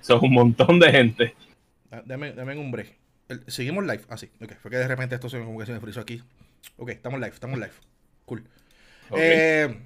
Eso 0.00 0.16
es 0.16 0.22
un 0.22 0.32
montón 0.32 0.80
de 0.80 0.90
gente. 0.90 1.34
Dame, 2.04 2.32
dame 2.32 2.58
un 2.58 2.70
break. 2.70 2.94
seguimos 3.46 3.84
live. 3.84 4.02
Ah, 4.08 4.16
sí. 4.16 4.30
Ok. 4.40 4.54
Fue 4.60 4.70
que 4.70 4.78
de 4.78 4.88
repente 4.88 5.14
esto 5.14 5.28
se 5.28 5.38
me, 5.38 5.44
como 5.44 5.58
que 5.58 5.66
se 5.66 5.72
me 5.72 5.80
frizó 5.80 6.00
aquí. 6.00 6.22
Ok, 6.76 6.90
estamos 6.90 7.20
live, 7.20 7.32
estamos 7.32 7.58
live. 7.58 7.72
Cool. 8.24 8.44
Eh, 9.12 9.68
eh, 9.68 9.76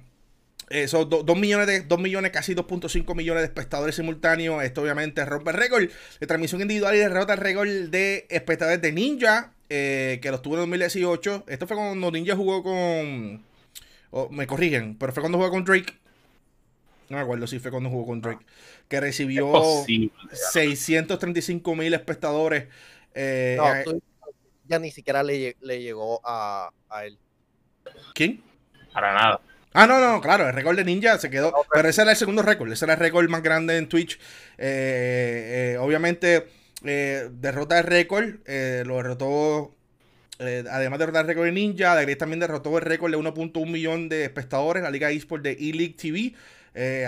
son 0.87 1.09
2 1.09 1.37
millones, 1.37 1.67
de, 1.67 1.81
2 1.81 1.99
millones, 1.99 2.31
casi 2.31 2.55
2.5 2.55 3.15
millones 3.15 3.41
de 3.41 3.47
espectadores 3.47 3.95
simultáneos. 3.95 4.63
Esto 4.63 4.81
obviamente 4.81 5.23
rompe 5.25 5.51
el 5.51 5.57
récord 5.57 5.89
de 6.19 6.27
transmisión 6.27 6.61
individual 6.61 6.95
y 6.95 6.99
derrota 6.99 7.33
el 7.33 7.39
récord 7.39 7.67
de 7.67 8.25
espectadores 8.29 8.81
de 8.81 8.91
Ninja, 8.91 9.53
eh, 9.69 10.19
que 10.21 10.31
los 10.31 10.41
tuvo 10.41 10.55
en 10.55 10.61
2018. 10.61 11.45
Esto 11.47 11.67
fue 11.67 11.77
cuando 11.77 12.11
Ninja 12.11 12.35
jugó 12.35 12.63
con... 12.63 13.43
me 14.31 14.47
corrigen, 14.47 14.97
pero 14.97 15.13
fue 15.13 15.21
cuando 15.21 15.37
jugó 15.37 15.51
con 15.51 15.63
Drake. 15.65 15.93
No 17.09 17.17
me 17.17 17.23
acuerdo 17.23 17.45
si 17.45 17.59
fue 17.59 17.69
cuando 17.69 17.89
jugó 17.89 18.07
con 18.07 18.21
Drake. 18.21 18.43
Que 18.87 18.99
recibió 18.99 19.51
635 20.51 21.75
mil 21.75 21.93
espectadores. 21.93 22.67
Eh, 23.13 23.55
no, 23.57 23.99
ya 24.67 24.79
ni 24.79 24.89
siquiera 24.91 25.21
le, 25.21 25.55
le 25.61 25.81
llegó 25.81 26.19
a, 26.23 26.71
a 26.89 27.05
él. 27.05 27.19
¿Quién? 28.13 28.43
Para 28.91 29.13
nada. 29.13 29.41
Ah, 29.77 29.87
no, 29.87 29.99
no, 29.99 30.21
claro, 30.21 30.47
el 30.47 30.53
récord 30.53 30.77
de 30.77 30.85
Ninja 30.85 31.17
se 31.17 31.29
quedó. 31.29 31.53
pero 31.69 31.89
ese 31.89 32.01
era 32.01 32.11
el 32.11 32.17
segundo 32.17 32.41
récord. 32.41 32.71
Ese 32.71 32.85
era 32.85 32.93
el 32.93 32.99
récord 33.01 33.27
más 33.29 33.43
grande 33.43 33.77
en 33.77 33.89
Twitch. 33.89 34.17
Eh, 34.57 35.73
eh, 35.73 35.77
obviamente, 35.79 36.47
eh, 36.85 37.27
derrota 37.29 37.77
el 37.77 37.83
récord. 37.83 38.25
lo 38.47 38.95
derrotó. 38.95 39.75
además 40.39 40.99
de 40.99 41.05
derrotar 41.05 41.23
el 41.23 41.27
récord 41.27 41.45
de 41.45 41.51
Ninja, 41.51 41.93
Dagris 41.93 42.17
también 42.17 42.39
derrotó 42.39 42.77
el 42.77 42.85
récord 42.85 43.11
de 43.11 43.17
1.1 43.17 43.65
millón 43.69 44.07
de 44.07 44.23
espectadores. 44.23 44.81
La 44.81 44.91
Liga 44.91 45.11
eSport 45.11 45.43
de 45.43 45.51
E-League 45.51 45.95
TV. 45.97 46.33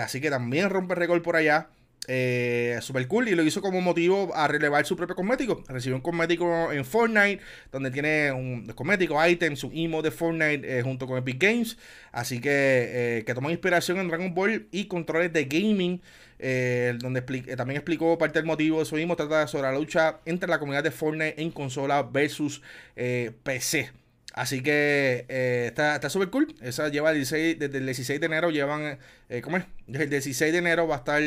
así 0.00 0.20
que 0.20 0.28
también 0.28 0.68
rompe 0.68 0.92
el 0.92 1.00
récord 1.00 1.22
por 1.22 1.36
allá 1.36 1.68
eh, 2.10 2.78
super 2.80 3.06
cool 3.06 3.28
y 3.28 3.34
lo 3.34 3.42
hizo 3.42 3.60
como 3.60 3.82
motivo 3.82 4.34
a 4.34 4.48
relevar 4.48 4.86
su 4.86 4.96
propio 4.96 5.14
cosmético. 5.14 5.62
Recibió 5.68 5.94
un 5.94 6.00
cosmético 6.00 6.72
en 6.72 6.82
Fortnite, 6.86 7.40
donde 7.70 7.90
tiene 7.90 8.32
un 8.32 8.66
cosmético, 8.68 9.24
items, 9.24 9.62
un 9.62 9.76
emo 9.76 10.00
de 10.00 10.10
Fortnite 10.10 10.78
eh, 10.78 10.82
junto 10.82 11.06
con 11.06 11.18
Epic 11.18 11.38
Games. 11.38 11.76
Así 12.10 12.40
que, 12.40 12.48
eh, 12.50 13.24
que 13.26 13.34
tomó 13.34 13.50
inspiración 13.50 13.98
en 13.98 14.08
Dragon 14.08 14.34
Ball 14.34 14.68
y 14.72 14.86
controles 14.86 15.32
de 15.32 15.44
gaming. 15.44 16.00
Eh, 16.40 16.96
donde 17.00 17.20
también 17.56 17.78
explicó 17.78 18.16
parte 18.16 18.38
del 18.38 18.46
motivo 18.46 18.78
de 18.78 18.86
su 18.86 18.96
emo. 18.96 19.14
Trata 19.14 19.46
sobre 19.46 19.64
la 19.64 19.74
lucha 19.74 20.20
entre 20.24 20.48
la 20.48 20.58
comunidad 20.58 20.84
de 20.84 20.90
Fortnite 20.90 21.42
en 21.42 21.50
consola 21.50 22.02
versus 22.04 22.62
PC. 22.94 23.90
Así 24.32 24.62
que 24.62 25.26
está 25.68 26.08
súper 26.08 26.30
cool. 26.30 26.54
Esa 26.62 26.88
lleva 26.88 27.10
el 27.10 27.16
16, 27.16 27.58
desde 27.58 27.78
el 27.78 27.84
16 27.84 28.20
de 28.20 28.26
enero 28.26 28.50
llevan, 28.50 28.98
¿cómo 29.42 29.58
es? 29.58 29.64
Desde 29.88 30.04
el 30.04 30.10
16 30.10 30.52
de 30.52 30.58
enero 30.58 30.86
va 30.86 30.94
a 30.94 30.98
estar 30.98 31.22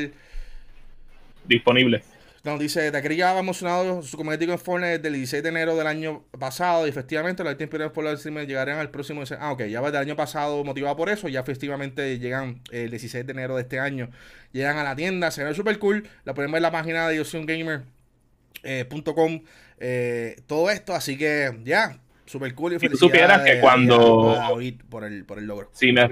disponible. 1.46 2.04
Nos 2.44 2.60
dice, 2.60 2.92
Takeri 2.92 3.18
ya 3.18 3.36
ha 3.36 3.40
emocionado 3.40 4.02
su 4.02 4.18
comédico 4.18 4.52
en 4.52 4.58
Fortnite 4.58 4.98
desde 4.98 5.08
el 5.10 5.14
16 5.14 5.44
de 5.44 5.50
enero 5.50 5.76
del 5.76 5.86
año 5.86 6.24
pasado 6.40 6.88
y 6.88 6.90
efectivamente 6.90 7.44
los 7.44 7.54
inspirados 7.60 7.94
por 7.94 8.04
la 8.04 8.18
streamers 8.18 8.48
llegarán 8.48 8.80
al 8.80 8.90
próximo... 8.90 9.22
Ah, 9.40 9.52
ok, 9.52 9.66
ya 9.66 9.80
va 9.80 9.92
del 9.92 10.02
año 10.02 10.16
pasado 10.16 10.64
motivado 10.64 10.96
por 10.96 11.10
eso, 11.10 11.28
ya 11.28 11.42
efectivamente 11.42 12.18
llegan 12.18 12.62
el 12.72 12.90
16 12.90 13.28
de 13.28 13.32
enero 13.32 13.56
de 13.58 13.62
este 13.62 13.80
año, 13.80 14.10
llegan 14.54 14.78
a 14.78 14.84
la 14.84 14.96
tienda, 14.96 15.30
se 15.30 15.44
ve 15.44 15.54
súper 15.54 15.78
cool, 15.78 16.08
la 16.26 16.34
pueden 16.34 16.52
ver 16.52 16.58
en 16.58 16.64
la 16.64 16.72
página 16.72 17.08
de 17.10 17.24
Gamer.com 17.24 17.82
eh, 18.64 19.42
eh, 19.80 20.36
todo 20.48 20.72
esto, 20.72 20.96
así 20.96 21.20
que 21.20 21.60
ya, 21.64 22.00
súper 22.26 22.56
cool 22.56 22.74
y 22.74 22.80
Si 22.80 22.90
tú 22.90 22.98
supieras 22.98 23.44
que 23.44 23.60
cuando... 23.60 24.58
por 24.90 25.04
el, 25.04 25.26
por 25.26 25.38
el 25.38 25.46
logro. 25.46 25.70
Sí, 25.74 25.92
me, 25.92 26.10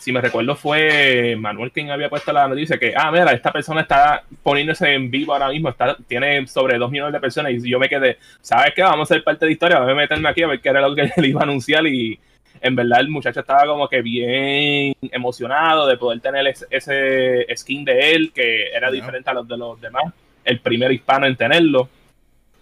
si 0.00 0.12
me 0.12 0.22
recuerdo, 0.22 0.56
fue 0.56 1.36
Manuel 1.38 1.72
quien 1.72 1.90
había 1.90 2.08
puesto 2.08 2.32
la 2.32 2.48
noticia 2.48 2.78
que, 2.78 2.94
ah, 2.96 3.12
mira, 3.12 3.32
esta 3.32 3.52
persona 3.52 3.82
está 3.82 4.24
poniéndose 4.42 4.94
en 4.94 5.10
vivo 5.10 5.34
ahora 5.34 5.50
mismo, 5.50 5.68
está, 5.68 5.94
tiene 6.08 6.46
sobre 6.46 6.78
dos 6.78 6.90
millones 6.90 7.12
de 7.12 7.20
personas 7.20 7.52
y 7.52 7.68
yo 7.68 7.78
me 7.78 7.86
quedé, 7.86 8.16
¿sabes 8.40 8.72
qué? 8.74 8.82
Vamos 8.82 9.10
a 9.10 9.14
ser 9.14 9.22
parte 9.22 9.44
de 9.44 9.52
historia, 9.52 9.78
voy 9.78 9.92
a 9.92 9.94
meterme 9.94 10.30
aquí 10.30 10.42
a 10.42 10.46
ver 10.46 10.60
qué 10.62 10.70
era 10.70 10.80
lo 10.80 10.94
que 10.94 11.10
le 11.18 11.28
iba 11.28 11.40
a 11.40 11.44
anunciar 11.44 11.86
y 11.86 12.18
en 12.62 12.74
verdad 12.74 13.00
el 13.00 13.10
muchacho 13.10 13.40
estaba 13.40 13.66
como 13.66 13.90
que 13.90 14.00
bien 14.00 14.94
emocionado 15.02 15.86
de 15.86 15.98
poder 15.98 16.20
tener 16.20 16.46
ese, 16.70 17.46
skin 17.54 17.84
de 17.84 18.12
él 18.12 18.32
que 18.34 18.68
era 18.72 18.90
diferente 18.90 19.28
a 19.28 19.34
los 19.34 19.46
de 19.46 19.58
los 19.58 19.78
demás, 19.82 20.04
el 20.44 20.60
primer 20.60 20.92
hispano 20.92 21.26
en 21.26 21.36
tenerlo. 21.36 21.90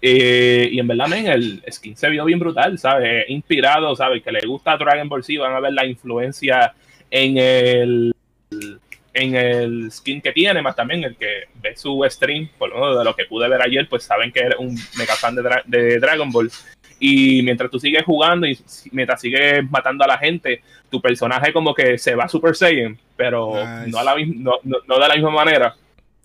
Eh, 0.02 0.68
y 0.72 0.78
en 0.78 0.86
verdad, 0.86 1.12
el 1.12 1.62
skin 1.70 1.96
se 1.96 2.08
vio 2.08 2.24
bien 2.24 2.38
brutal, 2.38 2.78
¿sabes? 2.78 3.28
Inspirado, 3.28 3.94
¿sabes? 3.96 4.22
Que 4.22 4.30
le 4.30 4.46
gusta 4.46 4.76
Dragon 4.76 5.08
Ball 5.08 5.24
Z, 5.24 5.40
van 5.40 5.54
a 5.54 5.60
ver 5.60 5.72
la 5.72 5.86
influencia 5.86 6.72
en 7.10 7.38
el 7.38 8.14
en 9.18 9.34
el 9.34 9.90
skin 9.90 10.20
que 10.20 10.32
tiene, 10.32 10.62
más 10.62 10.76
también 10.76 11.04
el 11.04 11.16
que 11.16 11.44
ve 11.60 11.76
su 11.76 12.04
stream, 12.08 12.48
por 12.58 12.70
lo 12.70 12.76
menos 12.76 12.98
de 12.98 13.04
lo 13.04 13.16
que 13.16 13.24
pude 13.24 13.48
ver 13.48 13.60
ayer, 13.62 13.88
pues 13.88 14.04
saben 14.04 14.32
que 14.32 14.40
es 14.40 14.54
un 14.58 14.78
mega 14.96 15.14
fan 15.14 15.34
de, 15.66 15.98
Dragon 15.98 16.30
Ball. 16.30 16.50
Y 17.00 17.42
mientras 17.42 17.70
tú 17.70 17.78
sigues 17.78 18.04
jugando 18.04 18.46
y 18.46 18.58
mientras 18.92 19.20
sigues 19.20 19.68
matando 19.70 20.04
a 20.04 20.08
la 20.08 20.18
gente, 20.18 20.62
tu 20.90 21.00
personaje 21.00 21.52
como 21.52 21.74
que 21.74 21.98
se 21.98 22.14
va 22.14 22.28
Super 22.28 22.54
Saiyan, 22.54 22.98
pero 23.16 23.54
no, 23.86 23.98
a 23.98 24.04
la 24.04 24.16
no, 24.16 24.54
no, 24.62 24.98
de 24.98 25.08
la 25.08 25.14
misma 25.14 25.30
manera. 25.30 25.74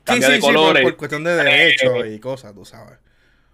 Cambia 0.03 0.29
de 0.29 0.39
colores. 0.39 0.83
Por, 0.83 0.97
cuestión 0.97 1.23
de 1.23 1.35
derechos 1.35 2.05
y 2.07 2.19
cosas, 2.19 2.53
tú 2.53 2.65
sabes. 2.65 2.99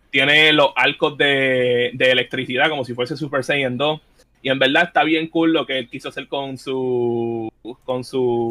Tiene 0.10 0.52
los 0.54 0.72
arcos 0.76 1.18
de, 1.18 1.92
de 1.94 2.12
electricidad 2.12 2.70
como 2.70 2.84
si 2.84 2.94
fuese 2.94 3.16
Super 3.16 3.44
Saiyan 3.44 3.78
2 3.78 4.02
y 4.42 4.50
en 4.50 4.60
verdad 4.60 4.86
está 4.88 5.04
bien 5.04 5.28
cool 5.28 5.54
lo 5.54 5.66
que 5.66 5.80
él 5.80 5.90
quiso 5.90 6.10
hacer 6.10 6.28
con 6.28 6.58
su 6.58 7.52
con 7.84 8.04
su 8.04 8.50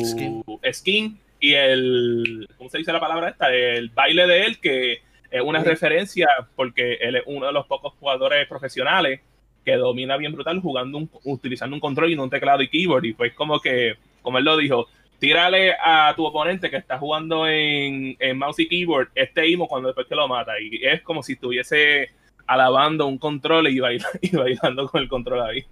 skin, 0.72 1.18
y 1.40 1.54
el 1.54 2.48
¿cómo 2.56 2.68
se 2.68 2.78
dice 2.78 2.92
la 2.92 3.00
palabra 3.00 3.30
esta? 3.30 3.54
El 3.54 3.90
baile 3.90 4.26
de 4.26 4.44
él 4.44 4.58
que 4.60 5.00
es 5.30 5.42
una 5.42 5.62
referencia 5.62 6.28
porque 6.56 6.94
él 6.94 7.16
es 7.16 7.22
uno 7.26 7.46
de 7.46 7.52
los 7.52 7.66
pocos 7.66 7.94
jugadores 7.98 8.46
profesionales 8.48 9.20
que 9.64 9.76
domina 9.76 10.16
bien 10.16 10.32
brutal 10.32 10.60
jugando 10.60 11.08
utilizando 11.24 11.74
un 11.76 11.80
control 11.80 12.10
y 12.10 12.16
un 12.16 12.30
teclado 12.30 12.62
y 12.62 12.68
keyboard 12.68 13.04
y 13.04 13.12
pues 13.12 13.34
como 13.34 13.60
que 13.60 13.94
como 14.22 14.38
él 14.38 14.44
lo 14.44 14.56
dijo 14.56 14.88
tírale 15.18 15.74
a 15.82 16.12
tu 16.16 16.24
oponente 16.24 16.70
que 16.70 16.76
está 16.76 16.98
jugando 16.98 17.46
en, 17.46 18.16
en 18.18 18.38
mouse 18.38 18.60
y 18.60 18.68
keyboard 18.68 19.08
este 19.14 19.48
imo 19.48 19.68
cuando 19.68 19.88
después 19.88 20.06
que 20.06 20.14
lo 20.14 20.28
mata 20.28 20.52
y 20.60 20.84
es 20.84 21.02
como 21.02 21.22
si 21.22 21.32
estuviese 21.32 22.10
alabando 22.48 23.06
un 23.06 23.18
control 23.18 23.68
y, 23.68 23.78
y 24.22 24.36
bailando 24.36 24.88
con 24.88 25.02
el 25.02 25.08
control 25.08 25.42
ahí. 25.42 25.64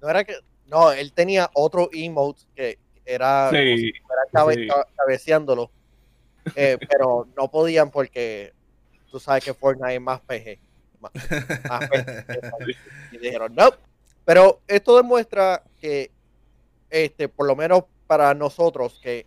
No 0.00 0.08
era 0.08 0.24
que. 0.24 0.34
No, 0.66 0.92
él 0.92 1.12
tenía 1.12 1.50
otro 1.54 1.88
emote 1.92 2.42
que 2.54 2.78
era, 3.04 3.50
sí, 3.50 3.92
cabeceándolo. 4.96 5.70
Eh, 6.54 6.76
pero 6.90 7.28
no 7.36 7.50
podían 7.50 7.90
porque 7.90 8.52
tú 9.10 9.20
sabes 9.20 9.44
que 9.44 9.54
Fortnite 9.54 9.94
es 9.94 10.00
más 10.00 10.20
PG. 10.20 10.58
y 13.12 13.18
dijeron, 13.18 13.54
no. 13.54 13.70
Pero 14.24 14.60
esto 14.66 14.96
demuestra 14.96 15.62
que, 15.80 16.10
este, 16.90 17.28
por 17.28 17.46
lo 17.46 17.54
menos 17.54 17.84
para 18.06 18.34
nosotros, 18.34 18.98
que 19.00 19.26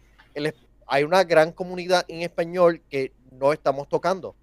hay 0.88 1.04
una 1.04 1.24
gran 1.24 1.52
comunidad 1.52 2.04
en 2.08 2.22
español 2.22 2.82
que 2.90 3.14
no 3.32 3.54
estamos 3.54 3.88
tocando. 3.88 4.36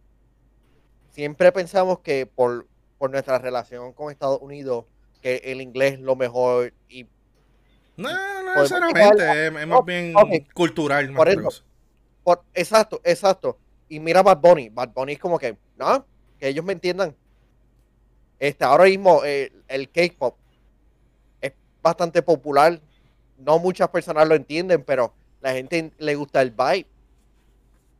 siempre 1.10 1.52
pensamos 1.52 2.00
que 2.00 2.26
por, 2.26 2.66
por 2.98 3.10
nuestra 3.10 3.38
relación 3.38 3.92
con 3.92 4.10
Estados 4.10 4.40
Unidos, 4.40 4.84
que 5.22 5.36
el 5.44 5.60
inglés 5.60 5.94
es 5.94 6.00
lo 6.00 6.16
mejor 6.16 6.72
y 6.88 7.04
No, 7.96 8.42
no 8.42 8.54
necesariamente, 8.56 9.46
es, 9.46 9.66
más 9.66 9.84
bien 9.84 10.14
Ok. 10.16 10.52
cultural. 10.52 11.08
más 11.10 11.16
Por 11.16 11.28
eso. 11.28 11.64
por- 12.22 12.42
exacto, 12.54 13.00
exacto. 13.04 13.58
Y 13.88 14.00
mira 14.00 14.22
Bad 14.22 14.38
Bunny, 14.38 14.68
Bad 14.68 14.90
Bunny 14.90 15.12
es 15.12 15.18
como 15.18 15.38
que, 15.38 15.56
no, 15.76 16.04
que 16.38 16.48
ellos 16.48 16.64
me 16.64 16.72
entiendan. 16.72 17.14
Este, 18.38 18.64
ahora 18.64 18.84
mismo 18.84 19.22
eh, 19.24 19.50
el 19.68 19.88
K-pop 19.90 20.36
es 21.40 21.52
bastante 21.82 22.20
popular. 22.22 22.80
No 23.38 23.58
muchas 23.58 23.88
personas 23.88 24.28
lo 24.28 24.34
entienden, 24.34 24.82
pero 24.82 25.14
la 25.40 25.52
gente 25.52 25.92
le 25.98 26.14
gusta 26.16 26.42
el 26.42 26.50
vibe. 26.50 26.86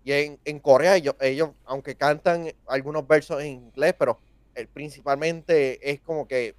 Y 0.05 0.13
en, 0.13 0.39
en 0.45 0.61
Corea 0.61 0.97
ellos, 0.97 1.15
ellos, 1.21 1.51
aunque 1.65 1.95
cantan 1.97 2.53
algunos 2.67 3.07
versos 3.09 3.41
en 3.43 3.49
inglés, 3.53 3.95
pero 3.99 4.19
eh, 4.55 4.67
principalmente 4.73 5.91
es 5.91 6.01
como 6.01 6.29
que 6.29 6.55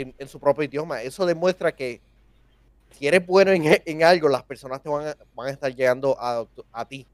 en, 0.00 0.14
en 0.18 0.28
su 0.28 0.40
propio 0.40 0.64
idioma. 0.64 1.02
Eso 1.02 1.24
demuestra 1.26 1.72
que 1.72 2.00
si 2.90 3.06
eres 3.06 3.24
bueno 3.26 3.52
en, 3.52 3.62
en 3.86 4.02
algo, 4.04 4.28
las 4.28 4.42
personas 4.42 4.82
te 4.82 4.88
van 4.88 5.08
a, 5.08 5.16
van 5.34 5.48
a 5.48 5.50
estar 5.50 5.74
llegando 5.74 6.16
a, 6.18 6.44
a 6.72 6.84
ti. 6.88 7.06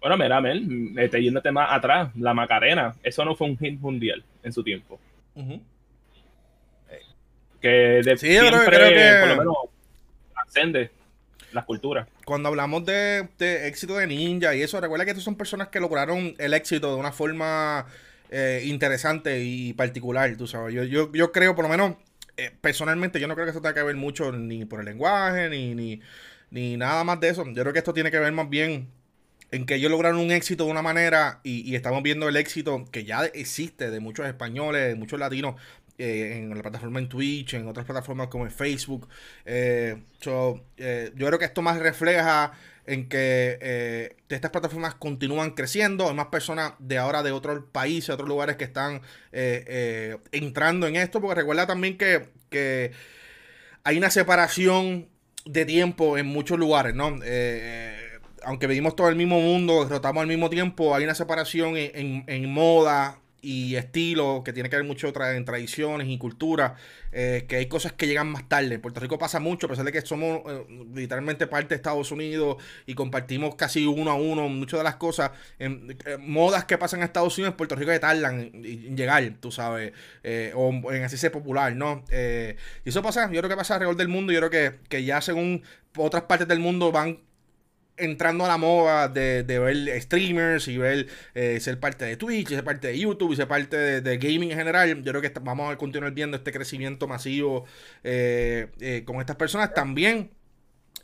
Bueno, 0.00 0.16
mira, 0.16 0.40
Mel, 0.40 0.92
este, 0.98 1.22
yéndote 1.22 1.50
más 1.50 1.68
atrás, 1.72 2.10
la 2.16 2.32
Macarena, 2.34 2.94
eso 3.02 3.24
no 3.24 3.34
fue 3.34 3.48
un 3.48 3.58
hit 3.58 3.80
mundial 3.80 4.22
en 4.42 4.52
su 4.52 4.62
tiempo. 4.62 4.98
Que 7.60 7.68
de 8.04 8.16
Sí, 8.16 8.32
yo 8.34 8.40
creo- 8.40 8.50
siempre, 8.50 8.76
creo 8.76 8.88
que- 8.90 9.20
por 9.20 9.28
lo 9.30 9.36
menos, 9.36 9.56
ascende 10.34 10.90
las 11.52 11.64
culturas. 11.64 12.06
Cuando 12.24 12.48
hablamos 12.48 12.84
de, 12.84 13.28
de 13.38 13.66
éxito 13.66 13.96
de 13.96 14.06
Ninja 14.06 14.54
y 14.54 14.62
eso, 14.62 14.80
recuerda 14.80 15.04
que 15.04 15.12
estos 15.12 15.24
son 15.24 15.36
personas 15.36 15.68
que 15.68 15.80
lograron 15.80 16.34
el 16.38 16.54
éxito 16.54 16.92
de 16.94 17.00
una 17.00 17.12
forma 17.12 17.86
eh, 18.30 18.62
interesante 18.66 19.40
y 19.42 19.72
particular, 19.72 20.36
tú 20.36 20.46
sabes. 20.46 20.74
Yo, 20.74 20.84
yo, 20.84 21.10
yo 21.12 21.32
creo, 21.32 21.54
por 21.54 21.64
lo 21.64 21.68
menos, 21.70 21.94
eh, 22.36 22.50
personalmente, 22.60 23.20
yo 23.20 23.28
no 23.28 23.34
creo 23.34 23.46
que 23.46 23.50
esto 23.50 23.62
tenga 23.62 23.74
que 23.74 23.82
ver 23.82 23.96
mucho 23.96 24.32
ni 24.32 24.64
por 24.64 24.80
el 24.80 24.86
lenguaje, 24.86 25.48
ni, 25.48 25.74
ni, 25.74 26.00
ni 26.50 26.76
nada 26.76 27.04
más 27.04 27.20
de 27.20 27.28
eso. 27.28 27.44
Yo 27.46 27.62
creo 27.62 27.72
que 27.72 27.78
esto 27.78 27.94
tiene 27.94 28.10
que 28.10 28.18
ver 28.18 28.32
más 28.32 28.48
bien 28.48 28.90
en 29.50 29.64
que 29.66 29.76
ellos 29.76 29.90
lograron 29.90 30.18
un 30.18 30.30
éxito 30.30 30.64
de 30.64 30.70
una 30.70 30.82
manera 30.82 31.40
y, 31.44 31.74
estamos 31.74 32.02
viendo 32.02 32.28
el 32.28 32.36
éxito 32.36 32.84
que 32.90 33.04
ya 33.04 33.24
existe 33.26 33.90
de 33.90 34.00
muchos 34.00 34.26
españoles, 34.26 34.88
de 34.88 34.94
muchos 34.96 35.18
latinos 35.20 35.54
eh, 35.98 36.38
en 36.42 36.54
la 36.54 36.62
plataforma 36.62 36.98
en 36.98 37.08
Twitch, 37.08 37.54
en 37.54 37.68
otras 37.68 37.86
plataformas 37.86 38.28
como 38.28 38.44
en 38.44 38.50
Facebook. 38.50 39.08
Eh, 39.44 40.02
so, 40.20 40.64
yo 40.76 41.26
creo 41.26 41.38
que 41.38 41.44
esto 41.44 41.62
más 41.62 41.78
refleja 41.78 42.52
en 42.86 43.08
que 43.08 43.58
eh, 43.60 44.16
estas 44.28 44.50
plataformas 44.50 44.94
continúan 44.94 45.50
creciendo, 45.52 46.08
hay 46.08 46.14
más 46.14 46.26
personas 46.26 46.72
de 46.78 46.98
ahora 46.98 47.22
de 47.22 47.32
otros 47.32 47.64
países, 47.72 48.10
otros 48.10 48.28
lugares 48.28 48.56
que 48.56 48.64
están 48.64 48.96
eh, 49.32 49.64
eh, 49.66 50.16
entrando 50.32 50.86
en 50.86 50.96
esto, 50.96 51.20
porque 51.20 51.40
recuerda 51.40 51.66
también 51.66 51.98
que, 51.98 52.28
que 52.50 52.92
hay 53.84 53.98
una 53.98 54.10
separación 54.10 55.08
de 55.44 55.64
tiempo 55.64 56.18
en 56.18 56.26
muchos 56.26 56.58
lugares, 56.58 56.94
¿no? 56.94 57.16
Aunque 58.44 58.66
vivimos 58.66 58.94
todo 58.94 59.08
el 59.08 59.16
mismo 59.16 59.40
mundo, 59.40 59.86
rotamos 59.88 60.20
al 60.20 60.28
mismo 60.28 60.48
tiempo, 60.50 60.94
hay 60.94 61.04
una 61.04 61.14
separación 61.14 61.76
en- 61.76 62.24
en 62.26 62.52
moda 62.52 63.18
y 63.42 63.76
estilo 63.76 64.42
que 64.44 64.52
tiene 64.52 64.68
que 64.68 64.76
ver 64.76 64.84
mucho 64.84 65.12
en 65.22 65.44
tradiciones 65.44 66.08
y 66.08 66.18
cultura, 66.18 66.74
eh, 67.12 67.44
que 67.48 67.56
hay 67.56 67.66
cosas 67.66 67.92
que 67.92 68.06
llegan 68.06 68.28
más 68.28 68.48
tarde. 68.48 68.74
En 68.74 68.80
Puerto 68.80 69.00
Rico 69.00 69.18
pasa 69.18 69.40
mucho, 69.40 69.66
a 69.66 69.70
pesar 69.70 69.84
de 69.84 69.92
que 69.92 70.00
somos 70.00 70.40
eh, 70.50 70.66
literalmente 70.94 71.46
parte 71.46 71.70
de 71.70 71.74
Estados 71.76 72.10
Unidos 72.10 72.56
y 72.86 72.94
compartimos 72.94 73.54
casi 73.54 73.86
uno 73.86 74.10
a 74.10 74.14
uno 74.14 74.48
muchas 74.48 74.80
de 74.80 74.84
las 74.84 74.96
cosas, 74.96 75.30
eh, 75.58 75.68
modas 76.18 76.64
que 76.64 76.78
pasan 76.78 77.00
en 77.00 77.04
Estados 77.04 77.36
Unidos, 77.38 77.52
en 77.52 77.56
Puerto 77.56 77.76
Rico 77.76 77.92
que 77.92 77.98
tardan 77.98 78.40
en, 78.40 78.96
llegar, 78.96 79.22
tú 79.40 79.52
sabes, 79.52 79.92
o 80.54 80.92
en 80.92 81.04
así 81.04 81.16
ser 81.16 81.32
popular, 81.32 81.74
¿no? 81.74 82.04
Y 82.10 82.88
eso 82.88 83.02
pasa, 83.02 83.30
yo 83.30 83.40
creo 83.40 83.48
que 83.48 83.56
pasa 83.56 83.74
alrededor 83.74 83.96
del 83.96 84.08
mundo, 84.08 84.32
yo 84.32 84.40
creo 84.40 84.50
que, 84.50 84.78
que 84.88 85.04
ya 85.04 85.20
según 85.20 85.62
otras 85.96 86.24
partes 86.24 86.48
del 86.48 86.60
mundo 86.60 86.92
van 86.92 87.18
entrando 87.96 88.44
a 88.44 88.48
la 88.48 88.56
moda 88.56 89.08
de, 89.08 89.42
ver 89.42 90.00
streamers 90.00 90.68
y 90.68 90.78
ver 90.78 91.06
eh, 91.34 91.60
ser 91.60 91.80
parte 91.80 92.04
de 92.04 92.16
Twitch, 92.16 92.50
y 92.50 92.54
ser 92.54 92.64
parte 92.64 92.88
de 92.88 92.98
YouTube 92.98 93.32
y 93.32 93.36
ser 93.36 93.48
parte 93.48 94.00
de, 94.00 94.18
gaming 94.18 94.50
en 94.52 94.58
general. 94.58 95.02
Yo 95.02 95.12
creo 95.12 95.22
que 95.22 95.32
vamos 95.40 95.72
a 95.72 95.76
continuar 95.76 96.12
viendo 96.12 96.36
este 96.36 96.52
crecimiento 96.52 97.06
masivo 97.08 97.64
eh, 98.04 98.68
eh, 98.80 99.02
con 99.04 99.20
estas 99.20 99.36
personas. 99.36 99.74
También 99.74 100.30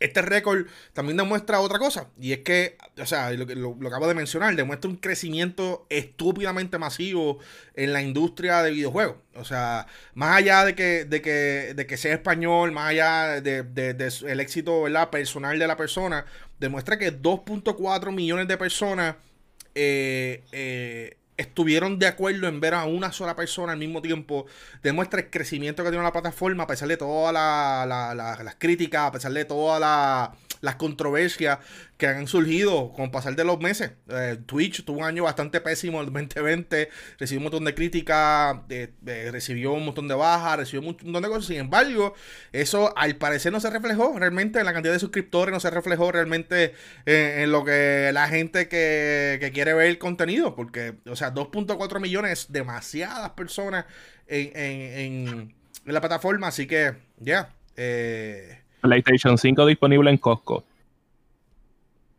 este 0.05 0.23
récord 0.23 0.67
también 0.93 1.17
demuestra 1.17 1.61
otra 1.61 1.79
cosa. 1.79 2.09
Y 2.21 2.33
es 2.33 2.39
que, 2.41 2.77
o 2.99 3.07
sea, 3.07 3.31
lo, 3.33 3.45
lo, 3.47 3.77
lo 3.79 3.89
acabo 3.89 4.07
de 4.09 4.15
mencionar, 4.15 4.55
demuestra 4.57 4.91
un 4.91 4.97
crecimiento 4.97 5.87
estúpidamente 5.91 6.79
masivo 6.79 7.39
en 7.75 7.93
la 7.93 8.03
industria 8.03 8.63
de 8.63 8.71
videojuegos. 8.73 9.17
O 9.35 9.45
sea, 9.45 9.87
más 10.15 10.37
allá 10.37 10.65
de 10.65 10.75
que, 10.75 11.05
de 11.05 11.23
que, 11.23 11.75
de 11.75 11.87
que 11.87 11.97
sea 11.97 12.15
español, 12.15 12.73
más 12.73 12.91
allá 12.91 13.41
de, 13.41 13.63
de- 13.63 13.95
de 13.95 14.13
el 14.27 14.41
éxito 14.41 14.83
¿verdad? 14.83 15.11
personal 15.11 15.59
de 15.59 15.67
la 15.67 15.77
persona, 15.77 16.27
demuestra 16.59 16.99
que 16.99 17.11
2.4 17.13 18.13
millones 18.13 18.49
de 18.49 18.57
personas 18.59 19.17
eh, 19.75 20.43
eh, 20.53 21.17
estuvieron 21.43 21.99
de 21.99 22.07
acuerdo 22.07 22.49
en 22.49 22.61
ver 22.61 22.75
a 22.75 22.85
una 22.85 23.13
sola 23.13 23.37
persona 23.37 23.73
al 23.73 23.79
mismo 23.79 24.01
tiempo. 24.01 24.47
Demuestra 24.83 25.21
el 25.21 25.31
crecimiento 25.31 25.85
que 25.85 25.91
tiene 25.91 26.03
la 26.05 26.13
plataforma, 26.13 26.65
a 26.65 26.67
pesar 26.67 26.89
de 26.89 26.97
todas 26.97 27.33
la- 27.35 27.85
la- 27.87 28.15
la- 28.15 28.43
las 28.43 28.55
críticas, 28.57 29.03
a 29.09 29.13
pesar 29.13 29.33
de 29.33 29.45
todas 29.45 29.81
la- 29.81 30.33
las 30.61 30.77
controversias 30.77 31.59
que 32.03 32.09
han 32.09 32.27
surgido 32.27 32.93
con 32.93 33.13
pasar 33.13 33.37
de 33.37 33.45
los 33.45 33.61
meses. 33.61 33.93
Eh, 34.09 34.37
Twitch 34.45 34.85
tuvo 34.85 34.99
un 34.99 35.05
año 35.05 35.23
bastante 35.23 35.61
pésimo 35.61 36.01
el 36.01 36.07
2020, 36.07 36.89
recibió 37.17 37.39
un 37.39 37.45
montón 37.45 37.65
de 37.65 37.77
críticas, 37.77 38.57
recibió 39.31 39.73
un 39.73 39.85
montón 39.85 40.09
de 40.09 40.15
bajas, 40.17 40.57
recibió 40.57 40.81
un 40.81 40.87
montón 40.87 41.23
de 41.23 41.29
cosas. 41.29 41.45
Sin 41.47 41.59
embargo, 41.59 42.15
eso 42.51 42.93
al 42.99 43.15
parecer 43.15 43.53
no 43.53 43.61
se 43.61 43.71
reflejó 43.71 44.19
realmente 44.19 44.59
en 44.59 44.65
la 44.65 44.73
cantidad 44.73 44.93
de 44.93 44.99
suscriptores, 44.99 45.53
no 45.53 45.61
se 45.61 45.71
reflejó 45.71 46.11
realmente 46.11 46.75
en, 47.07 47.53
lo 47.53 47.65
que 47.65 48.11
la 48.13 48.27
gente 48.27 48.67
que, 48.67 49.51
quiere 49.55 49.73
ver 49.73 49.87
el 49.87 49.99
contenido, 49.99 50.57
porque, 50.57 50.95
o 51.07 51.15
sea, 51.15 51.33
2.4 51.33 52.01
millones 52.01 52.33
es 52.33 52.53
demasiadas 52.53 53.31
personas 53.31 53.85
en 54.27 55.55
la 55.85 56.01
plataforma, 56.01 56.49
así 56.49 56.67
que, 56.67 56.95
ya. 57.21 57.51
eh, 57.77 58.59
PlayStation 58.81 59.39
5 59.39 59.67
disponible 59.67 60.11
en 60.11 60.17
Costco. 60.17 60.65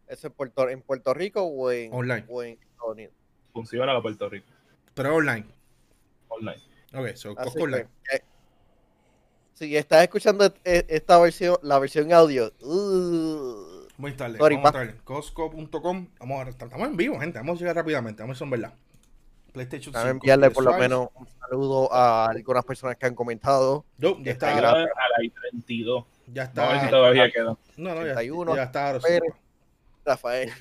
¿Eso 0.07 0.27
en 0.27 0.33
Puerto, 0.33 0.69
en 0.69 0.81
Puerto 0.81 1.13
Rico 1.13 1.41
o 1.43 1.71
en, 1.71 1.93
Online. 1.93 2.25
o 2.29 2.43
en 2.43 2.51
Estados 2.61 2.91
Unidos? 2.93 3.13
Funciona 3.53 3.87
para 3.87 4.01
Puerto 4.01 4.29
Rico. 4.29 4.47
pero 4.93 5.15
online. 5.15 5.45
Online. 6.29 6.61
Ok, 6.93 7.15
so, 7.15 7.31
Así 7.31 7.35
Costco 7.45 7.63
online. 7.63 7.87
que, 8.09 8.15
eh, 8.17 8.21
si 9.53 9.75
estás 9.77 10.03
escuchando 10.03 10.45
e- 10.63 10.85
esta 10.89 11.19
versión, 11.19 11.57
la 11.61 11.79
versión 11.79 12.11
audio, 12.13 12.51
uh, 12.61 13.87
Muy 13.97 14.13
tarde. 14.13 14.37
Sorry, 14.39 14.55
vamos 14.55 14.69
a 14.69 14.71
pa. 14.73 14.79
traer 14.79 14.97
Costco.com. 15.03 16.07
Vamos 16.19 16.45
a, 16.45 16.49
estamos 16.49 16.87
en 16.87 16.97
vivo, 16.97 17.19
gente. 17.19 17.37
Vamos 17.39 17.57
a 17.57 17.59
llegar 17.59 17.75
rápidamente. 17.75 18.21
Vamos 18.23 18.33
a 18.33 18.33
ver 18.33 18.37
son 18.39 18.49
verdad. 18.49 18.73
PlayStation 19.53 19.93
déjame 19.93 20.13
5. 20.13 20.23
enviarle 20.23 20.49
por 20.51 20.63
lo 20.63 20.71
PS5. 20.71 20.79
menos 20.79 21.07
un 21.13 21.27
saludo 21.39 21.93
a 21.93 22.25
algunas 22.25 22.65
personas 22.65 22.95
que 22.97 23.05
han 23.05 23.13
comentado. 23.13 23.85
Yo, 23.99 24.17
ya 24.21 24.31
Está 24.31 24.55
está. 24.55 24.69
a 24.71 24.81
la 24.83 25.23
I-32. 25.23 26.05
Ya 26.33 26.51
Vamos 26.55 26.57
a 26.57 26.71
ver 26.71 26.79
si 26.79 26.85
está. 26.85 26.97
todavía 26.97 27.31
queda. 27.31 27.57
No, 27.77 27.89
no, 27.95 28.05
ya, 28.05 28.11
81, 28.13 28.55
ya 28.55 28.63
está. 28.63 28.99
Pérez, 28.99 29.33
Rafael 30.05 30.51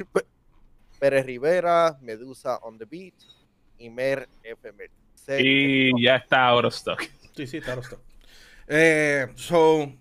Pérez 1.01 1.27
Rivera, 1.27 1.99
Medusa 2.01 2.59
on 2.59 2.79
the 2.79 2.85
Beat 2.85 3.15
y 3.79 3.91
Mer 3.91 4.29
FM. 4.43 4.89
Y 5.39 6.03
ya 6.03 6.17
está 6.17 6.49
out 6.49 6.65
of 6.65 6.75
stock. 6.75 7.03
Sí, 7.37 7.47
sí, 7.47 7.59
está. 7.59 7.79
Eh, 8.69 9.27
so. 9.37 9.93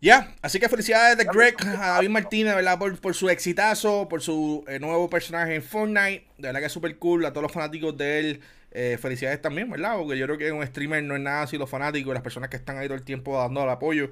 Ya, 0.00 0.34
así 0.42 0.58
que 0.58 0.68
felicidades 0.68 1.16
de 1.16 1.24
Greg 1.24 1.54
a 1.64 1.94
David 1.94 2.08
Martínez, 2.08 2.56
¿verdad? 2.56 2.76
Por, 2.78 3.00
por 3.00 3.14
su 3.14 3.28
exitazo, 3.30 4.08
por 4.08 4.20
su 4.20 4.64
eh, 4.66 4.80
nuevo 4.80 5.08
personaje 5.08 5.54
en 5.54 5.62
Fortnite. 5.62 6.26
De 6.38 6.48
verdad 6.48 6.60
que 6.60 6.66
es 6.66 6.72
súper 6.72 6.98
cool. 6.98 7.24
A 7.24 7.32
todos 7.32 7.42
los 7.42 7.52
fanáticos 7.52 7.96
de 7.96 8.18
él, 8.18 8.40
eh, 8.72 8.98
felicidades 9.00 9.40
también, 9.40 9.70
¿verdad? 9.70 9.96
Porque 9.96 10.18
yo 10.18 10.26
creo 10.26 10.38
que 10.38 10.50
un 10.50 10.66
streamer 10.66 11.04
no 11.04 11.14
es 11.14 11.20
nada 11.20 11.46
si 11.46 11.56
los 11.56 11.70
fanáticos, 11.70 12.12
las 12.14 12.22
personas 12.22 12.48
que 12.50 12.56
están 12.56 12.78
ahí 12.78 12.88
todo 12.88 12.96
el 12.96 13.04
tiempo 13.04 13.38
dando 13.38 13.62
el 13.62 13.70
apoyo. 13.70 14.10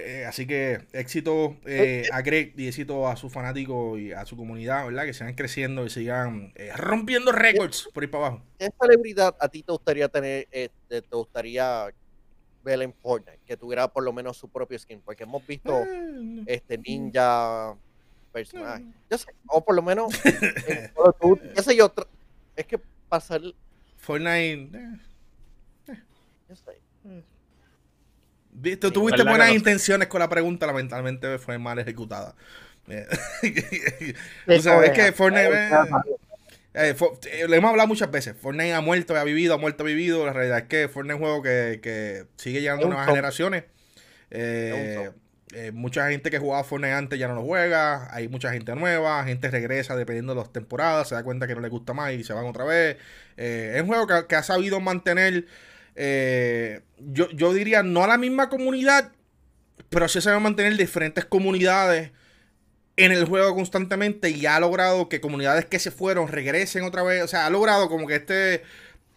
Eh, 0.00 0.24
así 0.26 0.46
que 0.46 0.86
éxito 0.92 1.56
eh, 1.66 2.06
a 2.12 2.22
Greg 2.22 2.54
y 2.56 2.68
éxito 2.68 3.06
a 3.08 3.16
sus 3.16 3.32
fanáticos 3.32 3.98
y 3.98 4.12
a 4.12 4.24
su 4.26 4.36
comunidad, 4.36 4.86
¿verdad? 4.86 5.04
Que 5.04 5.12
sigan 5.12 5.34
creciendo 5.34 5.84
y 5.84 5.90
sigan 5.90 6.52
eh, 6.56 6.72
rompiendo 6.76 7.32
récords 7.32 7.88
por 7.92 8.02
ir 8.02 8.10
para 8.10 8.26
abajo. 8.26 8.42
¿Qué 8.58 8.70
celebridad 8.80 9.36
a 9.38 9.48
ti 9.48 9.62
te 9.62 9.72
gustaría 9.72 10.08
tener, 10.08 10.48
este, 10.50 11.02
te 11.02 11.16
gustaría 11.16 11.86
ver 12.64 12.82
en 12.82 12.92
Fortnite? 12.94 13.40
Que 13.46 13.56
tuviera 13.56 13.88
por 13.88 14.02
lo 14.04 14.12
menos 14.12 14.36
su 14.36 14.48
propio 14.48 14.78
skin, 14.78 15.00
porque 15.00 15.24
hemos 15.24 15.46
visto 15.46 15.84
Eh, 15.84 16.42
este 16.46 16.78
ninja 16.78 17.76
personaje. 18.32 18.84
Yo 19.10 19.18
sé, 19.18 19.26
o 19.48 19.64
por 19.64 19.74
lo 19.74 19.82
menos 19.82 20.12
qué 21.54 21.62
sé 21.62 21.76
yo, 21.76 21.92
es 22.56 22.66
que 22.66 22.80
pasar, 23.08 23.40
Fortnite. 23.96 24.70
eh, 24.78 25.96
yo 26.48 26.56
sé. 26.56 26.80
Viste, 28.52 28.88
Sí, 28.88 28.92
tuviste 28.92 29.18
¿verdad 29.18 29.24
que 29.24 29.30
buenas 29.30 29.48
no? 29.48 29.54
intenciones 29.54 30.08
con 30.08 30.20
la 30.20 30.28
pregunta, 30.28 30.66
lamentablemente 30.66 31.38
fue 31.38 31.58
mal 31.58 31.78
ejecutada. 31.78 32.34
Eh, 32.88 33.06
Eso 34.46 34.62
sabes 34.62 34.90
es, 34.90 34.96
que 34.96 35.12
Fortnite, 35.12 35.48
eh, 35.48 35.70
eh, 36.72 36.90
eh, 36.90 36.94
eh, 37.32 37.48
lo 37.48 37.54
hemos 37.54 37.70
hablado 37.70 37.88
muchas 37.88 38.10
veces. 38.10 38.36
Fortnite 38.40 38.74
ha 38.74 38.80
muerto, 38.80 39.16
ha 39.16 39.24
vivido, 39.24 39.54
ha 39.54 39.58
muerto, 39.58 39.82
ha 39.82 39.86
vivido. 39.86 40.24
La 40.24 40.32
realidad 40.32 40.58
es 40.58 40.64
que 40.64 40.88
Fortnite 40.88 41.14
es 41.14 41.20
un 41.20 41.26
juego 41.26 41.42
que, 41.42 42.26
sigue 42.36 42.60
llegando 42.60 42.86
a 42.86 42.88
nuevas 42.88 43.06
generaciones. 43.06 43.64
Eh, 45.52 45.72
mucha 45.72 46.08
gente 46.08 46.30
que 46.30 46.38
jugaba 46.38 46.62
Fortnite 46.62 46.92
antes 46.92 47.18
ya 47.18 47.26
no 47.26 47.34
lo 47.34 47.42
juega. 47.42 48.14
Hay 48.14 48.28
mucha 48.28 48.52
gente 48.52 48.74
nueva. 48.76 49.24
Gente 49.24 49.50
regresa 49.50 49.96
dependiendo 49.96 50.34
de 50.34 50.40
las 50.40 50.52
temporadas. 50.52 51.08
Se 51.08 51.16
da 51.16 51.24
cuenta 51.24 51.48
que 51.48 51.54
no 51.56 51.60
le 51.60 51.68
gusta 51.68 51.92
más 51.92 52.12
y 52.12 52.22
se 52.22 52.32
van 52.32 52.46
otra 52.46 52.64
vez. 52.64 52.98
es 53.36 53.80
un 53.82 53.88
juego 53.88 54.06
que, 54.28 54.36
ha 54.36 54.42
sabido 54.42 54.80
mantener. 54.80 55.46
Yo, 55.96 57.30
yo 57.30 57.52
diría 57.52 57.82
no 57.82 58.04
a 58.04 58.08
la 58.08 58.18
misma 58.18 58.48
comunidad. 58.48 59.12
Pero 59.88 60.08
sí 60.08 60.20
se 60.20 60.30
va 60.30 60.36
a 60.36 60.40
mantener 60.40 60.76
diferentes 60.76 61.24
comunidades 61.24 62.12
en 62.96 63.12
el 63.12 63.24
juego 63.24 63.54
constantemente 63.54 64.30
y 64.30 64.46
ha 64.46 64.60
logrado 64.60 65.08
que 65.08 65.20
comunidades 65.20 65.64
que 65.64 65.78
se 65.78 65.90
fueron 65.90 66.28
regresen 66.28 66.84
otra 66.84 67.02
vez. 67.02 67.22
O 67.22 67.28
sea, 67.28 67.46
ha 67.46 67.50
logrado 67.50 67.88
como 67.88 68.06
que 68.06 68.16
este, 68.16 68.62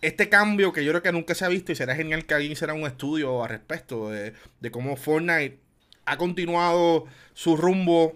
este 0.02 0.30
cambio 0.30 0.72
que 0.72 0.84
yo 0.84 0.92
creo 0.92 1.04
que 1.04 1.12
nunca 1.12 1.36
se 1.36 1.46
ha 1.46 1.50
visto 1.50 1.72
y 1.72 1.76
será 1.76 1.96
genial 1.96 2.26
que 2.26 2.34
alguien 2.34 2.54
hiciera 2.54 2.74
un 2.74 2.86
estudio 2.86 3.44
al 3.44 3.50
respecto 3.50 4.10
de, 4.10 4.34
cómo 4.72 4.96
Fortnite 4.96 5.60
ha 6.06 6.18
continuado 6.18 7.06
su 7.34 7.58
rumbo 7.58 8.16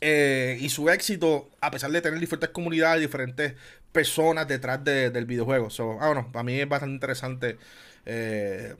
eh, 0.00 0.58
y 0.60 0.68
su 0.68 0.90
éxito 0.90 1.48
a 1.60 1.70
pesar 1.70 1.90
de 1.90 2.02
tener 2.02 2.20
diferentes 2.20 2.50
comunidades, 2.50 3.00
diferentes 3.00 3.54
personas 3.96 4.46
detrás 4.46 4.84
del 4.84 5.24
videojuego. 5.24 5.70
So, 5.70 5.96
ah, 6.02 6.08
bueno, 6.08 6.28
para 6.30 6.42
mí 6.42 6.60
es 6.60 6.68
bastante 6.68 6.92
interesante 6.92 7.56
eh, 8.04 8.74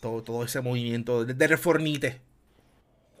todo, 0.00 0.22
todo, 0.22 0.44
ese 0.44 0.62
movimiento 0.62 1.26
de, 1.26 1.34
de 1.34 1.46
refornite 1.46 2.18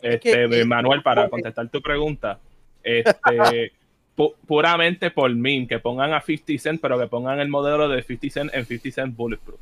este, 0.00 0.64
Manuel, 0.64 1.02
para 1.02 1.28
contestar 1.28 1.68
tu 1.68 1.82
pregunta, 1.82 2.38
este, 2.82 3.72
puramente 4.46 5.10
por 5.10 5.30
mí, 5.34 5.66
que 5.66 5.78
pongan 5.78 6.14
a 6.14 6.22
50 6.22 6.62
Cent, 6.62 6.80
pero 6.80 6.98
que 6.98 7.06
pongan 7.06 7.38
el 7.40 7.48
modelo 7.48 7.86
de 7.90 8.02
50 8.02 8.32
Cent 8.32 8.54
en 8.54 8.64
50 8.64 8.94
Cent 8.94 9.14
Bulletproof. 9.14 9.60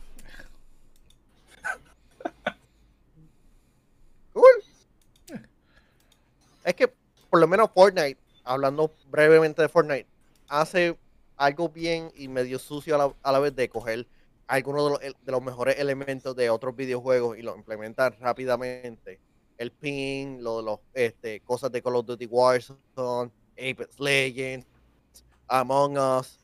Es 6.65 6.75
que, 6.75 6.89
por 7.29 7.41
lo 7.41 7.47
menos 7.47 7.69
Fortnite, 7.75 8.17
hablando 8.43 8.91
brevemente 9.11 9.61
de 9.61 9.69
Fortnite, 9.69 10.07
hace 10.49 10.97
algo 11.37 11.69
bien 11.69 12.11
y 12.17 12.29
medio 12.29 12.59
sucio 12.59 12.95
a 12.95 12.99
la, 12.99 13.15
a 13.23 13.33
la 13.33 13.39
vez 13.39 13.55
de 13.55 13.69
coger 13.69 14.07
algunos 14.47 14.85
de 14.85 14.91
los, 14.91 15.17
de 15.25 15.33
los, 15.33 15.43
mejores 15.43 15.79
elementos 15.79 16.37
de 16.37 16.51
otros 16.51 16.77
videojuegos 16.77 17.39
y 17.39 17.43
lo 17.43 17.57
implementar 17.57 18.17
rápidamente. 18.21 19.21
El 19.57 19.71
ping, 19.71 20.41
lo 20.41 20.59
de 20.59 20.63
los 20.65 20.81
este, 20.93 21.41
cosas 21.41 21.71
de 21.71 21.81
Call 21.81 21.97
of 21.97 22.07
Duty 22.07 22.27
Warzone, 22.27 23.31
Apex 23.53 24.01
Legends, 24.01 24.67
Among 25.49 25.97
Us, 25.97 26.41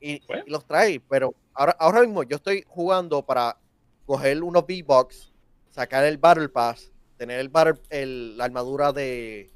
y, 0.00 0.20
los 0.46 0.64
trae, 0.66 1.00
pero 1.00 1.34
ahora, 1.52 1.76
ahora 1.78 2.00
mismo 2.02 2.22
yo 2.22 2.36
estoy 2.36 2.64
jugando 2.68 3.24
para 3.24 3.56
coger 4.06 4.42
unos 4.42 4.64
V-Bucks, 4.64 5.32
sacar 5.70 6.04
el 6.04 6.18
Battle 6.18 6.48
Pass, 6.48 6.90
tener 7.16 7.40
el, 7.40 7.48
battle, 7.48 7.80
el 7.90 8.36
la 8.36 8.44
armadura 8.44 8.92
de, 8.92 9.50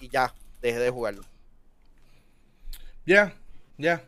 y 0.00 0.08
ya, 0.08 0.34
deje 0.60 0.78
de 0.78 0.90
jugarlo. 0.90 1.22
Ya, 3.06 3.34
ya. 3.78 4.04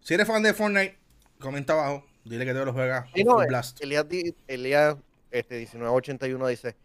Si 0.00 0.14
eres 0.14 0.26
fan 0.26 0.42
de 0.42 0.52
Fortnite, 0.52 0.98
comenta 1.40 1.72
abajo. 1.72 2.04
Dile 2.24 2.44
que 2.44 2.52
te 2.52 2.64
lo 2.64 2.72
juegas. 2.74 3.06
Blast. 3.48 3.82
Elías, 3.82 4.04
Elías 4.46 4.96
este 5.30 5.56
1981 5.56 6.46
dice, 6.48 6.76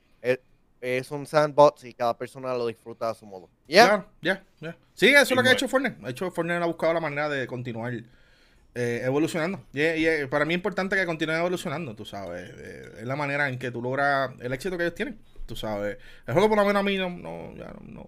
es, 0.81 1.11
un 1.11 1.25
sandbox 1.25 1.83
y 1.85 1.93
cada 1.93 2.17
persona 2.17 2.53
lo 2.53 2.67
disfruta 2.67 3.09
a 3.09 3.13
su 3.13 3.25
modo. 3.25 3.49
Ya, 3.67 4.05
ya, 4.21 4.43
ya. 4.59 4.75
Sí, 4.93 5.07
eso 5.07 5.21
es 5.21 5.31
lo 5.31 5.43
que 5.43 5.49
ha 5.49 5.53
hecho 5.53 5.67
Fortnite. 5.67 5.97
Ha 6.05 6.09
hecho 6.09 6.29
Fortnite 6.31 6.61
ha 6.61 6.65
buscado 6.65 6.93
la 6.93 6.99
manera 6.99 7.29
de 7.29 7.47
continuar 7.47 7.93
eh, 8.75 9.01
evolucionando. 9.03 9.65
Y, 9.73 9.81
y, 9.81 10.25
para 10.27 10.45
mí 10.45 10.53
es 10.53 10.57
importante 10.57 10.95
que 10.95 11.05
continúe 11.05 11.35
evolucionando, 11.35 11.95
tú 11.95 12.05
sabes. 12.05 12.51
Eh, 12.57 12.91
es 12.99 13.05
la 13.05 13.15
manera 13.15 13.49
en 13.49 13.59
que 13.59 13.71
tú 13.71 13.81
logras 13.81 14.31
el 14.39 14.51
éxito 14.51 14.77
que 14.77 14.83
ellos 14.83 14.95
tienen, 14.95 15.19
tú 15.45 15.55
sabes. 15.55 15.97
El 16.25 16.33
juego 16.33 16.49
por 16.49 16.57
lo 16.57 16.65
menos 16.65 16.81
a 16.81 16.83
mí 16.83 16.97
no, 16.97 17.09
no, 17.09 17.55
ya 17.55 17.73
no, 17.81 18.05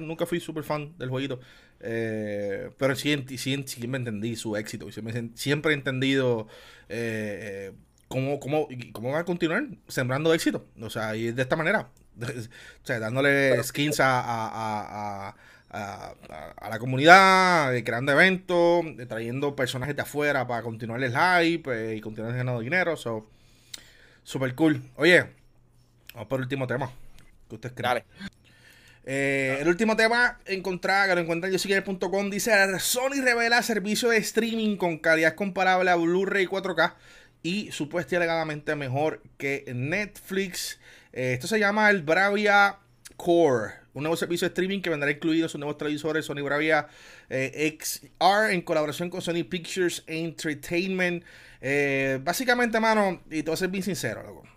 nunca 0.00 0.26
fui 0.26 0.40
súper 0.40 0.64
fan 0.64 0.96
del 0.96 1.10
jueguito. 1.10 1.40
Eh, 1.80 2.70
pero 2.78 2.96
sí, 2.96 3.24
sí, 3.28 3.64
siempre 3.66 3.98
entendí 3.98 4.36
su 4.36 4.56
éxito. 4.56 4.90
Siempre, 4.90 5.30
siempre 5.34 5.72
he 5.72 5.74
entendido 5.74 6.46
eh, 6.88 7.72
cómo, 8.08 8.40
cómo, 8.40 8.68
cómo 8.92 9.10
va 9.10 9.20
a 9.20 9.24
continuar 9.24 9.66
sembrando 9.88 10.32
éxito. 10.34 10.66
O 10.80 10.90
sea, 10.90 11.16
y 11.16 11.32
de 11.32 11.42
esta 11.42 11.56
manera. 11.56 11.88
o 12.20 12.86
sea, 12.86 13.00
dándole 13.00 13.62
skins 13.62 14.00
a, 14.00 14.20
a, 14.20 15.28
a, 15.28 15.36
a, 15.70 16.68
la 16.70 16.78
comunidad, 16.78 17.74
eh, 17.74 17.84
creando 17.84 18.12
eventos, 18.12 18.84
eh, 18.98 19.06
trayendo 19.06 19.56
personajes 19.56 19.96
de 19.96 20.02
afuera 20.02 20.46
para 20.46 20.62
continuar 20.62 21.02
el 21.02 21.12
hype 21.12 21.70
eh, 21.72 21.96
y 21.96 22.00
continuar 22.00 22.34
ganando 22.36 22.60
dinero. 22.60 22.96
So, 22.96 23.26
super 24.22 24.54
cool. 24.54 24.82
Oye, 24.96 25.26
vamos 26.14 26.28
por 26.28 26.38
el 26.40 26.44
último 26.44 26.66
tema. 26.66 26.90
Que 27.48 27.56
ustedes 27.56 27.74
creen. 27.74 28.04
El 29.06 29.68
último 29.68 29.96
tema 29.96 30.40
encontrar, 30.46 31.08
que 31.08 31.14
lo 31.14 31.20
encuentran 31.20 31.52
en 31.52 31.98
com 31.98 32.30
dice 32.30 32.52
Sony 32.78 33.22
revela 33.22 33.62
servicio 33.62 34.08
de 34.08 34.16
streaming 34.18 34.76
con 34.76 34.98
calidad 34.98 35.34
comparable 35.34 35.90
a 35.90 35.96
Blu-ray 35.96 36.46
4K 36.46 36.94
y 37.44 37.70
supuestamente 37.70 38.74
mejor 38.74 39.22
que 39.36 39.64
Netflix. 39.72 40.80
Eh, 41.12 41.34
esto 41.34 41.46
se 41.46 41.60
llama 41.60 41.90
el 41.90 42.02
Bravia 42.02 42.78
Core, 43.16 43.74
un 43.92 44.02
nuevo 44.02 44.16
servicio 44.16 44.48
de 44.48 44.52
streaming 44.52 44.80
que 44.80 44.90
vendrá 44.90 45.10
incluido 45.10 45.44
en 45.44 45.48
sus 45.50 45.60
nuevos 45.60 45.78
televisores 45.78 46.24
Sony 46.24 46.42
Bravia 46.42 46.88
eh, 47.28 47.76
XR 47.78 48.50
en 48.50 48.62
colaboración 48.62 49.10
con 49.10 49.20
Sony 49.20 49.44
Pictures 49.48 50.02
Entertainment. 50.06 51.22
Eh, 51.60 52.18
básicamente, 52.22 52.80
mano, 52.80 53.22
y 53.30 53.48
a 53.48 53.56
ser 53.56 53.68
bien 53.68 53.84
sincero, 53.84 54.22
loco. 54.22 54.53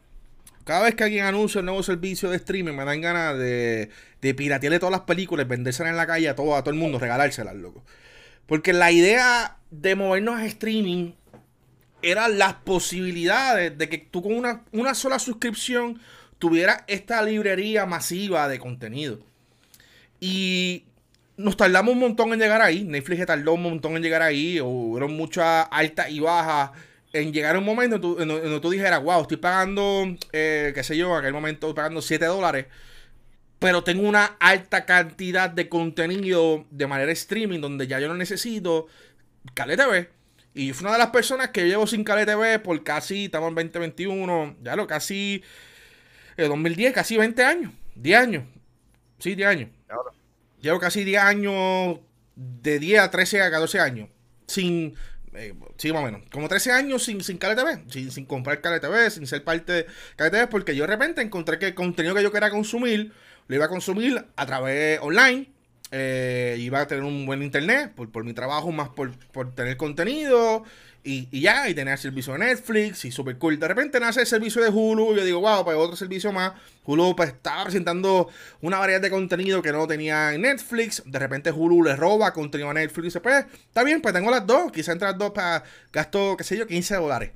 Cada 0.68 0.84
vez 0.84 0.95
que 0.95 1.05
alguien 1.05 1.24
anuncia 1.24 1.61
un 1.61 1.68
nuevo 1.68 1.82
servicio 1.82 2.30
de 2.30 2.36
streaming, 2.36 2.74
me 2.74 2.84
dan 2.84 2.99
ganas 2.99 3.38
de, 3.38 3.89
piratearle 4.20 4.80
todas 4.80 4.91
las 4.91 5.01
películas, 5.07 5.47
vendérselas 5.47 5.91
en 5.91 5.95
la 5.95 6.05
calle 6.05 6.28
a 6.28 6.36
todo, 6.36 6.61
el 6.70 6.76
mundo, 6.76 6.99
regalárselas, 6.99 7.55
loco. 7.55 7.86
Porque 8.47 8.74
la 8.74 8.91
idea 8.91 9.59
de 9.72 9.95
movernos 9.95 10.41
a 10.41 10.45
streaming 10.45 11.13
eran 12.01 12.38
las 12.38 12.55
posibilidades 12.55 13.78
de 13.78 13.88
que 13.88 13.97
tú 13.97 14.22
con 14.22 14.36
una, 14.36 14.65
una 14.74 14.93
sola 14.93 15.20
suscripción 15.20 16.01
tuvieras 16.38 16.84
esta 16.88 17.22
librería 17.22 17.86
masiva 17.86 18.49
de 18.49 18.59
contenido. 18.59 19.20
Y 20.20 20.84
nos 21.38 21.55
tardamos 21.55 21.93
un 21.93 21.99
montón 21.99 22.34
en 22.34 22.39
llegar 22.39 22.61
ahí. 22.61 22.84
Netflix 22.84 23.26
tardó 23.26 23.53
un 23.53 23.63
montón 23.63 23.95
en 23.95 24.03
llegar 24.03 24.22
ahí. 24.22 24.59
Hubo 24.59 25.07
muchas 25.07 25.65
altas 25.72 26.09
y 26.09 26.20
bajas 26.20 26.72
en 27.22 27.34
llegar 27.34 27.55
a 27.55 27.59
un 27.59 27.65
momento 27.65 27.95
en 27.95 28.28
donde 28.28 28.59
tú, 28.59 28.70
dijeras, 28.70 29.01
wow, 29.01 29.22
estoy 29.22 29.38
pagando, 29.38 30.05
eh, 30.32 30.72
qué 30.74 30.84
sé 30.84 30.97
yo, 30.97 31.11
en 31.13 31.20
aquel 31.20 31.34
momento 31.34 31.68
estoy 31.68 31.76
pagando 31.76 32.01
7 32.01 32.26
dólares. 32.26 32.68
Pero 33.59 33.84
tengo 33.84 34.07
una 34.07 34.38
alta 34.39 34.86
cantidad 34.86 35.49
de 35.49 35.68
contenido 35.68 36.65
de 36.70 36.88
manera 36.88 37.11
streaming 37.11 37.59
donde 37.59 37.88
ya 37.88 37.99
yo 37.99 38.07
no 38.07 38.13
necesito 38.13 38.88
Cale 39.53 39.76
TV. 39.76 40.09
Y 40.53 40.74
fue 40.74 40.86
una 40.86 40.93
de 40.93 40.99
las 40.99 41.09
personas 41.09 41.49
que 41.49 41.68
llevo 41.68 41.88
sin 41.88 42.03
Cale 42.03 42.26
TV 42.26 42.59
por 42.59 42.84
casi, 42.84 43.26
estamos 43.26 43.49
en 43.49 43.55
2021, 43.55 44.57
ya 44.61 44.76
lo 44.76 44.86
casi, 44.88 45.43
en 46.36 46.45
eh, 46.45 46.47
2010, 46.47 46.93
casi 46.93 47.18
20 47.18 47.43
años, 47.43 47.72
10 47.95 48.20
años. 48.20 48.43
Sí, 49.20 49.36
10 49.36 49.49
años. 49.49 49.70
Llevo 50.61 50.80
casi 50.80 51.03
10 51.03 51.22
años, 51.22 51.99
de 52.36 52.80
10 52.80 52.99
a 53.01 53.11
13 53.11 53.41
a 53.41 53.51
14 53.51 53.80
años, 53.80 54.09
sin, 54.47 54.95
eh, 55.38 55.54
sí, 55.78 55.92
más 55.92 56.02
o 56.02 56.06
menos, 56.06 56.22
como 56.32 56.48
13 56.48 56.72
años 56.72 57.04
sin, 57.04 57.24
sin 57.24 57.38
TV, 57.38 57.84
sin, 57.90 58.12
sin 58.12 58.26
comprar 58.26 58.60
Cale 58.62 58.80
TV, 58.80 59.10
sin 59.12 59.28
ser 59.28 59.44
parte 59.44 59.72
de 59.72 59.86
Cale 60.16 60.32
TV, 60.32 60.48
porque 60.48 60.76
yo 60.76 60.84
de 60.84 60.88
repente 60.88 61.22
encontré 61.22 61.60
que 61.60 61.68
el 61.68 61.76
contenido 61.76 62.16
que 62.16 62.24
yo 62.24 62.32
quería 62.32 62.50
consumir, 62.50 63.14
lo 63.48 63.56
iba 63.56 63.66
a 63.66 63.70
consumir 63.70 64.26
a 64.36 64.46
través 64.46 65.00
online 65.02 65.48
eh, 65.92 66.58
iba 66.60 66.82
a 66.82 66.88
tener 66.88 67.04
un 67.06 67.26
buen 67.26 67.42
internet 67.42 67.94
por, 67.96 68.12
por 68.12 68.26
mi 68.26 68.34
trabajo, 68.34 68.72
más 68.72 68.90
por, 68.90 69.18
por 69.32 69.56
tener 69.56 69.78
contenido 69.78 70.64
y, 71.08 71.30
y, 71.32 71.41
ya, 71.41 71.70
y 71.70 71.74
tener 71.74 71.97
servicio 71.97 72.34
de 72.34 72.39
Netflix 72.39 73.05
y 73.05 73.12
super 73.12 73.38
cool. 73.38 73.58
De 73.58 73.68
repente 73.68 73.97
nace 73.99 74.22
el 74.22 74.28
servicio 74.28 74.62
de 74.62 74.70
Hulu 74.70 75.14
y 75.14 75.16
yo 75.16 75.26
digo, 75.26 75.39
wow, 75.39 75.64
pues 75.64 75.78
otro 75.78 75.95
servicio 75.95 76.34
más. 76.34 76.51
Hulu 76.84 77.16
pues 77.16 77.30
estaba 77.30 77.64
presentando 77.64 78.28
una 78.62 78.78
variedad 78.80 78.99
de 78.99 79.10
contenido 79.10 79.62
que 79.62 79.72
no 79.72 79.88
tenía 79.88 80.34
en 80.34 80.41
Netflix. 80.41 81.01
De 81.05 81.18
repente 81.18 81.51
Hulu 81.51 81.84
le 81.84 81.95
roba 81.95 82.34
contenido 82.34 82.70
a 82.70 82.74
Netflix 82.74 83.03
y 83.05 83.08
dice, 83.08 83.22
pues 83.22 83.45
está 83.68 83.84
bien, 83.84 84.01
pues 84.01 84.14
tengo 84.14 84.30
las 84.30 84.45
dos. 84.45 84.72
Quizá 84.72 84.91
entre 84.91 85.08
las 85.08 85.18
dos 85.18 85.32
para 85.32 85.64
gasto, 85.93 86.36
qué 86.36 86.43
sé 86.43 86.58
yo, 86.58 86.68
15 86.68 86.95
dólares. 86.95 87.32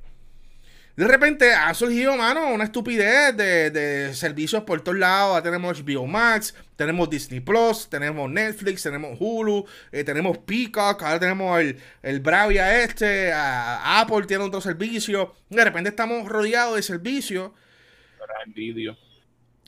De 0.94 1.08
repente 1.08 1.54
ha 1.54 1.72
surgido, 1.72 2.14
mano, 2.16 2.48
una 2.48 2.64
estupidez 2.64 3.34
de, 3.34 4.10
servicios 4.14 4.62
por 4.64 4.82
todos 4.82 4.98
lados. 4.98 5.30
Ahora 5.30 5.42
tenemos 5.42 5.82
HBO 5.82 6.06
Max, 6.06 6.54
tenemos 6.76 7.08
Disney 7.08 7.40
Plus, 7.40 7.88
tenemos 7.88 8.30
Netflix, 8.30 8.82
tenemos 8.82 9.16
Hulu, 9.18 9.64
eh, 9.90 10.04
tenemos 10.04 10.36
Peacock, 10.38 11.02
ahora 11.02 11.18
tenemos 11.18 11.58
el, 11.60 11.80
el 12.02 12.20
Bravia 12.20 12.82
este, 12.82 13.32
Apple 13.34 14.26
tiene 14.26 14.44
otro 14.44 14.60
servicio. 14.60 15.34
De 15.48 15.64
repente 15.64 15.88
estamos 15.88 16.28
rodeados 16.28 16.76
de 16.76 16.82
servicios. 16.82 17.52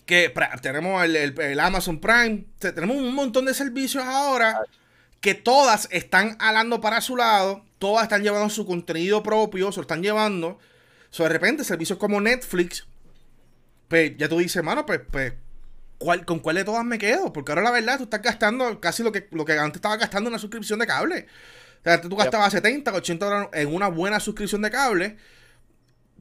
Que 0.04 0.30
tenemos 0.60 1.02
el, 1.04 1.60
Amazon 1.60 1.98
Prime, 2.00 2.44
tenemos 2.58 2.98
un 2.98 3.14
montón 3.14 3.46
de 3.46 3.54
servicios 3.54 4.04
ahora 4.04 4.60
que 5.22 5.34
todas 5.34 5.88
están 5.90 6.36
alando 6.38 6.82
para 6.82 7.00
su 7.00 7.16
lado, 7.16 7.64
todas 7.78 8.02
están 8.02 8.22
llevando 8.22 8.50
su 8.50 8.66
contenido 8.66 9.22
propio, 9.22 9.72
se 9.72 9.78
lo 9.78 9.82
están 9.82 10.02
llevando. 10.02 10.58
So, 11.14 11.22
de 11.22 11.28
repente, 11.28 11.62
servicios 11.62 11.96
como 11.96 12.20
Netflix, 12.20 12.88
pues 13.86 14.16
ya 14.16 14.28
tú 14.28 14.36
dices, 14.38 14.64
mano, 14.64 14.84
pues, 14.84 15.00
pues 15.12 15.32
¿cuál, 15.96 16.24
¿con 16.24 16.40
cuál 16.40 16.56
de 16.56 16.64
todas 16.64 16.84
me 16.84 16.98
quedo? 16.98 17.32
Porque 17.32 17.52
ahora 17.52 17.62
la 17.62 17.70
verdad, 17.70 17.98
tú 17.98 18.02
estás 18.02 18.20
gastando 18.20 18.80
casi 18.80 19.04
lo 19.04 19.12
que, 19.12 19.28
lo 19.30 19.44
que 19.44 19.52
antes 19.52 19.76
estaba 19.76 19.96
gastando 19.96 20.26
en 20.26 20.32
una 20.32 20.40
suscripción 20.40 20.80
de 20.80 20.88
cable. 20.88 21.28
O 21.78 21.84
sea, 21.84 22.00
tú 22.00 22.16
gastabas 22.16 22.52
70, 22.52 22.92
80 22.92 23.26
dólares 23.26 23.48
en 23.52 23.72
una 23.72 23.86
buena 23.86 24.18
suscripción 24.18 24.62
de 24.62 24.72
cable. 24.72 25.16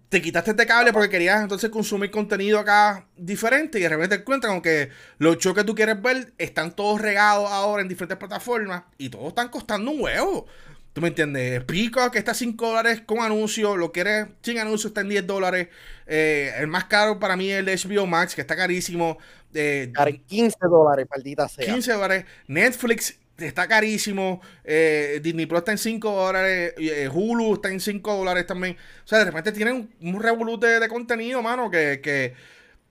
Te 0.09 0.21
quitaste 0.21 0.51
este 0.51 0.67
cable 0.67 0.93
porque 0.93 1.09
querías 1.09 1.41
entonces 1.41 1.71
consumir 1.71 2.11
contenido 2.11 2.59
acá 2.59 3.07
diferente 3.17 3.79
y 3.79 3.81
de 3.81 3.89
repente 3.89 4.15
te 4.15 4.21
encuentras 4.21 4.53
con 4.53 4.61
que 4.61 4.91
los 5.17 5.39
shows 5.39 5.55
que 5.55 5.63
tú 5.63 5.73
quieres 5.73 5.99
ver 6.03 6.33
están 6.37 6.71
todos 6.71 7.01
regados 7.01 7.49
ahora 7.49 7.81
en 7.81 7.87
diferentes 7.87 8.19
plataformas 8.19 8.83
y 8.99 9.09
todos 9.09 9.29
están 9.29 9.49
costando 9.49 9.89
un 9.89 10.01
huevo. 10.01 10.45
¿Tú 10.93 11.01
me 11.01 11.07
entiendes? 11.07 11.63
Pico 11.63 12.11
que 12.11 12.19
está 12.19 12.31
a 12.31 12.35
5 12.35 12.67
dólares 12.67 13.01
con 13.03 13.19
anuncio, 13.19 13.75
lo 13.75 13.91
quieres 13.91 14.27
sin 14.43 14.59
anuncio 14.59 14.89
está 14.89 15.01
en 15.01 15.09
10 15.09 15.27
dólares. 15.27 15.67
Eh, 16.05 16.53
el 16.59 16.67
más 16.67 16.85
caro 16.85 17.19
para 17.19 17.35
mí 17.35 17.49
es 17.49 17.59
el 17.59 17.65
de 17.65 17.75
HBO 17.75 18.05
Max, 18.05 18.35
que 18.35 18.41
está 18.41 18.55
carísimo. 18.55 19.17
Eh, 19.55 19.91
15 20.27 20.57
dólares, 20.61 21.07
maldita 21.09 21.47
sea. 21.47 21.65
15 21.65 21.93
dólares. 21.93 22.25
Netflix 22.47 23.17
está 23.37 23.67
carísimo. 23.67 24.41
Eh, 24.63 25.19
Disney 25.23 25.45
Plus 25.45 25.59
está 25.59 25.71
en 25.71 25.77
5 25.77 26.11
dólares. 26.11 26.73
Eh, 26.77 27.09
Hulu 27.11 27.55
está 27.55 27.69
en 27.69 27.79
5 27.79 28.15
dólares 28.15 28.45
también. 28.45 28.77
O 29.03 29.07
sea, 29.07 29.19
de 29.19 29.25
repente 29.25 29.51
tienen 29.51 29.89
un, 30.01 30.21
revolute 30.21 30.79
de, 30.79 30.87
contenido, 30.87 31.41
mano, 31.41 31.69
que, 31.71 32.01
que, 32.01 32.33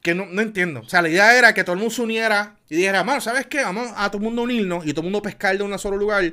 que 0.02 0.14
no, 0.14 0.26
no, 0.26 0.42
entiendo. 0.42 0.80
O 0.80 0.88
sea, 0.88 1.00
la 1.00 1.08
idea 1.08 1.38
era 1.38 1.54
que 1.54 1.62
todo 1.62 1.74
el 1.74 1.78
mundo 1.78 1.94
se 1.94 2.02
uniera 2.02 2.56
y 2.68 2.76
dijera, 2.76 3.04
mano, 3.04 3.20
¿sabes 3.20 3.46
qué? 3.46 3.62
Vamos 3.62 3.88
a 3.96 4.10
todo 4.10 4.18
el 4.18 4.24
mundo 4.24 4.42
unirnos 4.42 4.84
y 4.84 4.92
todo 4.92 5.02
el 5.02 5.04
mundo 5.04 5.22
pescar 5.22 5.56
de 5.56 5.62
un 5.62 5.78
solo 5.78 5.96
lugar 5.96 6.24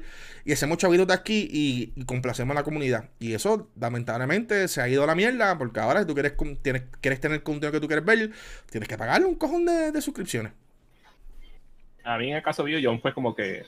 y 0.43 0.51
hacemos 0.51 0.79
chavitos 0.79 1.05
de 1.05 1.13
aquí 1.13 1.47
y, 1.51 2.03
complacemos 2.05 2.55
a 2.55 2.59
la 2.59 2.63
comunidad. 2.63 3.09
Y 3.19 3.33
eso, 3.33 3.69
lamentablemente, 3.79 4.67
se 4.67 4.81
ha 4.81 4.89
ido 4.89 5.03
a 5.03 5.07
la 5.07 5.13
mierda 5.13 5.55
porque 5.59 5.79
ahora 5.79 6.01
si 6.01 6.07
tú 6.07 6.15
quieres, 6.15 6.33
tienes, 6.63 6.83
quieres 6.99 7.19
tener 7.19 7.37
el 7.37 7.43
contenido 7.43 7.71
que 7.71 7.79
tú 7.79 7.87
quieres 7.87 8.03
ver, 8.03 8.31
tienes 8.71 8.89
que 8.89 8.97
pagarle 8.97 9.27
un 9.27 9.35
cojón 9.35 9.65
de, 9.65 10.01
suscripciones. 10.01 10.51
A 12.03 12.17
mí 12.17 12.31
en 12.31 12.37
el 12.37 12.43
caso 12.43 12.63
mío, 12.63 12.79
John 12.81 12.99
fue 12.99 13.13
como 13.13 13.35
que 13.35 13.63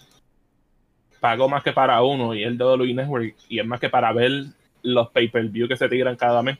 pago 1.19 1.47
más 1.47 1.63
que 1.63 1.73
para 1.73 2.01
uno 2.01 2.33
y 2.33 2.43
el 2.43 2.57
de 2.57 2.63
WWE 2.63 2.93
Network 2.95 3.35
y 3.47 3.59
es 3.59 3.65
más 3.67 3.79
que 3.79 3.89
para 3.89 4.11
ver 4.13 4.45
los 4.81 5.09
pay-per-view 5.11 5.67
que 5.67 5.77
se 5.77 5.87
tiran 5.87 6.15
cada 6.15 6.41
mes. 6.41 6.57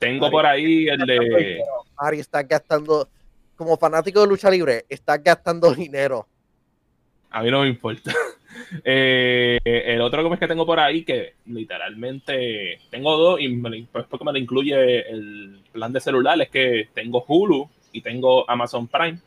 Tengo 0.00 0.30
por 0.30 0.46
ahí 0.46 0.88
el 0.88 0.98
de... 1.00 1.62
Ari 1.98 2.18
está 2.18 2.42
gastando, 2.42 3.08
como 3.54 3.76
fanático 3.76 4.22
de 4.22 4.26
lucha 4.26 4.50
libre, 4.50 4.86
está 4.88 5.18
gastando 5.18 5.72
dinero. 5.74 6.26
A 7.30 7.42
mí 7.42 7.50
no 7.50 7.62
me 7.62 7.68
importa. 7.68 8.12
Eh, 8.84 9.58
el 9.64 10.00
otro 10.00 10.28
que 10.36 10.48
tengo 10.48 10.66
por 10.66 10.80
ahí, 10.80 11.04
que 11.04 11.34
literalmente 11.46 12.80
tengo 12.90 13.16
dos, 13.16 13.40
y 13.40 13.48
pues 13.84 14.06
porque 14.08 14.24
me 14.24 14.32
lo 14.32 14.38
incluye 14.38 15.08
el 15.08 15.60
plan 15.72 15.92
de 15.92 16.00
celular, 16.00 16.40
es 16.40 16.50
que 16.50 16.88
tengo 16.92 17.24
Hulu 17.26 17.68
y 17.92 18.02
tengo 18.02 18.48
Amazon 18.50 18.88
Prime 18.88 19.20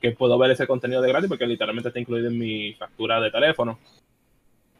que 0.00 0.12
puedo 0.12 0.38
ver 0.38 0.52
ese 0.52 0.66
contenido 0.66 1.02
de 1.02 1.08
gratis 1.08 1.28
porque 1.28 1.46
literalmente 1.46 1.88
está 1.88 2.00
incluido 2.00 2.28
en 2.28 2.38
mi 2.38 2.72
factura 2.74 3.20
de 3.20 3.30
teléfono. 3.30 3.78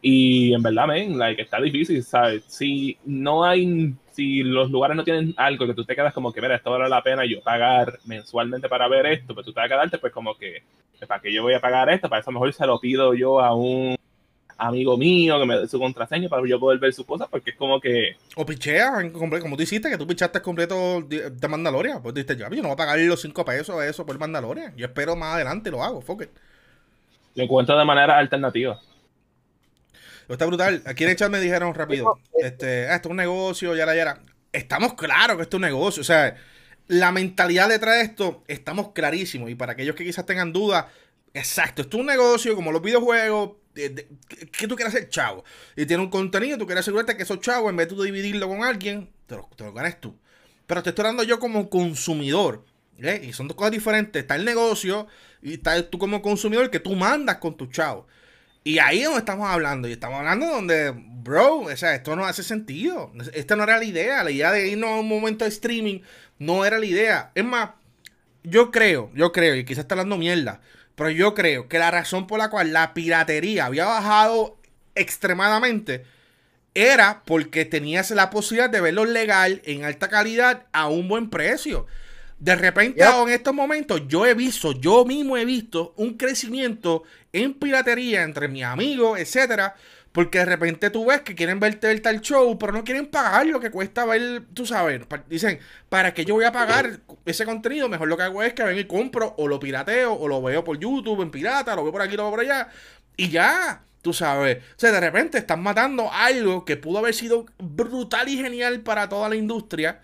Y 0.01 0.55
en 0.55 0.63
verdad, 0.63 0.87
men, 0.87 1.19
like, 1.19 1.43
está 1.43 1.61
difícil, 1.61 2.03
¿sabes? 2.05 2.45
Si 2.47 2.97
no 3.05 3.45
hay, 3.45 3.95
si 4.19 4.43
los 4.43 4.69
lugares 4.69 4.97
no 4.97 5.05
tienen 5.05 5.33
algo 5.37 5.65
que 5.65 5.75
tú 5.75 5.85
te 5.85 5.95
quedas 5.95 6.13
como 6.13 6.33
que, 6.33 6.41
mira, 6.41 6.57
esto 6.57 6.73
vale 6.73 6.89
la 6.89 7.05
pena 7.05 7.25
yo 7.25 7.41
pagar 7.41 8.01
mensualmente 8.05 8.69
para 8.69 8.89
ver 8.89 9.07
esto, 9.07 9.33
pues 9.33 9.47
tú 9.47 9.53
te 9.53 9.61
vas 9.61 9.67
a 9.67 9.69
quedarte, 9.69 9.99
pues 9.99 10.13
como 10.13 10.37
que, 10.37 10.65
¿para 11.07 11.21
qué 11.21 11.33
yo 11.33 11.45
voy 11.45 11.55
a 11.55 11.61
pagar 11.61 11.89
esto? 11.89 12.09
Para 12.09 12.21
eso 12.21 12.33
mejor 12.33 12.53
se 12.53 12.67
lo 12.67 12.81
pido 12.81 13.15
yo 13.15 13.39
a 13.39 13.55
un 13.55 13.97
amigo 14.57 14.97
mío 14.97 15.39
que 15.39 15.47
me 15.47 15.57
dé 15.57 15.69
su 15.69 15.79
contraseña 15.79 16.29
para 16.29 16.45
yo 16.49 16.59
poder 16.59 16.81
ver 16.81 16.93
sus 16.93 17.07
cosas, 17.07 17.29
porque 17.31 17.51
es 17.51 17.57
como 17.57 17.81
que. 17.81 18.17
O 18.35 18.45
pichea, 18.45 19.09
como 19.13 19.57
tú 19.57 19.63
hiciste, 19.63 19.89
que 19.89 19.97
tú 19.97 20.05
pichaste 20.05 20.43
completo 20.43 21.01
de 21.03 21.49
Mandalorian. 21.49 22.03
Pues 22.03 22.13
dijiste, 22.13 22.37
yo 22.37 22.49
no 22.51 22.63
voy 22.63 22.73
a 22.73 22.77
pagar 22.77 22.99
los 22.99 23.23
5 23.23 23.45
pesos 23.45 23.77
a 23.77 23.87
eso 23.87 24.05
por 24.05 24.19
Mandalorian. 24.19 24.77
Yo 24.77 24.87
espero 24.87 25.15
más 25.15 25.37
adelante 25.37 25.71
lo 25.71 25.81
hago, 25.81 26.01
fuck 26.01 26.23
it. 26.23 26.31
Lo 27.37 27.45
encuentro 27.45 27.79
de 27.79 27.85
manera 27.85 28.19
alternativa. 28.19 28.81
Está 30.29 30.47
brutal. 30.47 30.83
Aquí 30.85 31.05
en 31.05 31.11
el 31.11 31.17
chat 31.17 31.31
me 31.31 31.41
dijeron 31.41 31.75
rápido, 31.75 32.19
este, 32.41 32.89
ah, 32.89 32.97
esto 32.97 33.09
es 33.09 33.11
un 33.11 33.17
negocio, 33.17 33.75
ya 33.75 33.87
la 33.87 33.97
ya 33.97 34.23
Estamos 34.53 34.95
claros 34.95 35.37
que 35.37 35.43
esto 35.43 35.57
es 35.57 35.59
un 35.59 35.67
negocio. 35.67 36.01
O 36.01 36.05
sea, 36.05 36.37
la 36.87 37.13
mentalidad 37.13 37.69
detrás 37.69 37.97
de 37.97 38.03
esto, 38.03 38.45
estamos 38.49 38.93
clarísimos. 38.93 39.51
Y 39.51 39.55
para 39.55 39.73
aquellos 39.73 39.95
que 39.95 40.05
quizás 40.05 40.27
tengan 40.27 40.53
dudas, 40.53 40.87
exacto, 41.35 41.83
esto 41.83 41.97
es 41.97 42.01
un 42.01 42.07
negocio 42.07 42.55
como 42.55 42.73
los 42.73 42.83
videojuegos 42.83 43.53
¿Qué 43.79 44.67
tú 44.67 44.75
quieres 44.75 44.95
hacer, 44.95 45.09
chavo? 45.09 45.45
Y 45.77 45.87
tiene 45.87 46.03
un 46.03 46.11
contenido, 46.11 46.59
tú 46.59 46.67
quieres 46.67 46.83
asegurarte 46.83 47.17
que 47.17 47.23
esos 47.23 47.41
chavos, 47.41 47.71
en 47.71 47.77
vez 47.77 47.89
de 47.89 47.95
tú 47.95 48.03
dividirlo 48.03 48.49
con 48.49 48.65
alguien, 48.65 49.11
te 49.27 49.37
lo, 49.37 49.49
te 49.57 49.71
ganes 49.71 50.01
tú. 50.01 50.17
Pero 50.67 50.83
te 50.83 50.91
estoy 50.91 51.05
dando 51.05 51.23
yo 51.23 51.39
como 51.39 51.71
consumidor. 51.71 52.65
Y 53.23 53.33
son 53.33 53.47
dos 53.47 53.57
cosas 53.57 53.71
diferentes. 53.71 54.21
Está 54.21 54.35
el 54.35 54.45
negocio 54.45 55.07
y 55.41 55.55
está 55.55 55.89
tú 55.89 55.99
como 55.99 56.21
consumidor 56.21 56.71
que 56.71 56.81
tú 56.81 56.97
mandas 56.97 57.39
con 57.39 57.57
tu 57.57 57.67
chavo. 57.67 58.09
Y 58.69 58.81
ahí 58.81 58.99
es 58.99 59.05
donde 59.07 59.21
estamos 59.21 59.49
hablando. 59.49 59.89
Y 59.89 59.93
estamos 59.93 60.19
hablando 60.19 60.47
donde, 60.47 60.93
bro, 60.95 61.61
o 61.61 61.77
sea, 61.79 61.95
esto 61.95 62.15
no 62.15 62.27
hace 62.27 62.43
sentido. 62.43 63.11
Esta 63.33 63.57
no 63.57 63.63
era 63.63 63.79
la 63.79 63.85
idea. 63.85 64.23
La 64.23 64.31
idea 64.31 64.53
de 64.53 64.69
irnos 64.69 64.91
a 64.91 64.97
un 64.97 65.09
momento 65.09 65.47
de 65.47 65.49
streaming 65.49 66.01
no 66.39 66.67
era 66.67 66.79
la 66.79 66.85
idea. 66.85 67.31
Es 67.35 67.47
más, 67.47 67.71
yo 68.43 68.71
creo, 68.71 69.11
yo 69.15 69.33
creo, 69.33 69.55
y 69.55 69.65
quizás 69.65 69.85
está 69.85 69.95
hablando 69.95 70.19
mierda. 70.19 70.61
Pero 70.97 71.09
yo 71.09 71.33
creo 71.33 71.67
que 71.67 71.79
la 71.79 71.91
razón 71.91 72.27
por 72.27 72.39
la 72.39 72.51
cual 72.51 72.75
la 72.75 72.93
piratería 72.93 73.65
había 73.65 73.87
bajado 73.87 74.59
extremadamente 74.95 76.05
era 76.75 77.23
porque 77.25 77.65
tenías 77.65 78.11
la 78.11 78.29
posibilidad 78.29 78.69
de 78.69 78.83
verlo 78.83 79.07
legal 79.07 79.63
en 79.65 79.87
alta 79.87 80.09
calidad 80.09 80.67
a 80.73 80.89
un 80.89 81.09
buen 81.09 81.31
precio. 81.31 81.87
De 82.39 82.55
repente, 82.55 83.03
en 83.03 83.29
estos 83.31 83.53
momentos, 83.53 84.03
yo 84.07 84.25
he 84.25 84.35
visto, 84.35 84.73
yo 84.73 85.05
mismo 85.05 85.37
he 85.37 85.45
visto 85.45 85.93
un 85.97 86.15
crecimiento 86.15 87.03
en 87.33 87.55
piratería 87.55 88.23
entre 88.23 88.47
mis 88.47 88.63
amigos, 88.63 89.19
etcétera, 89.19 89.75
porque 90.13 90.39
de 90.39 90.45
repente 90.45 90.91
tú 90.91 91.07
ves 91.07 91.23
que 91.23 91.35
quieren 91.35 91.59
verte 91.59 91.91
el 91.91 92.01
tal 92.01 92.21
show, 92.21 92.57
pero 92.57 92.73
no 92.73 92.85
quieren 92.85 93.07
pagar 93.07 93.47
lo 93.47 93.59
que 93.59 93.73
cuesta 93.73 94.05
ver, 94.05 94.45
tú 94.55 94.67
sabes. 94.67 95.01
Dicen, 95.29 95.59
¿para 95.89 96.15
qué 96.15 96.25
yo 96.25 96.35
voy 96.35 96.45
a 96.45 96.53
pagar 96.53 97.01
ese 97.27 97.45
contenido? 97.45 97.89
Mejor 97.89 98.07
lo 98.07 98.17
que 98.17 98.23
hago 98.23 98.43
es 98.43 98.53
que 98.53 98.63
ven 98.63 98.79
y 98.79 98.85
compro, 98.85 99.35
o 99.37 99.49
lo 99.49 99.59
pirateo, 99.59 100.15
o 100.15 100.29
lo 100.29 100.41
veo 100.41 100.63
por 100.63 100.79
YouTube 100.79 101.23
en 101.23 101.33
pirata, 101.33 101.75
lo 101.75 101.83
veo 101.83 101.93
por 101.93 102.03
aquí, 102.03 102.17
lo 102.17 102.23
veo 102.23 102.31
por 102.31 102.41
allá. 102.41 102.69
Y 103.17 103.31
ya, 103.31 103.83
tú 104.01 104.13
sabes. 104.13 104.59
O 104.59 104.79
sea, 104.79 104.93
de 104.93 105.01
repente 105.01 105.39
están 105.39 105.61
matando 105.61 106.09
algo 106.13 106.65
que 106.65 106.77
pudo 106.77 106.99
haber 106.99 107.15
sido 107.15 107.47
brutal 107.59 108.29
y 108.29 108.37
genial 108.37 108.81
para 108.81 109.09
toda 109.09 109.29
la 109.29 109.35
industria 109.37 110.01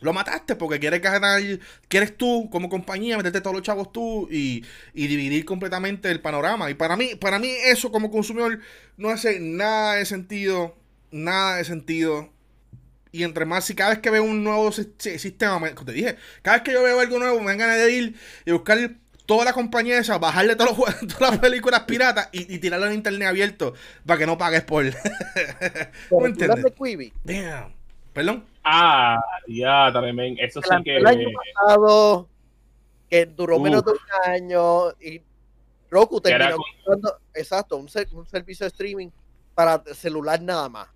lo 0.00 0.12
mataste 0.12 0.56
porque 0.56 0.78
quieres 0.78 1.00
ganar, 1.00 1.42
quieres 1.88 2.16
tú 2.16 2.48
como 2.50 2.68
compañía 2.68 3.16
meterte 3.16 3.40
todos 3.40 3.56
los 3.56 3.62
chavos 3.62 3.92
tú 3.92 4.28
y, 4.30 4.64
dividir 4.92 5.44
completamente 5.44 6.10
el 6.10 6.20
panorama. 6.20 6.70
Y 6.70 6.74
para 6.74 6.96
mí, 6.96 7.14
para 7.14 7.38
mí 7.38 7.48
eso 7.64 7.90
como 7.90 8.10
consumidor 8.10 8.60
no 8.96 9.10
hace 9.10 9.40
nada 9.40 9.94
de 9.94 10.04
sentido, 10.04 10.76
nada 11.10 11.56
de 11.56 11.64
sentido. 11.64 12.30
Y 13.12 13.22
entre 13.22 13.44
más, 13.44 13.64
si 13.64 13.74
cada 13.74 13.90
vez 13.90 14.00
que 14.00 14.10
veo 14.10 14.24
un 14.24 14.42
nuevo 14.42 14.72
sistema, 14.72 15.60
como 15.74 15.86
te 15.86 15.92
dije, 15.92 16.16
cada 16.42 16.56
vez 16.56 16.64
que 16.64 16.72
yo 16.72 16.82
veo 16.82 16.98
algo 16.98 17.18
nuevo, 17.18 17.38
me 17.40 17.46
dan 17.46 17.58
ganas 17.58 17.76
de 17.78 17.92
ir 17.92 18.16
y 18.44 18.50
buscar 18.50 18.96
toda 19.24 19.44
la 19.44 19.52
compañía 19.52 19.98
esa, 19.98 20.18
bajarle 20.18 20.56
todos 20.56 20.76
los, 20.76 20.98
todas 21.16 21.30
las 21.32 21.38
películas 21.38 21.84
piratas 21.84 22.28
y, 22.32 22.58
tirarlo 22.58 22.86
en 22.86 22.94
internet 22.94 23.28
abierto 23.28 23.74
para 24.04 24.18
que 24.18 24.26
no 24.26 24.36
pagues 24.36 24.62
por. 24.64 24.84
¿Me 24.84 24.92
entiendes? 26.26 26.64
Perdón. 28.12 28.53
Ah, 28.64 29.20
ya, 29.46 29.90
también. 29.92 30.36
Eso 30.40 30.60
sí 30.62 30.82
que. 30.82 30.96
El 30.96 31.06
año 31.06 31.28
pasado, 31.54 32.28
que 33.10 33.26
duró 33.26 33.60
menos 33.60 33.84
de 33.84 33.92
un 33.92 33.98
año, 34.24 34.90
y 35.00 35.22
Roku 35.90 36.20
terminó 36.20 36.56
comprando, 36.56 37.20
exacto, 37.34 37.76
un, 37.76 37.88
servicio 37.88 38.64
de 38.64 38.68
streaming 38.68 39.10
para 39.54 39.82
celular 39.94 40.40
nada 40.40 40.68
más. 40.68 40.88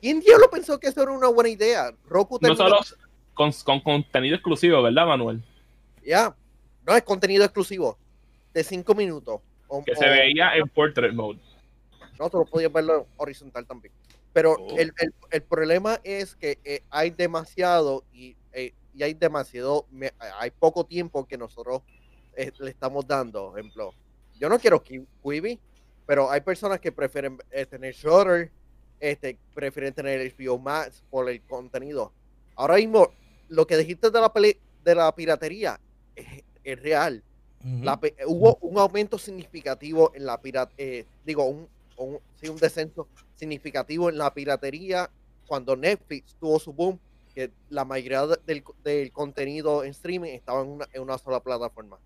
¿Quién 0.00 0.22
lo 0.38 0.48
pensó 0.50 0.78
que 0.78 0.88
eso 0.88 1.02
era 1.02 1.10
una 1.10 1.28
buena 1.28 1.48
idea? 1.48 1.92
Roku 2.06 2.38
terminó. 2.38 2.62
No 2.62 2.70
solo 2.70 2.98
con, 3.34 3.52
con 3.64 3.80
contenido 3.80 4.36
exclusivo, 4.36 4.82
¿verdad, 4.82 5.06
Manuel? 5.06 5.42
Ya, 6.04 6.36
no 6.86 6.94
es 6.94 7.02
contenido 7.02 7.44
exclusivo, 7.44 7.98
de 8.52 8.62
5 8.62 8.94
minutos. 8.94 9.40
que 9.84 9.96
se 9.96 10.08
veía 10.08 10.54
en 10.56 10.68
portrait 10.68 11.14
mode. 11.14 11.40
No, 12.18 12.28
tú 12.28 12.38
lo 12.38 12.44
podías 12.44 12.72
verlo 12.72 13.06
horizontal 13.16 13.66
también. 13.66 13.92
Pero 14.32 14.56
oh. 14.58 14.78
el, 14.78 14.92
el, 15.30 15.42
problema 15.42 16.00
es 16.04 16.36
que 16.36 16.58
eh, 16.64 16.82
hay 16.90 17.10
demasiado 17.10 18.04
y, 18.12 18.36
eh, 18.52 18.72
y, 18.94 19.02
hay 19.02 19.14
demasiado, 19.14 19.86
hay 20.38 20.50
poco 20.50 20.84
tiempo 20.84 21.26
que 21.26 21.38
nosotros 21.38 21.82
eh, 22.36 22.52
le 22.58 22.70
estamos 22.70 23.06
dando. 23.06 23.56
Ejemplo, 23.56 23.94
yo 24.38 24.48
no 24.48 24.58
quiero 24.58 24.82
Quibi, 24.82 25.58
pero 26.06 26.30
hay 26.30 26.40
personas 26.40 26.80
que 26.80 26.92
prefieren 26.92 27.38
tener 27.70 27.94
Shutter, 27.94 28.50
este, 29.00 29.38
prefieren 29.54 29.94
tener 29.94 30.32
HBO 30.36 30.58
Max 30.58 31.02
por 31.10 31.28
el 31.28 31.40
contenido. 31.42 32.12
Ahora 32.54 32.76
mismo, 32.76 33.10
lo 33.48 33.66
que 33.66 33.76
dijiste 33.76 34.10
de 34.10 34.20
la, 34.20 34.32
peli, 34.32 34.58
de 34.84 34.94
la 34.94 35.14
piratería 35.14 35.80
es, 36.14 36.44
es 36.64 36.82
real. 36.82 37.22
La 37.64 37.98
hubo 38.26 38.56
un 38.60 38.78
aumento 38.78 39.18
significativo 39.18 40.12
en 40.14 40.26
la 40.26 40.40
piratería, 40.40 41.04
digo, 41.24 41.44
un, 41.44 41.68
un, 42.04 42.18
sí, 42.40 42.48
un 42.48 42.56
descenso 42.56 43.08
significativo 43.36 44.08
en 44.08 44.18
la 44.18 44.32
piratería 44.32 45.10
cuando 45.46 45.76
Netflix 45.76 46.34
tuvo 46.38 46.58
su 46.58 46.72
boom, 46.72 46.98
que 47.34 47.50
la 47.70 47.84
mayoría 47.84 48.26
de- 48.26 48.38
del, 48.46 48.64
del 48.84 49.12
contenido 49.12 49.84
en 49.84 49.90
streaming 49.90 50.30
estaba 50.30 50.62
en 50.62 50.68
una, 50.68 50.88
en 50.92 51.02
una 51.02 51.18
sola 51.18 51.40
plataforma. 51.40 51.98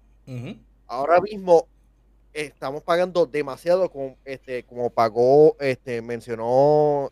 Ahora 0.86 1.20
mismo 1.20 1.66
estamos 2.32 2.82
pagando 2.82 3.26
demasiado 3.26 3.90
como, 3.90 4.16
este, 4.24 4.62
como 4.64 4.90
pagó, 4.90 5.57
este, 5.61 6.01
mencionó 6.03 7.11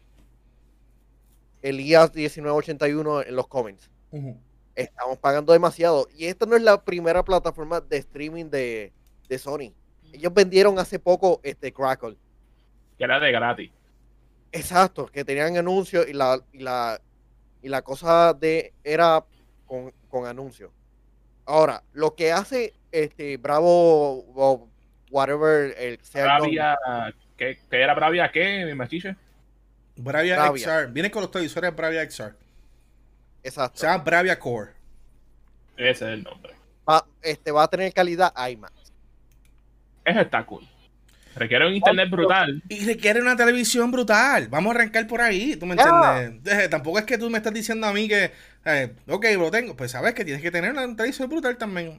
Elías 1.62 2.14
1981 2.14 3.22
en 3.22 3.36
los 3.36 3.46
comments. 3.46 3.90
Estamos 4.74 5.18
pagando 5.18 5.52
demasiado. 5.52 6.08
Y 6.16 6.26
esta 6.26 6.46
no 6.46 6.56
es 6.56 6.62
la 6.62 6.82
primera 6.84 7.22
plataforma 7.24 7.80
de 7.80 7.98
streaming 7.98 8.46
de, 8.46 8.92
de 9.28 9.38
Sony. 9.38 9.72
Ellos 10.12 10.32
vendieron 10.32 10.78
hace 10.78 10.98
poco 10.98 11.40
este 11.42 11.72
Crackle. 11.72 12.16
Que 13.00 13.04
era 13.04 13.18
de 13.18 13.32
gratis. 13.32 13.70
Exacto, 14.52 15.06
que 15.06 15.24
tenían 15.24 15.56
anuncios 15.56 16.06
y 16.06 16.12
la, 16.12 16.38
y 16.52 16.58
la, 16.58 17.00
y 17.62 17.70
la 17.70 17.80
cosa 17.80 18.34
de 18.34 18.74
era 18.84 19.24
con, 19.64 19.90
con 20.10 20.26
anuncios. 20.26 20.70
Ahora, 21.46 21.82
lo 21.94 22.14
que 22.14 22.30
hace 22.30 22.74
este 22.92 23.38
Bravo 23.38 24.18
o 24.34 24.68
whatever 25.10 25.74
el 25.78 25.98
sea 26.02 26.24
el 26.24 26.40
Bravia, 26.42 26.78
¿qué, 27.38 27.58
qué 27.70 27.80
era 27.80 27.94
Bravia 27.94 28.30
qué, 28.30 28.66
mi 28.66 28.74
machiche? 28.74 29.16
Bravia, 29.96 30.36
Bravia. 30.36 30.62
XR. 30.62 30.92
Viene 30.92 31.10
con 31.10 31.22
los 31.22 31.30
televisores 31.30 31.74
Bravia 31.74 32.02
XR. 32.04 32.34
exacto, 33.42 33.78
Se 33.78 33.86
llama 33.86 34.04
Bravia 34.04 34.38
Core. 34.38 34.72
Ese 35.78 35.90
es 35.90 36.02
el 36.02 36.22
nombre. 36.22 36.54
va, 36.86 37.06
este, 37.22 37.50
va 37.50 37.62
a 37.62 37.68
tener 37.68 37.94
calidad 37.94 38.34
IMAX. 38.50 38.92
Ese 40.04 40.20
está 40.20 40.44
cool. 40.44 40.68
Requiere 41.40 41.66
un 41.66 41.74
internet 41.74 42.10
brutal. 42.10 42.62
Y 42.68 42.84
requiere 42.84 43.20
una 43.22 43.34
televisión 43.34 43.90
brutal. 43.90 44.48
Vamos 44.48 44.72
a 44.72 44.78
arrancar 44.78 45.06
por 45.06 45.22
ahí, 45.22 45.56
¿tú 45.56 45.64
me 45.64 45.74
entiendes? 45.74 46.54
Eh, 46.64 46.68
tampoco 46.68 46.98
es 46.98 47.06
que 47.06 47.16
tú 47.16 47.30
me 47.30 47.38
estás 47.38 47.54
diciendo 47.54 47.86
a 47.86 47.94
mí 47.94 48.06
que, 48.06 48.30
eh, 48.66 48.92
ok, 49.08 49.24
lo 49.38 49.50
tengo. 49.50 49.74
Pues 49.74 49.90
sabes 49.92 50.12
que 50.12 50.22
tienes 50.24 50.42
que 50.42 50.50
tener 50.50 50.72
una 50.72 50.94
televisión 50.94 51.30
brutal 51.30 51.56
también. 51.56 51.98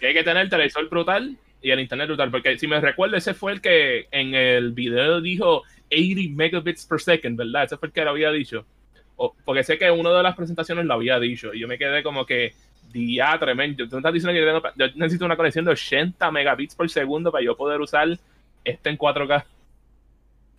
Que 0.00 0.06
hay 0.06 0.12
que 0.14 0.22
tener 0.22 0.42
el 0.42 0.50
televisor 0.50 0.88
brutal 0.90 1.36
y 1.62 1.70
el 1.70 1.80
internet 1.80 2.08
brutal. 2.08 2.30
Porque 2.30 2.58
si 2.58 2.66
me 2.66 2.78
recuerdo, 2.78 3.16
ese 3.16 3.32
fue 3.32 3.52
el 3.52 3.62
que 3.62 4.06
en 4.10 4.34
el 4.34 4.72
video 4.72 5.22
dijo 5.22 5.62
80 5.90 6.36
megabits 6.36 6.84
per 6.84 7.00
second, 7.00 7.38
¿verdad? 7.38 7.64
Ese 7.64 7.78
fue 7.78 7.88
el 7.88 7.92
que 7.94 8.04
lo 8.04 8.10
había 8.10 8.30
dicho. 8.30 8.66
O- 9.16 9.34
porque 9.46 9.64
sé 9.64 9.78
que 9.78 9.86
en 9.86 9.98
una 9.98 10.10
de 10.12 10.22
las 10.22 10.36
presentaciones 10.36 10.84
lo 10.84 10.92
había 10.92 11.18
dicho. 11.18 11.54
Y 11.54 11.60
yo 11.60 11.68
me 11.68 11.78
quedé 11.78 12.02
como 12.02 12.26
que, 12.26 12.52
día 12.92 13.36
tremendo. 13.38 13.88
Tú 13.88 13.96
me 13.96 14.00
estás 14.00 14.12
diciendo 14.14 14.32
que 14.34 14.44
yo, 14.44 14.60
tengo- 14.62 14.74
yo 14.76 14.96
necesito 14.98 15.24
una 15.24 15.36
conexión 15.36 15.64
de 15.64 15.72
80 15.72 16.30
megabits 16.30 16.74
por 16.74 16.88
segundo 16.90 17.30
para 17.32 17.44
yo 17.44 17.56
poder 17.56 17.80
usar 17.80 18.08
este 18.64 18.90
en 18.90 18.96
4K. 18.96 19.44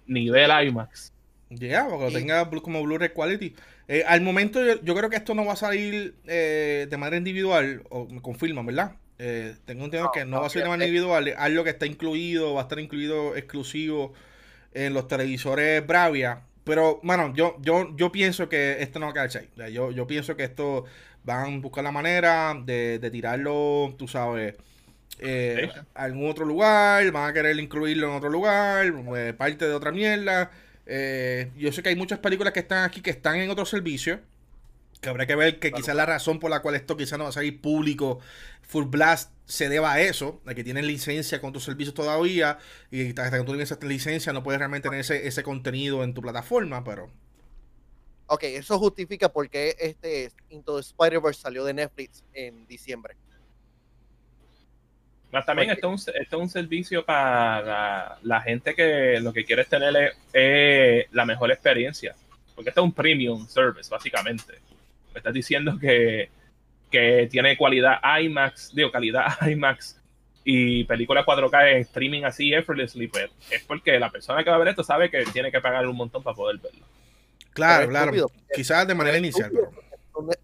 Nivel 0.07 0.51
IMAX. 0.67 1.13
Ya, 1.49 1.87
porque 1.87 2.05
lo 2.05 2.11
tenga 2.11 2.49
como 2.61 2.83
Blu-ray 2.83 3.09
Quality. 3.09 3.55
Eh, 3.87 4.03
al 4.07 4.21
momento, 4.21 4.63
yo, 4.63 4.81
yo 4.83 4.95
creo 4.95 5.09
que 5.09 5.15
esto 5.15 5.33
no 5.33 5.45
va 5.45 5.53
a 5.53 5.55
salir 5.55 6.15
eh, 6.27 6.87
de 6.89 6.97
manera 6.97 7.17
individual, 7.17 7.83
o 7.89 8.05
me 8.05 8.21
confirman, 8.21 8.65
¿verdad? 8.65 8.95
Eh, 9.17 9.55
tengo 9.65 9.85
entendido 9.85 10.05
No, 10.05 10.11
que 10.11 10.25
no, 10.25 10.31
no, 10.37 10.41
va 10.41 10.47
a 10.47 10.49
ser 10.49 10.63
de 10.63 10.69
manera 10.69 10.87
individual, 10.87 11.33
algo 11.37 11.63
que 11.63 11.71
está 11.71 11.85
incluido, 11.87 12.53
va 12.53 12.61
a 12.61 12.63
estar 12.63 12.79
incluido 12.79 13.35
exclusivo 13.35 14.13
en 14.73 14.93
los 14.93 15.07
televisores 15.07 15.85
Bravia. 15.85 16.41
Pero, 16.63 16.99
bueno, 17.03 17.33
yo, 17.35 17.57
yo, 17.61 17.95
yo 17.95 18.11
pienso 18.11 18.47
que 18.47 18.81
esto 18.83 18.99
no 18.99 19.07
va 19.07 19.11
a 19.11 19.13
quedarse 19.13 19.39
ahí. 19.39 19.49
O 19.53 19.57
sea, 19.57 19.69
Yo, 19.69 19.91
yo 19.91 20.05
pienso 20.05 20.35
que 20.37 20.43
esto 20.43 20.85
van 21.23 21.55
a 21.55 21.59
buscar 21.59 21.83
la 21.83 21.91
manera 21.91 22.55
de, 22.65 22.99
de 22.99 23.11
tirarlo, 23.11 23.95
tú 23.97 24.07
sabes, 24.07 24.55
eh, 25.19 25.69
Sí. 25.73 25.79
a 25.95 26.03
algún 26.03 26.29
otro 26.29 26.45
lugar, 26.45 27.11
van 27.11 27.29
a 27.29 27.33
querer 27.33 27.59
incluirlo 27.59 28.07
en 28.09 28.13
otro 28.15 28.29
lugar, 28.29 28.93
eh, 29.17 29.33
parte 29.37 29.67
de 29.67 29.73
otra 29.73 29.91
mierda. 29.91 30.51
Eh, 30.85 31.51
yo 31.57 31.71
sé 31.71 31.83
que 31.83 31.89
hay 31.89 31.95
muchas 31.95 32.19
películas 32.19 32.53
que 32.53 32.61
están 32.61 32.83
aquí 32.85 33.01
que 33.01 33.11
están 33.11 33.37
en 33.37 33.49
otros 33.49 33.69
servicios. 33.69 34.19
Que 35.01 35.09
habrá 35.09 35.25
que 35.25 35.35
ver 35.35 35.59
que 35.59 35.71
quizás 35.71 35.95
la 35.95 36.05
razón 36.05 36.39
por 36.39 36.49
la 36.51 36.61
cual 36.61 36.75
esto 36.75 36.97
quizás 36.97 37.17
no 37.17 37.23
va 37.25 37.29
a 37.29 37.33
salir 37.33 37.61
público 37.61 38.19
Full 38.63 38.85
Blast 38.85 39.31
se 39.45 39.69
deba 39.69 39.93
a 39.93 40.01
eso, 40.01 40.41
a 40.45 40.53
que 40.53 40.63
tienen 40.63 40.87
licencia 40.87 41.39
con 41.41 41.53
tus 41.53 41.63
servicios 41.63 41.93
todavía 41.95 42.57
y 42.91 43.07
hasta 43.09 43.31
que 43.31 43.37
tú 43.39 43.45
tienes 43.53 43.71
esa 43.71 43.83
licencia 43.85 44.33
no 44.33 44.43
puedes 44.43 44.59
realmente 44.59 44.89
tener 44.89 45.01
ese, 45.01 45.25
ese 45.27 45.41
contenido 45.43 46.03
en 46.03 46.13
tu 46.13 46.21
plataforma, 46.21 46.83
pero 46.83 47.09
Ok, 48.31 48.43
eso 48.43 48.77
justifica 48.77 49.27
por 49.29 49.49
qué 49.49 49.75
este 49.79 50.31
Into 50.49 50.75
the 50.75 50.81
Spider-Verse 50.81 51.41
salió 51.41 51.65
de 51.65 51.73
Netflix 51.73 52.23
en 52.33 52.67
diciembre. 52.67 53.15
Más 55.31 55.45
también 55.47 55.71
esto 55.71 55.91
es, 55.91 56.07
un, 56.07 56.13
esto 56.15 56.37
es 56.37 56.41
un 56.43 56.49
servicio 56.49 57.03
para 57.03 57.61
la, 57.61 58.19
la 58.21 58.41
gente 58.41 58.75
que 58.75 59.19
lo 59.19 59.33
que 59.33 59.45
quiere 59.45 59.63
es 59.63 59.67
tener 59.67 60.13
es, 60.31 61.11
la 61.11 61.25
mejor 61.25 61.51
experiencia. 61.51 62.15
Porque 62.53 62.69
esto 62.69 62.81
es 62.81 62.85
un 62.85 62.93
premium 62.93 63.47
service, 63.47 63.89
básicamente. 63.89 64.53
Me 65.11 65.17
estás 65.17 65.33
diciendo 65.33 65.79
que, 65.79 66.29
que 66.91 67.27
tiene 67.31 67.57
cualidad 67.57 67.99
IMAX, 68.21 68.75
digo, 68.75 68.91
calidad 68.91 69.25
IMAX 69.47 69.99
y 70.43 70.83
película 70.83 71.25
4K 71.25 71.71
en 71.71 71.77
streaming 71.79 72.23
así 72.25 72.53
effortlessly, 72.53 73.07
pues 73.07 73.31
es 73.49 73.63
porque 73.63 73.99
la 73.99 74.11
persona 74.11 74.43
que 74.43 74.51
va 74.51 74.55
a 74.55 74.59
ver 74.59 74.69
esto 74.69 74.83
sabe 74.83 75.09
que 75.09 75.23
tiene 75.33 75.51
que 75.51 75.61
pagar 75.61 75.87
un 75.87 75.95
montón 75.95 76.21
para 76.21 76.35
poder 76.35 76.57
verlo. 76.57 76.85
Claro, 77.59 77.89
claro, 77.89 78.11
estúpido, 78.15 78.31
quizás 78.53 78.87
de 78.87 78.95
manera 78.95 79.17
inicial, 79.17 79.51
pero 79.51 79.71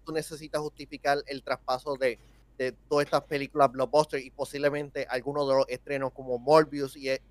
tú 0.04 0.12
necesitas 0.12 0.60
justificar 0.60 1.18
el 1.26 1.42
traspaso 1.42 1.96
de, 1.96 2.18
de 2.58 2.72
todas 2.72 3.04
estas 3.06 3.22
películas 3.24 3.70
blockbuster 3.72 4.20
y 4.20 4.30
posiblemente 4.30 5.06
algunos 5.10 5.48
de 5.48 5.54
los 5.54 5.64
estrenos 5.68 6.12
como 6.12 6.38
Morbius 6.38 6.96
y 6.96 7.10
e- 7.10 7.22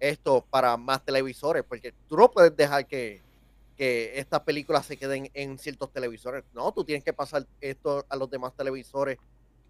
esto 0.00 0.44
para 0.50 0.76
más 0.76 1.04
televisores, 1.04 1.62
porque 1.66 1.94
tú 2.08 2.16
no 2.16 2.30
puedes 2.30 2.54
dejar 2.56 2.86
que, 2.86 3.22
que 3.76 4.18
estas 4.18 4.40
películas 4.40 4.84
se 4.84 4.96
queden 4.96 5.30
en 5.34 5.58
ciertos 5.58 5.90
televisores. 5.92 6.44
No, 6.52 6.72
tú 6.72 6.84
tienes 6.84 7.02
que 7.04 7.12
pasar 7.12 7.46
esto 7.60 8.04
a 8.08 8.16
los 8.16 8.28
demás 8.28 8.52
televisores 8.54 9.16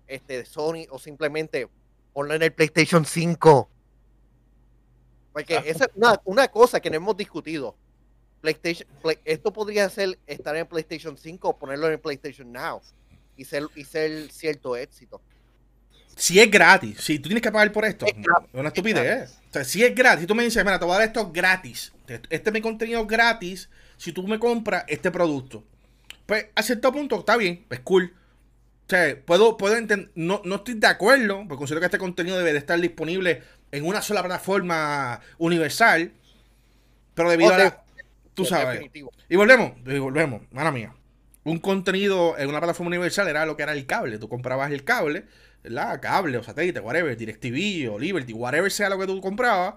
este, 0.07 0.39
de 0.39 0.45
Sony 0.45 0.87
o 0.91 0.99
simplemente 0.99 1.69
ponlo 2.13 2.35
en 2.35 2.43
el 2.43 2.53
PlayStation 2.53 3.05
5. 3.05 3.69
Porque 5.33 5.57
Ah. 5.57 5.63
esa 5.65 5.85
es 5.85 5.91
una, 5.95 6.21
una 6.25 6.49
cosa 6.49 6.81
que 6.81 6.91
no 6.91 6.97
hemos 6.97 7.17
discutido. 7.17 7.77
PlayStation, 8.45 8.87
Play- 9.03 9.19
esto 9.25 9.55
podría 9.55 9.89
ser 9.89 10.19
estar 10.27 10.55
en 10.55 10.67
PlayStation 10.67 11.17
5 11.17 11.49
o 11.49 11.59
ponerlo 11.59 11.89
en 11.91 11.99
PlayStation 11.99 12.53
Now 12.53 12.83
y 13.39 13.45
ser, 13.47 13.65
y 13.75 13.85
ser 13.85 14.31
cierto 14.31 14.77
éxito. 14.77 15.23
si 16.15 16.39
es 16.39 16.51
gratis, 16.51 16.99
si 17.01 17.19
tú 17.19 17.29
tienes 17.31 17.41
que 17.43 17.51
pagar 17.51 17.73
por 17.73 17.87
esto, 17.87 18.05
Es 18.07 18.15
una 18.53 18.69
estupidez. 18.69 19.33
O 19.49 19.53
sea, 19.53 19.65
si 19.65 19.83
es 19.83 19.95
gratis, 19.95 20.21
si 20.21 20.27
tú 20.27 20.35
me 20.35 20.45
dices, 20.45 20.63
mira, 20.63 20.79
te 20.79 20.85
voy 20.85 20.95
a 20.95 20.99
dar 20.99 21.07
esto 21.09 21.33
gratis, 21.33 21.93
este 22.07 22.51
es 22.51 22.53
mi 22.53 22.61
contenido 22.61 23.07
gratis, 23.07 23.71
si 23.97 24.13
tú 24.13 24.29
me 24.29 24.39
compras 24.39 24.85
este 24.89 25.11
producto, 25.11 25.65
pues 26.27 26.47
a 26.55 26.63
cierto 26.63 26.93
punto 26.93 27.21
está 27.21 27.39
bien, 27.39 27.65
es 27.71 27.81
cool. 27.81 28.15
O 28.87 28.91
sea, 28.91 29.19
puedo, 29.25 29.57
puedo 29.57 29.75
entender, 29.77 30.11
no, 30.15 30.43
no 30.45 30.57
estoy 30.57 30.75
de 30.75 30.87
acuerdo, 30.87 31.39
porque 31.49 31.57
considero 31.57 31.81
que 31.81 31.87
este 31.87 31.99
contenido 31.99 32.37
debe 32.37 32.53
de 32.53 32.59
estar 32.59 32.79
disponible 32.79 33.43
en 33.73 33.87
una 33.87 34.03
sola 34.03 34.21
plataforma 34.21 35.21
universal, 35.39 36.13
pero 37.15 37.31
debido 37.31 37.51
O 37.51 37.55
a 37.55 37.59
la, 37.59 37.84
tú 38.35 38.45
sabes, 38.45 38.69
Definitivo. 38.75 39.13
y 39.29 39.37
volvemos, 39.37 39.73
y 39.87 39.99
volvemos, 39.99 40.43
mala 40.53 40.71
mía. 40.73 40.95
Un 41.45 41.59
contenido 41.59 42.37
en 42.39 42.49
una 42.49 42.59
plataforma 42.59 42.89
universal 42.89 43.29
era 43.29 43.45
lo 43.47 43.57
que 43.57 43.63
era 43.65 43.73
el 43.73 43.87
cable. 43.87 44.19
Tú 44.19 44.29
comprabas 44.29 44.71
el 44.73 44.83
cable, 44.85 45.25
¿verdad? 45.63 46.01
Cable 46.01 46.39
o 46.39 46.43
satélite, 46.43 46.81
whatever, 46.81 47.17
DirecTV 47.17 47.91
o 47.93 47.99
Liberty, 47.99 48.33
whatever 48.33 48.71
sea 48.71 48.89
lo 48.89 48.99
que 48.99 49.07
tú 49.07 49.21
comprabas. 49.21 49.75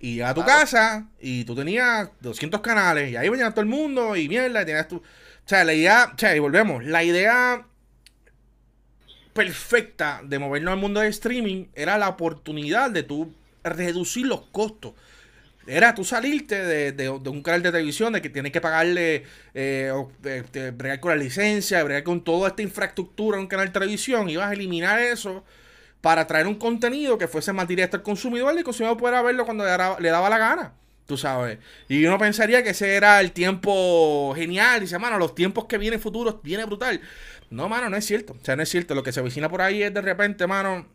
Y 0.00 0.20
a 0.20 0.34
tu 0.34 0.42
Claro. 0.42 0.60
casa 0.60 1.08
y 1.20 1.44
tú 1.44 1.54
tenías 1.54 2.10
200 2.20 2.60
canales 2.60 3.10
y 3.12 3.16
ahí 3.16 3.28
venía 3.28 3.50
todo 3.52 3.60
el 3.60 3.68
mundo 3.68 4.16
y 4.16 4.28
mierda, 4.28 4.62
y 4.62 4.66
tenías 4.66 4.88
tu... 4.88 4.96
O 4.96 5.02
sea, 5.48 5.62
la 5.64 5.72
idea, 5.74 6.10
o 6.14 6.18
sea, 6.18 6.34
y 6.34 6.38
volvemos, 6.40 6.84
la 6.84 7.04
idea 7.04 7.66
perfecta 9.32 10.20
de 10.24 10.38
movernos 10.38 10.72
al 10.72 10.78
mundo 10.80 11.00
de 11.00 11.08
streaming 11.08 11.66
era 11.74 11.98
la 11.98 12.08
oportunidad 12.08 12.90
de 12.90 13.02
tú 13.02 13.34
reducir 13.62 14.26
los 14.26 14.42
costos. 14.46 14.94
Era 15.66 15.94
tú 15.94 16.04
salirte 16.04 16.62
de, 16.62 16.92
de- 16.92 17.18
de 17.18 17.30
un 17.30 17.42
canal 17.42 17.62
de 17.62 17.72
televisión 17.72 18.12
de 18.12 18.20
que 18.22 18.28
tienes 18.30 18.52
que 18.52 18.60
pagarle, 18.60 19.24
eh, 19.54 19.90
o, 19.94 20.10
bregar 20.74 21.00
con 21.00 21.10
la 21.10 21.16
licencia, 21.16 21.82
bregar 21.84 22.02
con 22.04 22.22
toda 22.24 22.48
esta 22.48 22.62
infraestructura 22.62 23.36
en 23.38 23.42
un 23.42 23.48
canal 23.48 23.66
de 23.68 23.72
televisión, 23.72 24.28
ibas 24.28 24.48
a 24.50 24.52
eliminar 24.52 25.00
eso 25.00 25.44
para 26.00 26.26
traer 26.26 26.46
un 26.46 26.56
contenido 26.56 27.16
que 27.18 27.28
fuese 27.28 27.52
más 27.52 27.66
directo 27.68 27.96
al 27.96 28.02
consumidor 28.02 28.54
y 28.54 28.58
el 28.58 28.64
consumidor 28.64 28.96
pudiera 28.96 29.22
verlo 29.22 29.44
cuando 29.46 29.64
le 29.64 29.70
daba, 29.70 29.98
le 30.00 30.08
daba 30.10 30.28
la 30.28 30.38
gana, 30.38 30.74
tú 31.06 31.16
sabes. 31.16 31.58
Y 31.88 32.04
uno 32.04 32.18
pensaría 32.18 32.62
que 32.62 32.70
ese 32.70 32.94
era 32.96 33.20
el 33.20 33.32
tiempo 33.32 34.32
genial, 34.36 34.80
dice, 34.80 34.98
mano, 34.98 35.18
los 35.18 35.34
tiempos 35.34 35.64
que 35.66 35.78
vienen 35.78 36.00
futuros 36.00 36.42
viene 36.42 36.64
brutal. 36.66 37.00
No, 37.50 37.68
mano, 37.68 37.88
no 37.88 37.96
es 37.96 38.04
cierto. 38.04 38.34
O 38.40 38.44
sea, 38.44 38.56
no 38.56 38.62
es 38.62 38.68
cierto. 38.68 38.94
Lo 38.94 39.02
que 39.02 39.12
se 39.12 39.20
avecina 39.20 39.48
por 39.48 39.62
ahí 39.62 39.82
es 39.82 39.94
de 39.94 40.00
repente, 40.02 40.46
mano, 40.46 40.86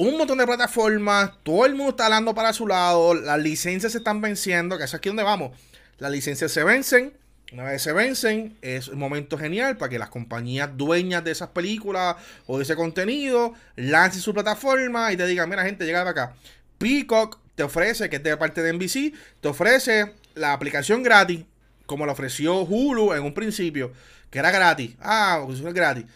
un 0.00 0.16
montón 0.16 0.38
de 0.38 0.46
plataformas, 0.46 1.32
todo 1.42 1.66
el 1.66 1.74
mundo 1.74 1.90
está 1.90 2.06
hablando 2.06 2.34
para 2.34 2.54
su 2.54 2.66
lado, 2.66 3.12
las 3.12 3.38
licencias 3.38 3.92
se 3.92 3.98
están 3.98 4.22
venciendo, 4.22 4.78
que 4.78 4.84
es 4.84 4.94
aquí 4.94 5.10
donde 5.10 5.22
vamos. 5.22 5.52
Las 5.98 6.10
licencias 6.10 6.50
se 6.50 6.64
vencen, 6.64 7.12
Una 7.52 7.64
vez 7.64 7.82
se 7.82 7.92
vencen, 7.92 8.56
es 8.62 8.88
un 8.88 8.98
momento 8.98 9.36
genial 9.36 9.76
para 9.76 9.90
que 9.90 9.98
las 9.98 10.08
compañías 10.08 10.70
dueñas 10.74 11.22
de 11.22 11.32
esas 11.32 11.50
películas 11.50 12.16
o 12.46 12.56
de 12.56 12.62
ese 12.62 12.76
contenido 12.76 13.52
lancen 13.76 14.22
su 14.22 14.32
plataforma 14.32 15.12
y 15.12 15.18
te 15.18 15.26
digan, 15.26 15.50
mira 15.50 15.64
gente, 15.64 15.84
llega 15.84 16.08
acá. 16.08 16.32
Peacock 16.78 17.38
te 17.54 17.64
ofrece, 17.64 18.08
que 18.08 18.16
es 18.16 18.22
de 18.22 18.36
parte 18.38 18.62
de 18.62 18.72
NBC, 18.72 19.12
te 19.42 19.48
ofrece 19.48 20.14
la 20.34 20.54
aplicación 20.54 21.02
gratis, 21.02 21.44
como 21.84 22.06
la 22.06 22.12
ofreció 22.12 22.60
Hulu 22.60 23.12
en 23.12 23.22
un 23.22 23.34
principio, 23.34 23.92
que 24.30 24.38
era 24.38 24.50
gratis. 24.50 24.96
Ah, 25.00 25.42
pues 25.44 25.60
es 25.60 25.74
gratis. 25.74 26.06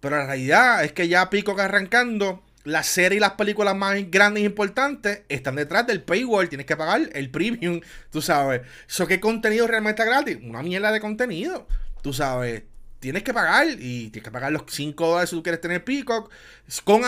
Pero 0.00 0.16
la 0.16 0.26
realidad 0.26 0.82
es 0.82 0.92
que 0.92 1.06
ya 1.06 1.30
Peacock 1.30 1.60
arrancando, 1.60 2.42
las 2.68 2.86
series 2.86 3.16
y 3.16 3.20
las 3.20 3.32
películas 3.32 3.74
más 3.74 3.96
grandes 4.10 4.42
e 4.42 4.46
importantes 4.46 5.22
están 5.28 5.56
detrás 5.56 5.86
del 5.86 6.02
paywall. 6.02 6.48
Tienes 6.48 6.66
que 6.66 6.76
pagar 6.76 7.08
el 7.12 7.30
premium, 7.30 7.80
tú 8.10 8.20
sabes. 8.20 8.62
¿Eso 8.86 9.06
qué 9.06 9.20
contenido 9.20 9.66
realmente 9.66 10.02
es 10.02 10.08
gratis? 10.08 10.38
Una 10.42 10.62
mierda 10.62 10.92
de 10.92 11.00
contenido, 11.00 11.66
tú 12.02 12.12
sabes. 12.12 12.64
Tienes 13.00 13.22
que 13.22 13.32
pagar 13.32 13.68
y 13.68 14.10
tienes 14.10 14.22
que 14.22 14.30
pagar 14.30 14.52
los 14.52 14.64
5 14.68 15.06
dólares 15.06 15.30
si 15.30 15.36
tú 15.36 15.42
quieres 15.42 15.60
tener 15.60 15.82
Peacock. 15.82 16.30
Con 16.84 17.02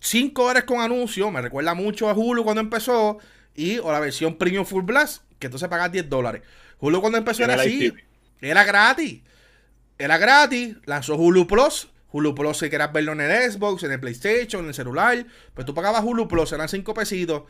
5 0.00 0.42
dólares 0.42 0.64
con 0.64 0.80
anuncio, 0.80 1.30
me 1.30 1.40
recuerda 1.40 1.72
mucho 1.72 2.10
a 2.10 2.14
Hulu 2.14 2.44
cuando 2.44 2.60
empezó. 2.60 3.18
Y 3.54 3.78
o 3.78 3.90
la 3.90 4.00
versión 4.00 4.36
Premium 4.36 4.66
Full 4.66 4.84
Blast, 4.84 5.22
que 5.38 5.46
entonces 5.46 5.68
pagas 5.68 5.90
10 5.90 6.10
dólares. 6.10 6.42
Hulu 6.78 7.00
cuando 7.00 7.16
empezó 7.16 7.44
era 7.44 7.54
así. 7.54 7.90
Era 8.40 8.64
gratis. 8.64 9.22
Era 9.96 10.18
gratis. 10.18 10.76
Lanzó 10.84 11.16
Hulu 11.16 11.46
Plus 11.46 11.88
Hulu 12.12 12.34
Plus 12.34 12.58
si 12.58 12.70
querías 12.70 12.92
verlo 12.92 13.12
en 13.12 13.20
el 13.20 13.50
Xbox, 13.50 13.82
en 13.82 13.92
el 13.92 14.00
PlayStation, 14.00 14.62
en 14.62 14.68
el 14.68 14.74
celular. 14.74 15.26
Pues 15.54 15.66
tú 15.66 15.74
pagabas 15.74 16.04
Hulu 16.04 16.28
Plus, 16.28 16.52
eran 16.52 16.68
5 16.68 16.94
pesitos. 16.94 17.42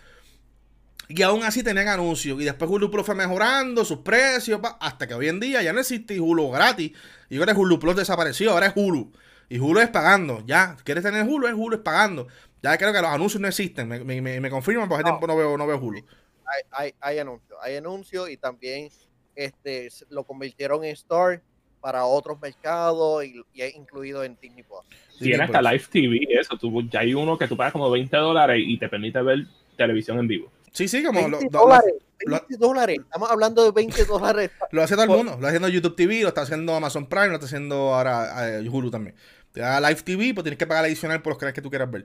Y 1.09 1.23
aún 1.23 1.45
así 1.45 1.63
tenían 1.63 1.89
anuncios. 1.89 2.41
Y 2.41 2.45
después 2.45 2.71
Hulu 2.71 2.91
Plus 2.91 3.07
fue 3.07 3.15
mejorando 3.15 3.85
sus 3.85 3.99
precios. 3.99 4.61
hasta 4.81 5.07
que 5.07 5.15
hoy 5.15 5.29
en 5.29 5.39
día 5.39 5.63
ya 5.63 5.73
no 5.73 5.81
existe 5.81 6.19
Hulu 6.19 6.51
gratis. 6.51 6.93
Y 7.29 7.39
ahora 7.39 7.55
Hulu 7.55 7.79
Plus 7.79 7.97
desapareció. 7.97 8.53
Ahora 8.53 8.67
es 8.67 8.73
Hulu. 8.75 9.13
Y 9.49 9.59
Hulu 9.59 9.81
es 9.81 9.89
pagando. 9.89 10.43
Ya. 10.47 10.77
¿Quieres 10.83 11.05
tener 11.05 11.25
Hulu? 11.25 11.47
Es 11.47 11.55
Hulu 11.55 11.77
es 11.77 11.83
pagando. 11.83 12.27
Ya 12.63 12.77
creo 12.77 12.93
que 12.93 13.01
los 13.01 13.11
anuncios 13.11 13.41
no 13.41 13.47
existen. 13.47 13.87
Me, 13.87 14.01
me, 14.01 14.41
me 14.41 14.51
confirman 14.51 14.89
porque 14.89 15.03
hace 15.03 15.11
tiempo 15.13 15.27
no 15.29 15.37
veo, 15.37 15.57
no 15.57 15.67
veo 15.67 15.79
Hulu. 15.79 16.05
Hay, 16.47 16.63
hay, 16.71 16.95
hay 17.01 17.19
anuncios. 17.21 17.59
Hay 17.63 17.77
anuncios 17.77 18.29
y 18.29 18.37
también 18.37 18.91
este, 19.37 19.89
lo 20.09 20.25
convirtieron 20.25 20.85
en 20.85 20.91
Store 20.93 21.41
para 21.87 22.05
otros 22.05 22.37
mercados 22.43 23.24
y, 23.24 23.41
y 23.55 23.62
es 23.62 23.76
incluido 23.76 24.24
en 24.24 24.37
Disney 24.43 24.64
Plus. 24.64 24.80
Tiene 25.20 25.45
hasta 25.45 25.62
Live 25.62 25.84
TV, 25.89 26.18
eso. 26.30 26.57
Tú, 26.59 26.82
ya 26.91 26.99
hay 26.99 27.14
uno 27.14 27.39
que 27.39 27.47
tú 27.47 27.57
pagas 27.57 27.72
como 27.72 27.89
20 27.89 28.16
dólares 28.16 28.61
y 28.66 28.76
te 28.76 28.89
permite 28.89 29.22
ver 29.22 29.47
televisión 29.76 30.18
en 30.18 30.26
vivo. 30.26 30.51
Sí, 30.72 30.89
sí, 30.89 31.05
como 31.05 31.20
20 31.20 31.49
dólares, 31.49 31.95
20 32.26 32.57
dólares. 32.57 32.99
Estamos 32.99 33.30
hablando 33.30 33.62
de 33.62 33.70
20 33.70 34.05
dólares. 34.05 34.51
lo 34.72 34.82
hace 34.82 34.95
todo 34.97 35.05
el 35.05 35.11
mundo. 35.11 35.30
Lo 35.30 35.37
está 35.37 35.47
haciendo 35.47 35.68
YouTube 35.68 35.95
TV, 35.95 36.22
lo 36.22 36.28
está 36.28 36.41
haciendo 36.41 36.74
Amazon 36.74 37.07
Prime, 37.07 37.28
lo 37.28 37.34
está 37.34 37.47
haciendo 37.47 37.95
ahora 37.95 38.59
eh, 38.59 38.68
Hulu 38.68 38.91
también. 38.91 39.14
Te 39.53 39.61
da 39.61 39.80
Live 39.80 40.03
TV, 40.03 40.34
pues 40.34 40.43
tienes 40.43 40.59
que 40.59 40.66
pagar 40.66 40.87
adicional 40.87 41.22
por 41.22 41.34
los 41.34 41.39
canales 41.39 41.55
que 41.55 41.62
tú 41.62 41.70
quieras 41.70 41.89
ver. 41.89 42.05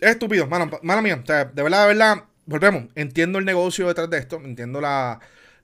Es 0.00 0.10
estúpido, 0.10 0.46
mano, 0.48 0.70
mano 0.82 1.00
mía. 1.00 1.18
O 1.22 1.26
sea, 1.26 1.46
de 1.46 1.62
verdad, 1.62 1.88
de 1.88 1.94
verdad, 1.94 2.24
volvemos. 2.44 2.84
Entiendo 2.94 3.38
el 3.38 3.46
negocio 3.46 3.88
detrás 3.88 4.10
de 4.10 4.18
esto, 4.18 4.36
entiendo 4.36 4.82
la, 4.82 5.18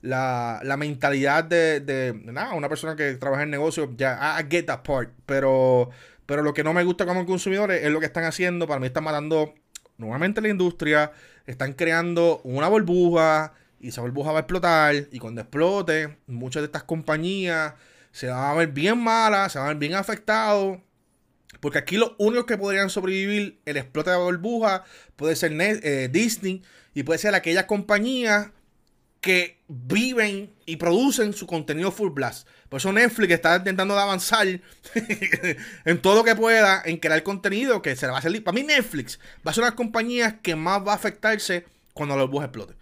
la, 0.05 0.59
la 0.63 0.77
mentalidad 0.77 1.43
de, 1.43 1.79
de, 1.79 2.11
una 2.53 2.69
persona 2.69 2.95
que 2.95 3.13
trabaja 3.15 3.43
en 3.43 3.49
negocio, 3.49 3.91
ya, 3.97 4.39
I 4.39 4.45
get 4.49 4.65
that 4.65 4.83
part, 4.83 5.09
pero, 5.25 5.89
pero 6.25 6.43
lo 6.43 6.53
que 6.53 6.63
no 6.63 6.73
me 6.73 6.83
gusta 6.83 7.05
como 7.05 7.25
consumidor 7.25 7.71
es, 7.71 7.89
lo 7.89 7.99
que 7.99 8.05
están 8.05 8.23
haciendo, 8.23 8.67
para 8.67 8.79
mí 8.79 8.87
están 8.87 9.03
matando 9.03 9.55
nuevamente 9.97 10.41
la 10.41 10.49
industria, 10.49 11.11
están 11.47 11.73
creando 11.73 12.39
una 12.43 12.67
burbuja 12.67 13.53
y 13.79 13.89
esa 13.89 14.01
burbuja 14.01 14.31
va 14.31 14.39
a 14.39 14.41
explotar 14.41 14.95
y 15.11 15.17
cuando 15.17 15.41
explote, 15.41 16.17
muchas 16.27 16.61
de 16.61 16.65
estas 16.67 16.83
compañías 16.83 17.73
se 18.11 18.27
van 18.27 18.51
a 18.51 18.53
ver 18.53 18.69
bien 18.69 18.99
malas, 18.99 19.53
se 19.53 19.59
van 19.59 19.67
a 19.67 19.69
ver 19.69 19.77
bien 19.77 19.95
afectados. 19.95 20.79
Porque 21.59 21.79
aquí 21.79 21.97
los 21.97 22.11
únicos 22.19 22.45
que 22.45 22.57
podrían 22.57 22.89
sobrevivir 22.89 23.59
el 23.65 23.77
explote 23.77 24.11
de 24.11 24.17
la 24.17 24.23
burbuja 24.23 24.83
puede 25.15 25.35
ser 25.35 25.53
eh, 25.59 26.09
Disney 26.11 26.61
y 26.93 27.03
puede 27.03 27.17
ser 27.17 27.33
aquellas 27.33 27.65
compañías 27.65 28.51
que 29.25 29.57
viven 29.67 30.53
y 30.67 30.75
producen 30.75 31.33
su 31.33 31.47
contenido 31.47 31.91
full 31.91 32.11
blast. 32.11 32.47
Por 32.69 32.77
eso 32.77 32.93
Netflix 32.93 33.33
está 33.33 33.55
intentando 33.55 33.97
avanzar 33.97 34.45
en 35.85 36.01
todo 36.03 36.17
lo 36.17 36.23
que 36.23 36.35
pueda 36.35 36.83
en 36.85 36.97
crear 36.97 37.23
contenido 37.23 37.81
que 37.81 37.95
se 37.95 38.05
le 38.05 38.11
va 38.11 38.19
a 38.19 38.21
salir. 38.21 38.43
Para 38.43 38.53
mí 38.53 38.61
Netflix 38.61 39.19
va 39.37 39.49
a 39.49 39.53
ser 39.55 39.63
una 39.63 39.69
de 39.69 39.71
las 39.71 39.77
compañías 39.77 40.35
que 40.43 40.55
más 40.55 40.85
va 40.85 40.91
a 40.91 40.95
afectarse 40.95 41.65
cuando 41.95 42.15
los 42.15 42.29
bus 42.29 42.43
exploten. 42.43 42.75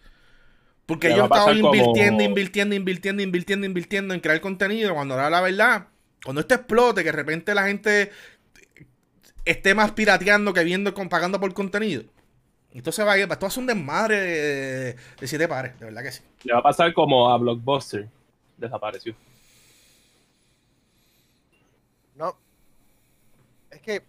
Porque 0.85 1.13
ellos 1.13 1.29
estaban 1.31 1.57
invirtiendo, 1.57 2.23
invirtiendo, 2.23 2.75
invirtiendo, 2.75 3.23
invirtiendo, 3.23 3.65
invirtiendo 3.65 4.13
en 4.13 4.19
crear 4.19 4.41
contenido. 4.41 4.93
Cuando 4.95 5.13
ahora 5.13 5.29
la 5.29 5.39
verdad, 5.39 5.87
cuando 6.25 6.41
esto 6.41 6.55
explote, 6.55 7.03
que 7.03 7.11
de 7.11 7.15
repente 7.15 7.55
la 7.55 7.67
gente 7.67 8.11
esté 9.45 9.73
más 9.75 9.93
pirateando 9.93 10.53
que 10.53 10.65
viendo, 10.65 10.93
pagando 10.93 11.39
por 11.39 11.53
contenido 11.53 12.03
esto 12.73 12.91
se 12.91 13.03
va 13.03 13.13
a 13.13 13.17
ir, 13.17 13.23
esto 13.23 13.41
va 13.41 13.47
a 13.47 13.51
ser 13.51 13.61
un 13.61 13.67
desmadre 13.67 14.19
de, 14.19 15.27
siete 15.27 15.47
pares, 15.47 15.79
de 15.79 15.85
verdad 15.85 16.01
que 16.01 16.11
sí. 16.11 16.21
Le 16.43 16.53
va 16.53 16.59
a 16.59 16.63
pasar 16.63 16.93
como 16.93 17.29
a 17.29 17.37
Blockbuster. 17.37 18.09
Desapareció. 18.57 19.15
No. 22.15 22.35
Es 23.69 23.81
que, 23.81 24.03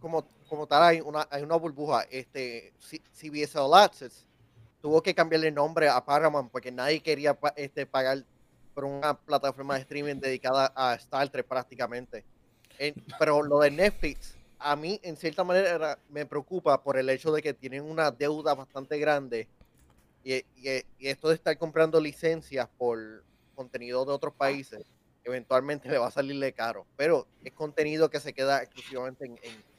como, 0.00 0.26
como 0.48 0.66
tal, 0.66 0.82
hay 0.82 1.00
una, 1.00 1.26
hay 1.30 1.42
una 1.42 1.56
burbuja. 1.56 2.02
Este, 2.10 2.72
CBS 3.12 3.58
All 3.58 3.74
Access 3.74 4.26
tuvo 4.82 5.02
que 5.02 5.14
cambiarle 5.14 5.48
el 5.48 5.54
nombre 5.54 5.88
a 5.88 6.04
Paramount 6.04 6.50
porque 6.50 6.72
nadie 6.72 7.00
quería 7.00 7.38
este, 7.56 7.86
pagar 7.86 8.24
por 8.74 8.84
una 8.84 9.14
plataforma 9.14 9.74
de 9.74 9.80
streaming 9.80 10.16
dedicada 10.16 10.72
a 10.74 10.94
Star 10.94 11.28
Trek 11.28 11.46
prácticamente. 11.46 12.24
pero 13.18 13.42
lo 13.42 13.60
de 13.60 13.70
Netflix 13.70 14.36
a 14.60 14.76
mí, 14.76 15.00
en 15.02 15.16
cierta 15.16 15.42
manera, 15.42 15.98
me 16.10 16.26
preocupa 16.26 16.82
por 16.82 16.98
el 16.98 17.08
hecho 17.08 17.32
de 17.32 17.42
que 17.42 17.54
tienen 17.54 17.82
una 17.82 18.10
deuda 18.10 18.54
bastante 18.54 18.98
grande 18.98 19.48
y, 20.22 20.44
esto 20.98 21.28
de 21.28 21.34
estar 21.34 21.56
comprando 21.56 22.00
licencias 22.00 22.68
por 22.78 23.24
contenido 23.54 24.04
de 24.04 24.12
otros 24.12 24.34
países, 24.34 24.82
eventualmente 25.24 25.88
le 25.88 25.98
va 25.98 26.08
a 26.08 26.10
salirle 26.10 26.52
caro. 26.52 26.86
Pero 26.96 27.26
es 27.42 27.52
contenido 27.52 28.10
que 28.10 28.20
se 28.20 28.32
queda 28.32 28.62
exclusivamente 28.62 29.24
en, 29.24 29.38
en, 29.42 29.70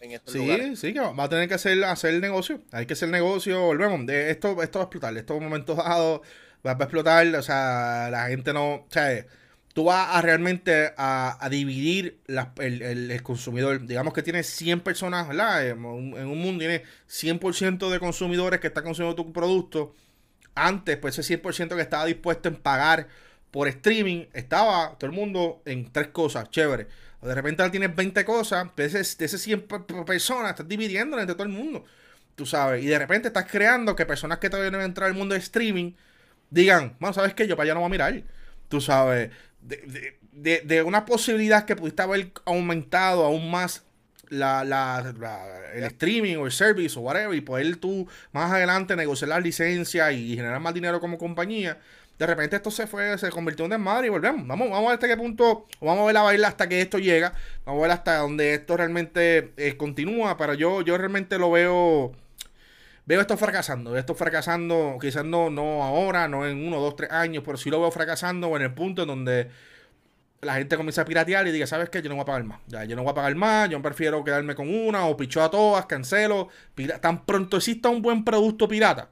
en 0.00 0.12
estos 0.12 0.32
sí, 0.32 0.76
Sí, 0.76 0.92
que 0.92 1.00
va 1.00 1.24
a 1.24 1.28
tener 1.28 1.48
que 1.48 1.54
hacer, 1.54 1.82
hacer 1.84 2.14
el 2.14 2.20
negocio. 2.20 2.62
Hay 2.72 2.86
que 2.86 2.94
hacer 2.94 3.06
el 3.06 3.12
negocio. 3.12 3.60
Volvemos. 3.60 4.06
De 4.06 4.30
esto, 4.30 4.62
esto 4.62 4.78
va 4.78 4.84
a 4.84 4.86
explotar. 4.86 5.16
Esto 5.16 5.34
en 5.34 5.38
un 5.38 5.44
momento 5.44 5.74
dado 5.74 6.22
va 6.66 6.72
a 6.72 6.74
explotar. 6.74 7.26
O 7.34 7.42
sea, 7.42 8.08
la 8.10 8.28
gente 8.28 8.52
no. 8.52 8.74
O 8.74 8.86
sea, 8.88 9.26
tú 9.76 9.84
vas 9.84 10.16
a 10.16 10.22
realmente 10.22 10.94
a, 10.96 11.48
dividir 11.50 12.18
el, 12.28 13.22
consumidor. 13.22 13.86
Digamos 13.86 14.14
que 14.14 14.22
tienes 14.22 14.46
100 14.46 14.80
personas, 14.80 15.28
¿verdad? 15.28 15.68
En 15.68 15.84
un, 15.84 16.38
mundo 16.38 16.60
tiene 16.60 16.82
100% 17.10 17.90
de 17.90 17.98
consumidores 18.00 18.58
que 18.58 18.68
están 18.68 18.84
consumiendo 18.84 19.14
tu 19.22 19.34
producto. 19.34 19.94
Antes, 20.54 20.96
pues 20.96 21.18
ese 21.18 21.42
100% 21.42 21.76
que 21.76 21.82
estaba 21.82 22.06
dispuesto 22.06 22.48
en 22.48 22.56
pagar 22.56 23.08
por 23.50 23.68
streaming, 23.68 24.24
estaba 24.32 24.96
todo 24.98 25.10
el 25.10 25.14
mundo 25.14 25.60
en 25.66 25.92
tres 25.92 26.08
cosas, 26.08 26.48
chévere. 26.48 26.86
De 27.20 27.34
repente 27.34 27.68
tienes 27.68 27.94
20 27.94 28.24
cosas, 28.24 28.70
pues 28.74 28.94
de 28.94 29.26
esas 29.26 29.42
100 29.42 29.66
personas 30.06 30.52
estás 30.52 30.66
dividiendo 30.66 31.20
entre 31.20 31.34
todo 31.34 31.46
el 31.46 31.52
mundo. 31.52 31.84
Tú 32.34 32.46
sabes, 32.46 32.82
y 32.82 32.86
de 32.86 32.98
repente 32.98 33.28
estás 33.28 33.44
creando 33.44 33.94
que 33.94 34.06
personas 34.06 34.38
que 34.38 34.48
todavía 34.48 34.70
no 34.70 34.78
han 34.78 34.84
entrado 34.84 35.12
al 35.12 35.18
mundo 35.18 35.34
de 35.34 35.40
streaming 35.40 35.92
digan, 36.48 36.96
bueno, 36.98 37.12
¿sabes 37.12 37.34
qué? 37.34 37.46
Yo 37.46 37.56
para 37.56 37.64
allá 37.64 37.74
no 37.74 37.80
voy 37.80 37.88
a 37.88 37.90
mirar. 37.90 38.22
Tú 38.68 38.80
sabes, 38.80 39.30
de, 39.66 40.60
de, 40.64 40.82
una 40.82 41.04
posibilidad 41.04 41.64
que 41.64 41.76
pudiste 41.76 42.02
haber 42.02 42.32
aumentado 42.44 43.24
aún 43.24 43.50
más 43.50 43.84
la, 44.28 44.64
la, 44.64 45.14
el 45.74 45.84
streaming 45.84 46.36
o 46.36 46.46
el 46.46 46.52
service 46.52 46.98
o 46.98 47.02
whatever 47.02 47.36
y 47.36 47.40
poder 47.40 47.76
tú 47.76 48.08
más 48.32 48.52
adelante 48.52 48.96
negociar 48.96 49.30
las 49.30 49.42
licencias 49.42 50.12
y 50.12 50.36
generar 50.36 50.60
más 50.60 50.74
dinero 50.74 51.00
como 51.00 51.18
compañía. 51.18 51.78
De 52.18 52.26
repente 52.26 52.56
esto 52.56 52.70
se 52.70 52.86
fue, 52.86 53.18
se 53.18 53.28
convirtió 53.30 53.66
en 53.66 53.72
desmadre 53.72 54.06
y 54.06 54.10
volvemos. 54.10 54.46
Vamos, 54.46 54.70
vamos 54.70 54.86
a 54.86 54.88
ver 54.88 54.94
hasta 54.94 55.08
qué 55.08 55.16
punto, 55.16 55.66
vamos 55.80 56.02
a 56.02 56.06
ver 56.06 56.14
la 56.14 56.22
baila 56.22 56.48
hasta 56.48 56.68
que 56.68 56.80
esto 56.80 56.98
llega. 56.98 57.34
Vamos 57.66 57.80
a 57.80 57.82
ver 57.82 57.90
hasta 57.90 58.16
donde 58.18 58.54
esto 58.54 58.76
realmente 58.76 59.52
eh, 59.58 59.76
continúa. 59.76 60.36
Pero 60.38 60.54
yo, 60.54 60.80
yo 60.80 60.96
realmente 60.96 61.38
lo 61.38 61.50
veo 61.50 62.12
veo 63.06 63.20
esto 63.20 63.36
fracasando, 63.36 63.92
veo 63.92 64.00
esto 64.00 64.14
fracasando, 64.14 64.98
quizás 65.00 65.24
no, 65.24 65.48
no 65.48 65.82
ahora, 65.82 66.28
no 66.28 66.46
en 66.46 66.66
uno, 66.66 66.80
dos, 66.80 66.96
tres 66.96 67.10
años, 67.10 67.42
pero 67.46 67.56
sí 67.56 67.70
lo 67.70 67.80
veo 67.80 67.90
fracasando 67.90 68.54
en 68.56 68.62
el 68.62 68.74
punto 68.74 69.02
en 69.02 69.08
donde 69.08 69.50
la 70.42 70.56
gente 70.56 70.76
comienza 70.76 71.02
a 71.02 71.04
piratear 71.04 71.46
y 71.46 71.52
diga, 71.52 71.66
¿sabes 71.66 71.88
qué? 71.88 72.02
Yo 72.02 72.08
no 72.08 72.16
voy 72.16 72.22
a 72.22 72.26
pagar 72.26 72.44
más. 72.44 72.60
Ya, 72.66 72.84
yo 72.84 72.94
no 72.94 73.02
voy 73.02 73.12
a 73.12 73.14
pagar 73.14 73.34
más, 73.36 73.70
yo 73.70 73.80
prefiero 73.80 74.22
quedarme 74.22 74.54
con 74.54 74.68
una 74.68 75.06
o 75.06 75.16
picho 75.16 75.42
a 75.42 75.50
todas, 75.50 75.86
cancelo. 75.86 76.48
Tan 77.00 77.24
pronto 77.24 77.56
exista 77.56 77.88
un 77.88 78.02
buen 78.02 78.24
producto 78.24 78.68
pirata, 78.68 79.10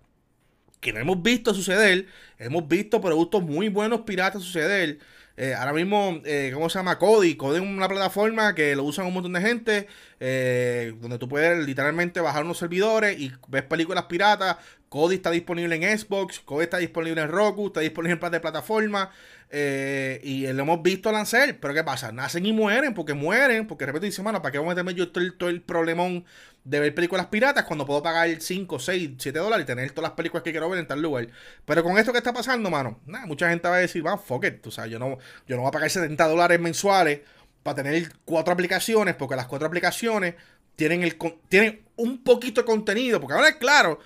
que 0.81 0.93
no 0.93 1.01
hemos 1.01 1.23
visto 1.23 1.55
suceder, 1.55 2.07
hemos 2.39 2.69
visto 2.69 3.01
productos 3.01 3.43
muy 3.43 3.69
buenos 3.69 4.03
piratas 4.03 4.43
suceder 4.43 4.99
eh, 5.37 5.55
ahora 5.55 5.73
mismo, 5.73 6.21
eh, 6.25 6.51
¿cómo 6.55 6.69
se 6.69 6.79
llama? 6.79 6.99
Kodi. 6.99 7.35
Kodi 7.35 7.57
es 7.57 7.63
una 7.63 7.89
plataforma 7.89 8.55
que 8.55 8.77
lo 8.77 8.85
usan 8.85 9.07
un 9.07 9.15
montón 9.15 9.33
de 9.33 9.41
gente, 9.41 9.89
eh, 10.21 10.95
donde 11.01 11.19
tú 11.19 11.29
puedes 11.29 11.67
literalmente 11.67 12.21
bajar 12.21 12.45
unos 12.45 12.59
servidores 12.59 13.19
y 13.19 13.33
ves 13.49 13.63
películas 13.65 14.05
piratas 14.05 14.57
Cody 14.95 15.17
está 15.17 15.33
disponible 15.33 15.75
en 15.75 15.99
Xbox, 15.99 16.39
Cody 16.39 16.63
está 16.63 16.79
disponible 16.79 17.21
en 17.21 17.29
Roku, 17.29 17.67
está 17.67 17.81
disponible 17.81 18.17
en 18.23 18.31
de 18.31 18.39
plataforma. 18.39 19.11
Eh, 19.51 20.21
y 20.23 20.47
lo 20.53 20.63
hemos 20.63 20.83
visto 20.83 21.11
lanzar, 21.11 21.57
pero 21.59 21.75
¿qué 21.75 21.83
pasa? 21.83 22.13
Nacen 22.13 22.47
y 22.47 22.53
mueren, 22.53 22.95
porque 22.95 23.13
mueren, 23.13 23.67
porque 23.67 23.83
de 23.83 23.87
repente 23.87 24.07
dicen, 24.07 24.25
mano, 24.25 24.41
¿para 24.41 24.53
qué 24.53 24.59
voy 24.59 24.67
a 24.67 24.71
meterme 24.71 24.95
yo 24.95 25.11
todo 25.11 25.25
el, 25.25 25.37
todo 25.37 25.51
el 25.51 25.63
problemón 25.63 26.25
de 26.65 26.81
ver 26.81 26.95
películas 26.95 27.27
piratas 27.27 27.65
cuando 27.65 27.87
puedo 27.87 28.03
pagar 28.03 28.29
5, 28.41 28.79
6, 28.79 29.11
7 29.19 29.39
dólares 29.39 29.65
y 29.65 29.67
tener 29.67 29.91
todas 29.93 30.11
las 30.11 30.17
películas 30.17 30.43
que 30.43 30.51
quiero 30.51 30.69
ver 30.69 30.81
en 30.81 30.87
tal 30.87 31.01
lugar? 31.03 31.29
Pero 31.65 31.83
con 31.83 31.99
esto 31.99 32.13
que 32.13 32.19
está 32.19 32.33
pasando, 32.33 32.71
mano, 32.71 33.01
nada, 33.07 33.27
mucha 33.27 33.49
gente 33.49 33.69
va 33.69 33.77
a 33.77 33.81
decir, 33.81 34.05
va, 34.07 34.17
fuck 34.19 34.45
it, 34.45 34.61
tú 34.61 34.71
sabes, 34.71 34.91
yo 34.91 34.99
no, 34.99 35.19
yo 35.47 35.57
no 35.57 35.63
voy 35.63 35.69
a 35.69 35.73
pagar 35.73 35.91
70 35.91 36.27
dólares 36.27 36.59
mensuales 36.61 37.21
para 37.63 37.77
tener 37.77 38.13
cuatro 38.25 38.53
aplicaciones, 38.53 39.15
porque 39.15 39.37
las 39.37 39.47
cuatro 39.47 39.69
aplicaciones 39.69 40.35
tienen, 40.77 41.03
el, 41.03 41.17
tienen 41.49 41.85
un 41.97 42.25
poquito 42.25 42.63
de 42.63 42.67
contenido, 42.67 43.21
porque 43.21 43.35
ahora 43.35 43.59
claro 43.59 43.99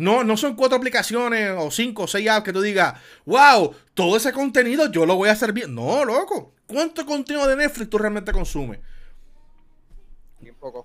no, 0.00 0.24
no 0.24 0.38
son 0.38 0.56
cuatro 0.56 0.78
aplicaciones 0.78 1.52
o 1.58 1.70
cinco 1.70 2.04
o 2.04 2.08
seis 2.08 2.26
apps 2.26 2.44
que 2.46 2.54
tú 2.54 2.62
digas, 2.62 2.94
wow, 3.26 3.74
todo 3.92 4.16
ese 4.16 4.32
contenido 4.32 4.90
yo 4.90 5.04
lo 5.04 5.16
voy 5.16 5.28
a 5.28 5.32
hacer 5.32 5.52
bien. 5.52 5.74
No, 5.74 6.06
loco. 6.06 6.54
¿Cuánto 6.66 7.04
contenido 7.04 7.46
de 7.46 7.56
Netflix 7.56 7.90
tú 7.90 7.98
realmente 7.98 8.32
consumes? 8.32 8.80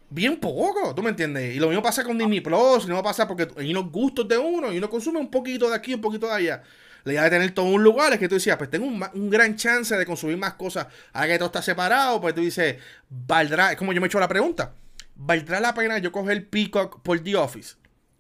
Bien 0.10 0.40
poco. 0.40 0.94
¿tú 0.96 1.04
me 1.04 1.10
entiendes? 1.10 1.56
Y 1.56 1.60
lo 1.60 1.68
mismo 1.68 1.84
pasa 1.84 2.04
con 2.04 2.18
Disney 2.18 2.42
Plus, 2.42 2.86
y 2.86 2.88
no 2.88 3.04
pasa 3.04 3.28
porque 3.28 3.48
hay 3.58 3.72
unos 3.72 3.92
gustos 3.92 4.28
de 4.28 4.38
uno 4.38 4.72
y 4.72 4.78
uno 4.78 4.90
consume 4.90 5.20
un 5.20 5.30
poquito 5.30 5.70
de 5.70 5.76
aquí, 5.76 5.94
un 5.94 6.02
poquito 6.02 6.28
de 6.28 6.34
allá. 6.34 6.64
La 7.04 7.14
idea 7.14 7.24
de 7.24 7.30
tener 7.30 7.52
todo 7.52 7.68
un 7.68 7.84
lugar 7.84 8.14
es 8.14 8.20
que 8.20 8.28
tú 8.28 8.36
decías, 8.36 8.58
pues 8.58 8.70
tengo 8.70 8.88
un, 8.88 9.30
gran 9.30 9.56
chance 9.56 9.96
de 9.96 10.06
consumir 10.06 10.38
más 10.38 10.56
cosas. 10.56 10.88
Ahora 11.14 11.28
que 11.28 11.38
todo 11.38 11.48
está 11.48 11.62
separado, 11.62 12.20
pues 12.20 12.34
tú 12.34 12.42
dices, 12.42 12.78
¿valdrá? 13.10 13.72
Es 13.72 13.78
como 13.78 13.94
yo 13.94 14.02
me 14.02 14.08
he 14.08 14.10
hecho 14.10 14.20
la 14.20 14.28
pregunta. 14.28 14.74
¿Valdrá 15.16 15.60
la 15.60 15.74
pena 15.74 16.00
yo 16.00 16.12
coger 16.12 16.50
Peacock 16.50 17.02
por 17.02 17.20
The 17.20 17.36
Office? 17.36 17.76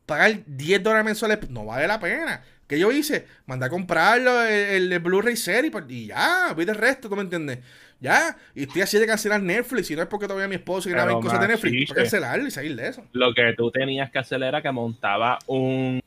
pagar 0.06 0.43
10 0.45 0.84
dólares 0.84 1.06
mensuales 1.06 1.49
no 1.49 1.66
vale 1.66 1.88
la 1.88 1.99
pena. 1.99 2.43
¿Qué 2.68 2.80
yo 2.80 2.91
hice? 2.91 3.28
Mandé 3.45 3.68
a 3.68 3.70
comprarlo, 3.70 4.43
el, 4.43 4.97
Blu-ray 4.99 5.36
serie 5.36 5.70
pues, 5.70 5.86
y 5.88 6.07
ya, 6.07 6.51
voy 6.55 6.66
del 6.66 6.76
resto, 6.76 7.07
¿tú 7.07 7.16
me 7.16 7.22
entiendes? 7.22 7.59
Ya, 7.99 8.36
y 8.55 8.63
estoy 8.63 8.82
así 8.82 8.97
de 8.97 9.05
cancelar 9.05 9.41
Netflix, 9.41 9.89
y 9.91 9.95
no 9.95 10.01
es 10.01 10.07
porque 10.07 10.28
todavía 10.28 10.47
mi 10.47 10.55
esposo 10.55 10.89
quiere 10.89 11.05
ver 11.05 11.13
cosas 11.16 11.39
de 11.39 11.47
Netflix, 11.47 11.89
para 11.89 12.01
cancelarlo 12.01 12.47
y 12.47 12.51
salir 12.51 12.76
de 12.76 12.88
eso. 12.88 13.05
Lo 13.13 13.34
que 13.34 13.53
tú 13.55 13.72
tenías 13.72 14.11
que 14.11 14.20
hacer 14.20 14.41
era 14.41 14.61
que 14.61 14.72
montaba 14.72 15.38
un 15.45 16.01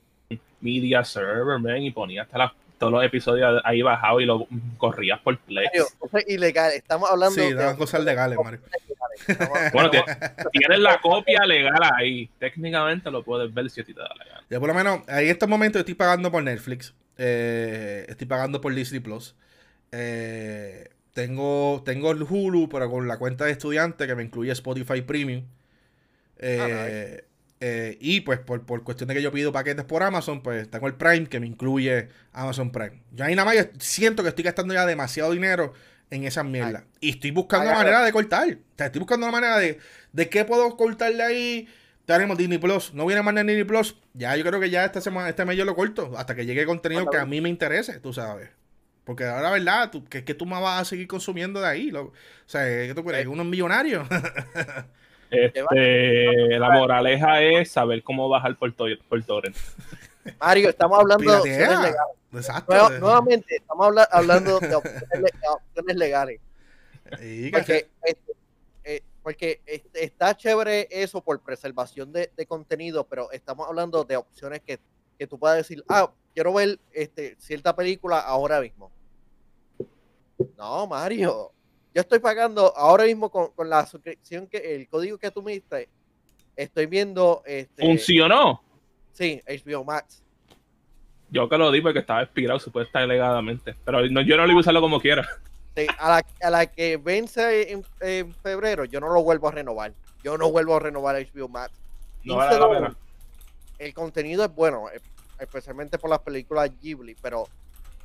media 0.60 1.04
server, 1.04 1.58
man, 1.60 1.82
y 1.82 1.90
ponías 1.92 2.26
hasta 2.26 2.38
las 2.38 2.52
todos 2.78 2.92
los 2.92 3.04
episodios 3.04 3.60
ahí 3.64 3.82
bajados 3.82 4.22
y 4.22 4.24
lo 4.24 4.46
corrías 4.76 5.20
por 5.20 5.38
play. 5.38 5.66
es 5.72 6.28
ilegal, 6.28 6.72
estamos 6.72 7.10
hablando 7.10 7.34
sí, 7.34 7.52
de 7.52 7.76
cosas 7.76 8.04
legales, 8.04 8.38
Mario. 8.42 8.60
bueno, 9.72 9.90
tienes 10.52 10.78
la 10.78 11.00
copia 11.00 11.44
legal 11.44 11.80
ahí. 11.96 12.30
Técnicamente 12.38 13.10
lo 13.10 13.22
puedes 13.22 13.52
ver 13.52 13.68
si 13.70 13.80
a 13.80 13.84
ti 13.84 13.92
te 13.92 14.00
da 14.00 14.08
la 14.16 14.24
gana. 14.24 14.44
Yo 14.48 14.60
por 14.60 14.68
lo 14.68 14.74
menos, 14.74 15.00
en 15.08 15.28
estos 15.28 15.48
momentos 15.48 15.80
estoy 15.80 15.94
pagando 15.94 16.30
por 16.30 16.42
Netflix. 16.42 16.94
Eh, 17.18 18.06
estoy 18.08 18.26
pagando 18.26 18.60
por 18.60 18.74
Disney 18.74 19.00
Plus. 19.00 19.34
Eh, 19.92 20.88
tengo, 21.12 21.82
tengo 21.84 22.12
el 22.12 22.22
Hulu, 22.22 22.68
pero 22.68 22.90
con 22.90 23.08
la 23.08 23.18
cuenta 23.18 23.44
de 23.44 23.52
estudiante 23.52 24.06
que 24.06 24.14
me 24.14 24.22
incluye 24.22 24.52
Spotify 24.52 25.02
Premium. 25.02 25.44
Eh, 26.38 27.24
eh, 27.60 27.98
y 28.00 28.20
pues 28.20 28.38
por, 28.38 28.64
cuestión 28.84 29.08
de 29.08 29.14
que 29.14 29.22
yo 29.22 29.32
pido 29.32 29.52
paquetes 29.52 29.84
por 29.84 30.02
Amazon, 30.02 30.42
pues 30.42 30.70
tengo 30.70 30.86
el 30.86 30.94
Prime 30.94 31.26
que 31.26 31.40
me 31.40 31.46
incluye 31.46 32.08
Amazon 32.32 32.70
Prime. 32.70 33.02
Yo 33.12 33.24
ahí 33.24 33.34
nada 33.34 33.52
más 33.52 33.68
siento 33.78 34.22
que 34.22 34.28
estoy 34.28 34.44
gastando 34.44 34.74
ya 34.74 34.86
demasiado 34.86 35.32
dinero 35.32 35.72
en 36.10 36.24
esa 36.24 36.44
mierda. 36.44 36.84
Y 37.00 37.10
estoy 37.10 37.32
buscando 37.32 37.66
la 37.66 37.78
manera 37.78 38.02
de 38.02 38.12
cortar. 38.12 38.58
estoy 38.76 38.98
buscando 39.00 39.26
la 39.26 39.32
manera 39.32 39.58
de, 39.58 39.78
de 40.12 40.28
qué 40.28 40.44
puedo 40.44 40.76
cortarle 40.76 41.22
ahí. 41.22 41.68
Tenemos 42.06 42.38
Disney 42.38 42.58
Plus. 42.58 42.94
No 42.94 43.04
viene 43.06 43.22
más 43.22 43.34
de 43.34 43.42
Disney 43.42 43.64
Plus. 43.64 43.96
Ya 44.14 44.34
yo 44.36 44.44
creo 44.44 44.60
que 44.60 44.70
ya 44.70 44.84
esta 44.84 45.00
semana, 45.00 45.28
este 45.28 45.44
mes 45.44 45.56
yo 45.56 45.64
lo 45.64 45.74
corto. 45.74 46.12
Hasta 46.16 46.34
que 46.34 46.46
llegue 46.46 46.64
contenido 46.64 47.10
que 47.10 47.18
a 47.18 47.26
mí 47.26 47.40
me 47.40 47.48
interese, 47.48 47.98
tú 47.98 48.12
sabes. 48.12 48.50
Porque 49.04 49.24
ahora, 49.24 49.50
¿verdad? 49.50 49.90
Tú, 49.90 50.04
que, 50.04 50.24
que 50.24 50.34
tú 50.34 50.46
me 50.46 50.60
vas 50.60 50.82
a 50.82 50.84
seguir 50.84 51.08
consumiendo 51.08 51.60
de 51.60 51.66
ahí. 51.66 51.90
o 51.92 52.12
sea, 52.46 52.62
¿qué 52.62 52.92
tú 52.94 53.04
crees? 53.04 53.26
¿Uno 53.26 53.42
es 53.42 53.48
millonario? 53.48 54.06
Este, 55.30 56.58
la 56.58 56.70
moraleja 56.70 57.42
es 57.42 57.70
saber 57.70 58.02
cómo 58.02 58.28
bajar 58.28 58.56
por, 58.56 58.74
por 58.74 59.24
torrent. 59.24 59.56
Mario, 60.40 60.68
estamos 60.70 60.98
hablando 60.98 61.30
de 61.32 61.38
opciones 61.38 61.80
legales. 61.80 63.00
nuevamente, 63.00 63.56
estamos 63.56 63.96
hablando 64.10 64.60
de 64.60 64.74
opciones, 64.74 65.96
legales. 65.96 66.40
porque, 67.52 67.88
este, 68.02 68.32
eh, 68.84 69.02
porque 69.22 69.60
está 69.94 70.36
chévere 70.36 70.88
eso 70.90 71.22
por 71.22 71.40
preservación 71.40 72.12
de, 72.12 72.46
contenido, 72.46 73.06
pero 73.06 73.30
estamos 73.32 73.68
hablando 73.68 74.04
de 74.04 74.16
opciones 74.16 74.60
que, 74.60 74.78
que 75.18 75.26
tú 75.26 75.38
puedas 75.38 75.56
decir, 75.56 75.82
ah, 75.88 76.10
quiero 76.34 76.52
ver 76.52 76.78
este, 76.92 77.36
cierta 77.38 77.74
película 77.74 78.20
ahora 78.20 78.60
mismo. 78.60 78.90
No, 80.56 80.86
Mario, 80.86 81.52
yo 81.94 82.02
estoy 82.02 82.18
pagando 82.18 82.76
ahora 82.76 83.04
mismo 83.04 83.30
con, 83.30 83.50
la 83.68 83.86
suscripción 83.86 84.46
que 84.46 84.74
el 84.76 84.88
código 84.88 85.18
que 85.18 85.30
tú 85.30 85.42
me 85.42 85.52
diste, 85.52 85.88
estoy 86.56 86.86
viendo. 86.86 87.42
Este, 87.46 87.82
¿Funcionó? 87.82 88.62
Sí, 89.12 89.40
HBO 89.46 89.84
Max. 89.84 90.22
Yo 91.30 91.48
que 91.48 91.58
lo 91.58 91.70
di 91.70 91.80
porque 91.80 91.98
estaba 91.98 92.22
expirado 92.22 92.58
supuestamente 92.58 93.14
alegadamente. 93.14 93.74
Pero 93.84 94.06
no, 94.08 94.20
yo 94.20 94.36
no 94.36 94.44
lo 94.44 94.50
iba 94.50 94.58
a 94.58 94.60
usarlo 94.60 94.80
como 94.80 95.00
quiera. 95.00 95.26
a, 95.98 96.50
la, 96.50 96.66
que 96.66 96.96
vence 96.96 97.72
en, 98.00 98.34
febrero, 98.34 98.84
yo 98.84 99.00
no 99.00 99.12
lo 99.12 99.22
vuelvo 99.22 99.48
a 99.48 99.52
renovar. 99.52 99.92
Yo 100.22 100.36
no 100.36 100.50
vuelvo 100.50 100.76
a 100.76 100.80
renovar 100.80 101.16
HBO 101.16 101.48
Max. 101.48 101.72
No 102.24 102.36
vale 102.36 102.58
la 102.58 102.70
pena. 102.70 102.96
El 103.78 103.94
contenido 103.94 104.44
es 104.44 104.54
bueno, 104.54 104.88
eh, 104.90 105.00
especialmente 105.38 105.98
por 105.98 106.10
las 106.10 106.18
películas 106.20 106.70
Ghibli, 106.80 107.14
pero 107.20 107.46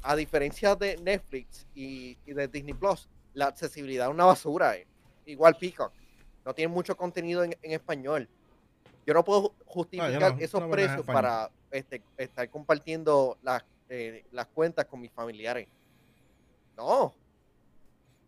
a 0.03 0.15
diferencia 0.15 0.75
de 0.75 0.97
Netflix 0.97 1.65
y 1.73 2.15
de 2.25 2.47
Disney 2.47 2.73
Plus, 2.75 3.09
la 3.33 3.47
accesibilidad 3.47 4.07
es 4.07 4.13
una 4.13 4.25
basura. 4.25 4.75
Eh. 4.75 4.87
Igual 5.25 5.55
Peacock. 5.55 5.93
No 6.45 6.53
tiene 6.53 6.73
mucho 6.73 6.95
contenido 6.97 7.43
en, 7.43 7.55
español. 7.61 8.27
Yo 9.05 9.13
no 9.13 9.23
puedo 9.23 9.53
justificar 9.65 10.35
esos 10.39 10.63
precios 10.63 11.05
para 11.05 11.49
este, 11.71 12.01
estar 12.17 12.49
compartiendo 12.49 13.37
las, 13.41 13.63
eh, 13.89 14.25
las 14.31 14.47
cuentas 14.47 14.85
con 14.85 14.99
mis 15.01 15.11
familiares. 15.11 15.67
No. 16.77 17.13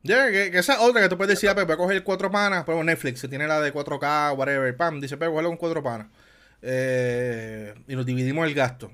Ya, 0.04 0.30
que, 0.30 0.48
esa 0.58 0.82
otra 0.82 1.02
que 1.02 1.10
tú 1.10 1.18
puedes 1.18 1.40
decir, 1.40 1.54
pues 1.56 1.66
voy 1.66 1.74
a 1.74 1.78
coger 1.78 2.04
cuatro 2.04 2.30
panas, 2.30 2.64
pero 2.64 2.84
Netflix, 2.84 3.22
si 3.22 3.28
tiene 3.28 3.48
la 3.48 3.60
de 3.60 3.74
4K, 3.74 4.38
whatever, 4.38 4.78
pam, 4.78 5.02
dice, 5.02 5.18
pero 5.18 5.34
con 5.34 5.58
cuatro 5.58 5.82
panas. 5.82 6.08
Eh, 6.62 7.74
y 7.88 7.96
nos 7.96 8.06
dividimos 8.06 8.48
el 8.48 8.54
gasto. 8.54 8.92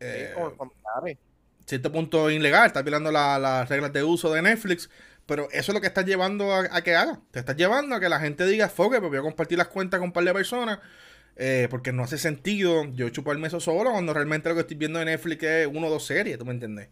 Eh, 0.00 0.34
cierto 1.66 1.92
punto 1.92 2.30
ilegal, 2.30 2.66
está 2.66 2.82
violando 2.82 3.10
las 3.12 3.68
reglas 3.68 3.92
de 3.92 4.02
uso 4.02 4.32
de 4.32 4.42
Netflix, 4.42 4.90
pero 5.26 5.48
eso 5.50 5.72
es 5.72 5.74
lo 5.74 5.80
que 5.80 5.86
estás 5.86 6.04
llevando 6.04 6.54
a, 6.54 6.82
que 6.82 6.94
haga. 6.94 7.20
Te 7.30 7.40
estás 7.40 7.56
llevando 7.56 7.94
a 7.94 8.00
que 8.00 8.08
la 8.08 8.20
gente 8.20 8.46
diga, 8.46 8.68
foque, 8.68 8.98
pues 9.00 9.10
voy 9.10 9.18
a 9.18 9.22
compartir 9.22 9.58
las 9.58 9.68
cuentas 9.68 9.98
con 9.98 10.08
un 10.08 10.12
par 10.12 10.24
de 10.24 10.32
personas. 10.32 10.78
Eh, 11.36 11.66
porque 11.68 11.92
no 11.92 12.04
hace 12.04 12.16
sentido 12.16 12.84
yo 12.92 13.08
chuparme 13.08 13.48
eso 13.48 13.58
solo 13.58 13.90
cuando 13.90 14.14
realmente 14.14 14.48
lo 14.48 14.54
que 14.54 14.60
estoy 14.60 14.76
viendo 14.76 15.00
en 15.00 15.06
Netflix 15.06 15.42
es 15.42 15.66
uno 15.66 15.88
o 15.88 15.90
dos 15.90 16.06
series, 16.06 16.38
¿tú 16.38 16.44
me 16.44 16.52
entiendes? 16.52 16.88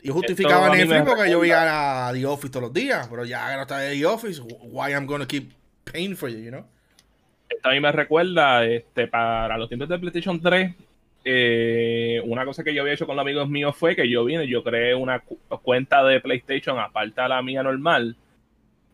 Y 0.00 0.10
justificaba 0.10 0.74
Netflix 0.74 1.02
porque 1.02 1.28
yo 1.28 1.40
veía 1.40 2.08
a 2.08 2.12
The 2.12 2.24
Office 2.24 2.52
todos 2.52 2.64
los 2.64 2.72
días, 2.72 3.08
pero 3.08 3.24
ya 3.24 3.50
que 3.50 3.56
no 3.56 3.62
está 3.62 3.78
de 3.78 3.96
The 3.96 4.06
Office, 4.06 4.40
why 4.40 4.92
I'm 4.92 5.06
gonna 5.06 5.26
keep 5.26 5.52
paying 5.84 6.16
for 6.16 6.28
you, 6.28 6.38
you 6.38 6.50
know? 6.50 6.64
Esto 7.48 7.68
a 7.68 7.72
mí 7.72 7.80
me 7.80 7.90
recuerda, 7.90 8.64
este, 8.64 9.08
para 9.08 9.58
los 9.58 9.68
tiempos 9.68 9.88
de 9.88 9.98
PlayStation 9.98 10.40
3, 10.40 10.72
eh, 11.24 12.22
una 12.24 12.44
cosa 12.44 12.64
que 12.64 12.74
yo 12.74 12.82
había 12.82 12.94
hecho 12.94 13.06
con 13.06 13.16
los 13.16 13.22
amigos 13.22 13.48
míos 13.48 13.76
fue 13.76 13.94
que 13.94 14.08
yo 14.08 14.24
vine, 14.24 14.46
yo 14.46 14.62
creé 14.64 14.94
una 14.94 15.22
cuenta 15.62 16.02
de 16.04 16.20
PlayStation 16.20 16.78
aparte 16.78 17.20
de 17.20 17.28
la 17.28 17.42
mía 17.42 17.62
normal. 17.62 18.16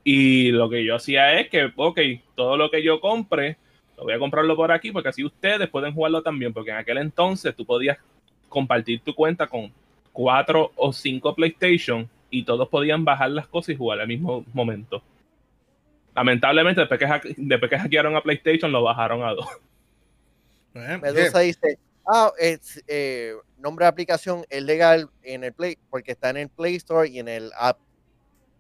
Y 0.03 0.53
lo 0.53 0.69
que 0.69 0.85
yo 0.85 0.97
hacía 0.97 1.41
es 1.41 1.49
que, 1.49 1.73
ok, 1.75 2.01
todo 2.35 2.57
lo 2.57 2.71
que 2.71 2.83
yo 2.83 3.01
compre, 3.01 3.57
lo 3.97 4.05
voy 4.05 4.15
a 4.15 4.19
comprarlo 4.19 4.55
por 4.55 4.71
aquí 4.71 4.93
porque 4.93 5.09
así 5.09 5.25
ustedes 5.25 5.69
pueden 5.69 5.95
jugarlo 5.95 6.23
también. 6.23 6.53
Porque 6.53 6.71
en 6.71 6.77
aquel 6.77 6.99
entonces 6.99 7.55
tú 7.55 7.65
podías 7.65 7.99
compartir 8.49 9.01
tu 9.01 9.15
cuenta 9.15 9.47
con 9.47 9.73
cuatro 10.13 10.73
o 10.77 10.93
cinco 10.93 11.35
PlayStation 11.35 12.09
y 12.31 12.45
todos 12.45 12.69
podían 12.69 13.05
bajar 13.05 13.31
las 13.31 13.49
cosas 13.49 13.71
y 13.71 13.77
jugar 13.77 14.01
al 14.01 14.09
mismo 14.09 14.45
momento. 14.53 15.03
Lamentablemente, 16.15 16.81
después 16.81 16.99
que, 16.99 17.35
después 17.37 17.71
que 17.71 17.79
hackearon 17.79 18.17
a 18.17 18.23
PlayStation, 18.23 18.73
lo 18.73 18.83
bajaron 18.83 19.23
a 19.23 19.35
dos. 19.35 19.49
Medusa 20.73 21.41
dice, 21.41 21.79
Ah, 22.07 22.33
es, 22.39 22.83
eh, 22.87 23.35
nombre 23.59 23.85
de 23.85 23.89
aplicación 23.89 24.45
es 24.49 24.63
legal 24.63 25.11
en 25.23 25.45
el 25.45 25.53
Play, 25.53 25.79
porque 25.91 26.13
está 26.13 26.31
en 26.31 26.37
el 26.37 26.49
Play 26.49 26.77
Store 26.77 27.09
y 27.09 27.19
en 27.19 27.29
el 27.29 27.51
app. 27.59 27.79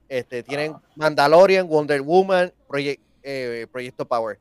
Este, 0.09 0.42
tienen 0.42 0.72
ah. 0.74 0.82
Mandalorian, 0.97 1.68
Wonder 1.68 2.03
Woman, 2.03 2.53
eh, 3.22 3.66
Proyecto 3.70 4.07
Power. 4.07 4.38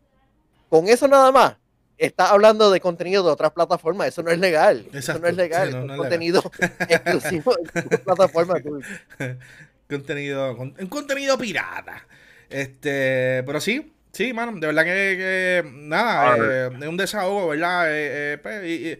Con 0.69 0.87
eso 0.87 1.07
nada 1.07 1.31
más, 1.31 1.55
está 1.97 2.29
hablando 2.29 2.71
de 2.71 2.79
contenido 2.79 3.23
de 3.23 3.31
otras 3.31 3.51
plataformas. 3.51 4.07
Eso 4.07 4.23
no 4.23 4.31
es 4.31 4.39
legal. 4.39 4.87
Eso 4.93 5.17
no 5.19 5.27
es 5.27 5.35
legal. 5.35 5.69
es 5.69 5.97
contenido 5.97 6.41
exclusivo 6.89 7.55
de 7.73 7.97
plataformas. 7.99 8.61
contenido, 9.89 10.55
un 10.55 10.87
contenido 10.87 11.37
pirata. 11.37 12.05
Este, 12.49 13.43
pero 13.45 13.59
sí, 13.59 13.94
Sí, 14.15 14.31
mano, 14.31 14.53
de 14.57 14.67
verdad 14.67 14.85
que, 14.85 15.61
nada, 15.73 16.37
eh, 16.37 16.69
es 16.79 16.87
un 16.87 16.95
desahogo, 16.95 17.49
¿verdad? 17.49 17.91
Eh, 17.91 18.33
eh, 18.33 18.37
pues, 18.41 18.97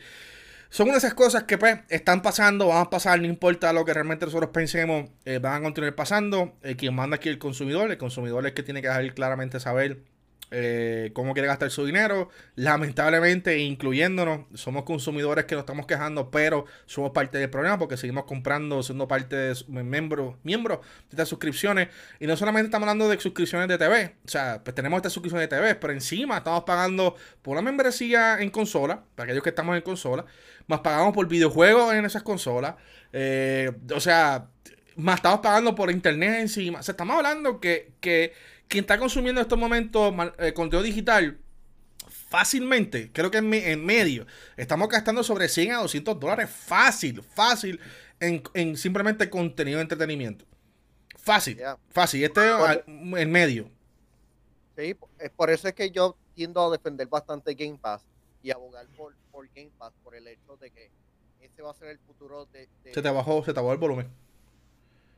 son 0.70 0.88
una 0.88 0.95
de 0.95 0.97
esas 0.97 1.13
cosas 1.13 1.43
que 1.43 1.57
pues 1.57 1.80
están 1.88 2.22
pasando, 2.22 2.68
van 2.68 2.82
a 2.82 2.89
pasar, 2.89 3.22
no 3.22 3.26
importa 3.26 3.72
lo 3.72 3.86
que 3.86 3.93
realmente 3.93 4.26
nosotros 4.26 4.49
pensemos, 4.49 5.09
eh, 5.24 5.39
van 5.39 5.61
a 5.61 5.63
continuar 5.63 5.95
pasando. 5.95 6.57
Quien 6.78 6.93
manda 6.95 7.16
aquí 7.16 7.30
el 7.30 7.38
consumidor, 7.38 7.89
el 7.89 7.97
consumidor 7.97 8.45
es 8.45 8.51
que 8.51 8.61
tiene 8.61 8.82
que 8.82 8.89
dejar 8.89 9.13
claramente 9.13 9.61
saber 9.61 9.99
eh, 10.52 11.12
cómo 11.14 11.34
quiere 11.34 11.48
gastar 11.48 11.72
su 11.72 11.86
dinero. 11.86 12.30
Lamentablemente, 12.56 13.60
incluyéndonos, 13.60 14.41
somos 14.54 14.84
consumidores 14.84 15.46
que 15.46 15.56
nos 15.56 15.64
estamos 15.64 15.86
quejando, 15.86 16.30
pero 16.32 16.66
somos 16.86 17.12
parte 17.12 17.38
del 17.38 17.50
problema 17.50 17.78
porque 17.78 17.98
seguimos 17.98 18.26
comprando, 18.26 18.84
siendo 18.84 19.08
parte 19.08 19.36
de 19.36 19.56
miembros 19.68 20.36
miembros 20.43 20.80
de 20.80 21.10
estas 21.12 21.30
suscripciones. 21.30 21.89
Y 22.20 22.28
no 22.28 22.38
solamente 22.38 22.68
estamos 22.68 22.88
hablando 22.88 23.10
de 23.10 23.20
suscripciones 23.20 23.68
de 23.68 23.78
TV, 23.78 24.16
o 24.26 24.30
sea, 24.30 24.62
pues 24.64 24.76
tenemos 24.76 24.98
estas 24.98 25.14
suscripciones 25.14 25.50
de 25.50 25.56
TV, 25.56 25.76
pero 25.76 25.93
encima 25.93 26.38
estamos 26.38 26.64
pagando 26.64 27.16
por 27.41 27.54
una 27.54 27.62
membresía 27.62 28.39
en 28.39 28.50
consola, 28.50 29.04
para 29.16 29.26
aquellos 29.26 29.43
que 29.43 29.50
estamos 29.50 29.76
en 29.76 29.82
consola, 29.82 30.26
más 30.68 30.80
pagamos 30.80 31.14
por 31.14 31.28
videojuegos 31.28 31.93
en 31.93 32.06
esas 32.06 32.24
consolas. 32.24 32.76
Eh, 33.14 33.72
o 33.93 34.00
sea, 34.00 34.48
más 34.96 35.18
estamos 35.18 35.39
pagando 35.39 35.76
por 35.76 35.91
internet 35.91 36.39
encima. 36.39 36.80
O 36.80 36.84
sea, 36.84 36.93
estamos 36.93 37.16
hablando 37.16 37.60
que, 37.60 37.93
que 38.00 38.34
quien 38.68 38.84
está 38.84 38.97
consumiendo 38.97 39.41
en 39.41 39.45
estos 39.45 39.59
momentos 39.59 40.13
eh, 40.39 40.53
contenido 40.53 40.84
digital 40.84 41.39
fácilmente, 42.07 43.11
creo 43.13 43.32
que 43.32 43.38
en, 43.38 43.86
medio, 43.86 44.26
estamos 44.57 44.89
gastando 44.89 45.24
sobre 45.24 45.47
100 45.47 45.72
a 45.72 45.78
200 45.78 46.20
dólares 46.20 46.49
fácil, 46.49 47.22
fácil 47.22 47.80
en, 48.20 48.76
simplemente 48.78 49.30
contenido 49.30 49.78
de 49.78 49.84
entretenimiento. 49.84 50.45
Fácil, 51.16 51.59
fácil. 51.89 52.24
Este 52.24 52.41
en 52.88 53.32
medio. 53.32 53.70
Sí, 54.76 54.95
por 55.36 55.49
eso 55.49 55.68
es 55.68 55.74
que 55.74 55.89
yo 55.89 56.18
tiendo 56.34 56.61
a 56.66 56.72
defender 56.72 57.07
bastante 57.07 57.53
Game 57.53 57.78
Pass 57.78 58.05
y 58.43 58.51
abogar 58.51 58.86
por, 58.97 59.16
por 59.32 59.47
Game 59.55 59.72
Pass 59.78 59.93
por 60.03 60.16
el 60.16 60.28
hecho 60.28 60.57
de 60.57 60.70
que 60.70 60.91
ese 61.39 61.61
va 61.61 61.72
a 61.72 61.74
ser 61.74 61.89
el 61.89 61.99
futuro 61.99 62.45
de... 62.47 62.68
Se 62.84 63.01
te 63.01 63.09
bajó, 63.09 63.43
se 63.45 63.53
te 63.53 63.59
bajó 63.59 63.72
el 63.72 63.80
volumen. 63.80 64.07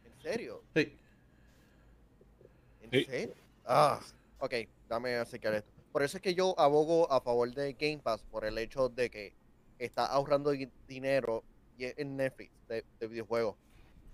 ¿En 0.05 0.21
serio? 0.21 0.63
Sí. 0.75 0.95
Ah, 3.65 3.99
ok, 4.39 4.53
dame 4.87 5.15
acercar 5.15 5.53
esto. 5.53 5.71
Por 5.91 6.03
eso 6.03 6.17
es 6.17 6.23
que 6.23 6.35
yo 6.35 6.53
abogo 6.59 7.11
a 7.11 7.21
favor 7.21 7.53
de 7.53 7.73
Game 7.73 7.99
Pass 7.99 8.23
por 8.29 8.45
el 8.45 8.57
hecho 8.57 8.89
de 8.89 9.09
que 9.09 9.33
está 9.79 10.05
ahorrando 10.05 10.51
dinero 10.87 11.43
en 11.79 12.17
Netflix 12.17 12.51
de, 12.67 12.83
videojuegos. 13.07 13.55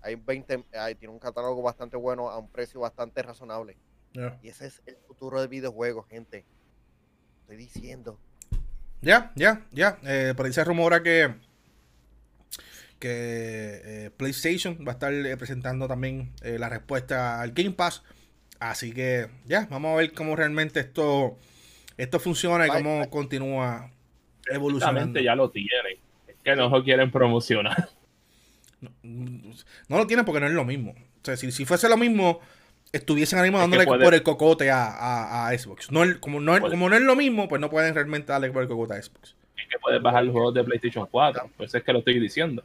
Hay 0.00 0.16
20, 0.16 0.64
tiene 0.98 1.12
un 1.12 1.18
catálogo 1.18 1.62
bastante 1.62 1.96
bueno 1.96 2.28
a 2.30 2.38
un 2.38 2.48
precio 2.48 2.80
bastante 2.80 3.22
razonable. 3.22 3.76
Y 4.42 4.48
ese 4.48 4.66
es 4.66 4.82
el 4.86 4.96
futuro 5.08 5.40
de 5.40 5.48
videojuegos, 5.48 6.06
gente. 6.08 6.44
Estoy 7.42 7.56
diciendo. 7.56 8.18
Ya, 9.02 9.32
ya, 9.34 9.66
ya. 9.72 9.98
Eh, 10.04 10.34
por 10.36 10.46
ahí 10.46 10.52
se 10.52 10.64
rumora 10.64 11.02
que 11.02 11.34
que 12.98 13.82
eh, 13.84 14.10
PlayStation 14.16 14.78
va 14.86 14.92
a 14.92 14.94
estar 14.94 15.12
eh, 15.12 15.36
presentando 15.36 15.86
también 15.86 16.32
la 16.42 16.70
respuesta 16.70 17.40
al 17.40 17.52
Game 17.52 17.72
Pass. 17.72 18.02
Así 18.70 18.94
que 18.94 19.28
ya, 19.44 19.66
vamos 19.70 19.92
a 19.92 19.96
ver 19.96 20.12
cómo 20.12 20.34
realmente 20.36 20.80
esto, 20.80 21.36
esto 21.98 22.18
funciona 22.18 22.66
y 22.66 22.70
cómo 22.70 23.10
continúa 23.10 23.90
evolucionando. 24.46 25.20
ya 25.20 25.34
lo 25.34 25.50
tienen. 25.50 25.98
Es 26.26 26.36
que 26.42 26.56
no 26.56 26.70
lo 26.70 26.82
quieren 26.82 27.10
promocionar. 27.10 27.90
No, 29.02 29.98
lo 29.98 30.06
tienen 30.06 30.24
porque 30.24 30.40
no 30.40 30.46
es 30.46 30.52
lo 30.52 30.64
mismo. 30.64 30.92
O 30.92 31.24
sea, 31.24 31.36
si, 31.36 31.52
si 31.52 31.64
fuese 31.66 31.88
lo 31.88 31.96
mismo, 31.98 32.40
estuviesen 32.92 33.38
ahora 33.38 33.50
dándole 33.50 33.86
por 33.86 34.14
el 34.14 34.22
cocote 34.22 34.70
a, 34.70 35.46
a, 35.48 35.58
Xbox. 35.58 35.90
No, 35.90 36.00
como, 36.20 36.40
no, 36.40 36.58
como 36.60 36.88
no 36.88 36.96
es 36.96 37.02
lo 37.02 37.16
mismo, 37.16 37.48
pues 37.48 37.60
no 37.60 37.68
pueden 37.68 37.94
realmente 37.94 38.32
darle 38.32 38.50
por 38.50 38.62
el 38.62 38.68
cocote 38.68 38.94
a 38.94 39.02
Xbox. 39.02 39.36
Es 39.58 39.68
que 39.70 39.78
puedes 39.78 40.02
bajar 40.02 40.24
los 40.24 40.32
juegos 40.32 40.54
de 40.54 40.64
PlayStation 40.64 41.06
4. 41.10 41.50
Pues 41.56 41.74
es 41.74 41.82
que 41.82 41.92
lo 41.92 41.98
estoy 41.98 42.18
diciendo. 42.18 42.62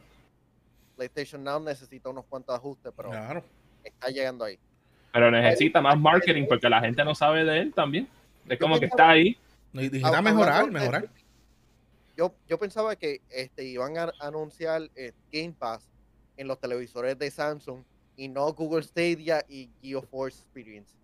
PlayStation 0.96 1.44
Now 1.44 1.60
necesita 1.60 2.08
unos 2.08 2.24
cuantos 2.24 2.54
ajustes, 2.54 2.92
pero 2.96 3.10
está 3.84 4.08
llegando 4.08 4.44
ahí. 4.44 4.58
Pero 5.12 5.30
necesita 5.30 5.80
más 5.80 5.98
marketing 5.98 6.46
porque 6.48 6.68
la 6.68 6.80
gente 6.80 7.04
no 7.04 7.14
sabe 7.14 7.44
de 7.44 7.58
él 7.58 7.72
también. 7.74 8.08
Es 8.48 8.58
como 8.58 8.78
que 8.78 8.86
está 8.86 9.10
ahí. 9.10 9.36
Necesita 9.72 10.22
mejorar, 10.22 10.70
mejorar. 10.70 11.08
Yo, 12.16 12.34
yo 12.48 12.58
pensaba 12.58 12.96
que 12.96 13.20
este, 13.30 13.64
iban 13.64 13.96
a 13.96 14.12
anunciar 14.20 14.82
eh, 14.94 15.12
Game 15.32 15.54
Pass 15.58 15.90
en 16.36 16.48
los 16.48 16.58
televisores 16.60 17.18
de 17.18 17.30
Samsung 17.30 17.82
y 18.16 18.28
no 18.28 18.52
Google 18.52 18.82
Stadia 18.82 19.44
y 19.48 19.70
GeoForce 19.82 20.42
Experience. 20.42 20.94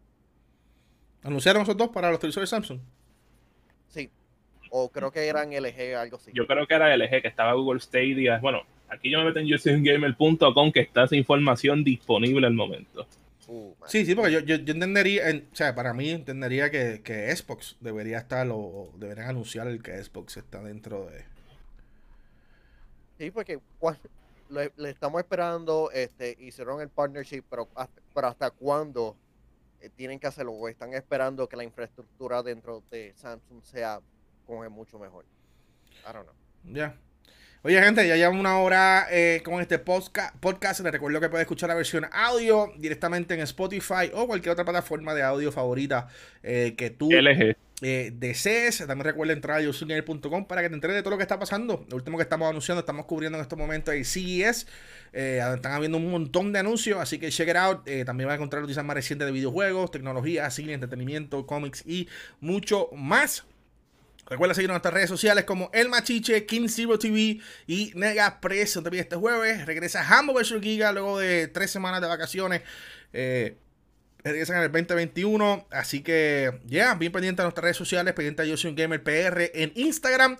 ¿Anunciaron 1.23 1.63
esos 1.63 1.77
dos 1.77 1.89
para 1.89 2.11
los 2.11 2.21
televisores 2.21 2.51
Samsung? 2.51 2.79
Sí. 3.89 4.11
O 4.71 4.91
creo 4.91 5.11
que 5.11 5.27
eran 5.27 5.51
LG, 5.51 5.97
algo 5.97 6.17
así. 6.17 6.31
Yo 6.35 6.47
creo 6.47 6.67
que 6.67 6.75
era 6.75 6.95
LG, 6.95 7.23
que 7.23 7.29
estaba 7.29 7.55
Google 7.55 7.81
Stadia. 7.81 8.39
Bueno, 8.39 8.63
aquí 8.89 9.11
yo 9.11 9.19
me 9.19 9.25
meto 9.25 9.39
en 9.39 9.47
yosingamer.com 9.47 10.73
que 10.73 10.81
está 10.81 11.05
esa 11.05 11.17
información 11.17 11.83
disponible 11.83 12.47
al 12.47 12.55
momento. 12.55 13.07
Uh, 13.49 13.75
sí, 13.87 14.05
sí, 14.05 14.15
porque 14.15 14.33
yo, 14.33 14.41
yo, 14.41 14.55
entendería, 14.57 15.23
o 15.53 15.55
sea, 15.55 15.75
para 15.75 15.95
mí 15.95 16.11
entendería 16.11 16.71
que, 16.71 17.01
que, 17.03 17.35
Xbox 17.35 17.77
debería 17.81 18.19
estar 18.19 18.49
o 18.51 18.93
deberían 18.97 19.29
anunciar 19.29 19.69
el 19.69 19.83
que 19.83 20.03
Xbox 20.03 20.37
está 20.37 20.63
dentro 20.63 21.07
de... 21.07 21.25
Sí, 23.19 23.31
porque 23.31 23.61
le, 24.49 24.91
estamos 24.91 25.21
esperando, 25.21 25.91
este, 25.93 26.37
hicieron 26.41 26.81
el 26.81 26.89
partnership, 26.89 27.45
pero 27.49 27.69
hasta, 27.75 28.03
pero 28.15 28.27
hasta 28.27 28.51
cuándo 28.51 29.17
eh, 29.81 29.91
tienen 29.91 30.19
que 30.19 30.27
hacerlo 30.27 30.53
o 30.53 30.69
están 30.69 30.93
esperando 30.95 31.49
que 31.49 31.57
la 31.57 31.65
infraestructura 31.65 32.43
dentro 32.43 32.83
de 32.91 33.13
Samsung 33.17 33.63
sea 33.63 34.01
como 34.47 34.69
mucho 34.71 34.99
mejor. 34.99 35.25
I 36.09 36.13
don't 36.13 36.25
know. 36.25 36.75
Ya. 36.75 36.97
Oye, 37.63 37.83
gente, 37.83 38.07
ya 38.07 38.15
llevamos 38.15 38.39
una 38.39 38.59
hora 38.59 39.09
eh, 39.11 39.41
con 39.45 39.61
este 39.61 39.81
podcast. 39.81 40.37
podcast. 40.37 40.81
Les 40.81 40.93
recuerdo 40.93 41.21
que 41.21 41.29
pueden 41.29 41.43
escuchar 41.43 41.69
la 41.69 41.75
versión 41.75 42.07
audio 42.13 42.73
directamente 42.79 43.35
en 43.35 43.41
Spotify 43.41 44.11
o 44.15 44.27
cualquier 44.29 44.53
otra 44.53 44.65
plataforma 44.65 45.15
de 45.15 45.23
audio 45.23 45.51
favorita 45.51 46.07
eh, 46.45 46.75
que 46.77 46.91
tú 46.91 47.09
eh, 47.11 48.13
desees. 48.15 48.79
También 48.79 49.05
recuerda 49.05 49.33
entrar 49.33 49.59
a 49.59 49.63
yosugamer.com 49.63 50.47
para 50.47 50.63
que 50.63 50.69
te 50.69 50.77
enteres 50.77 50.95
de 50.95 51.03
todo 51.03 51.13
lo 51.13 51.17
que 51.17 51.25
está 51.25 51.41
pasando. 51.41 51.85
Lo 51.89 51.97
último 51.97 52.19
que 52.19 52.23
estamos 52.23 52.49
anunciando, 52.49 52.81
estamos 52.81 53.05
cubriendo 53.07 53.37
en 53.37 53.43
estos 53.43 53.59
momentos 53.59 53.95
el 53.95 54.05
CES. 54.05 54.69
están 55.13 55.73
habiendo 55.73 55.99
un 55.99 56.09
montón 56.09 56.53
de 56.53 56.61
anuncios, 56.61 57.01
así 57.01 57.19
que 57.19 57.31
check 57.31 57.49
it 57.49 57.57
out. 57.57 57.85
también 58.05 58.29
vas 58.29 58.35
a 58.35 58.37
encontrar 58.37 58.63
noticias 58.63 58.85
más 58.85 58.95
recientes 58.95 59.27
de 59.27 59.33
videojuegos, 59.33 59.91
tecnología, 59.91 60.49
cine, 60.51 60.75
entretenimiento, 60.75 61.47
cómics 61.47 61.83
y 61.85 62.09
mucho 62.41 62.91
más. 62.93 63.45
Recuerda 64.29 64.55
seguirnos 64.55 64.72
en 64.72 64.77
nuestras 64.77 64.95
redes 64.95 65.09
sociales 65.09 65.45
como 65.45 65.70
El 65.72 65.89
Machiche, 65.89 66.47
King 66.47 66.68
TV 66.68 67.41
y 67.66 67.93
Nega 67.95 68.41
Press. 68.41 68.74
También 68.74 69.03
este 69.05 69.16
jueves 69.16 69.64
regresa 69.66 70.07
Hambo 70.07 70.35
vs 70.35 70.61
Giga 70.61 70.91
luego 70.93 71.18
de 71.18 71.47
tres 71.47 71.70
semanas 71.70 72.01
de 72.01 72.09
vacaciones. 72.09 72.62
Eh, 73.12 73.57
regresan 74.24 74.57
en 74.57 74.62
el 74.64 74.72
2021. 74.72 75.68
Así 75.70 76.03
que, 76.03 76.61
ya, 76.64 76.95
bien 76.95 77.13
pendiente 77.13 77.42
de 77.42 77.45
nuestras 77.45 77.63
redes 77.63 77.76
sociales, 77.76 78.14
pendiente 78.14 78.42
de 78.42 78.49
Yo 78.49 78.57
Soy 78.57 78.71
un 78.71 78.76
Gamer 78.76 79.03
PR 79.03 79.51
en 79.55 79.72
Instagram 79.76 80.37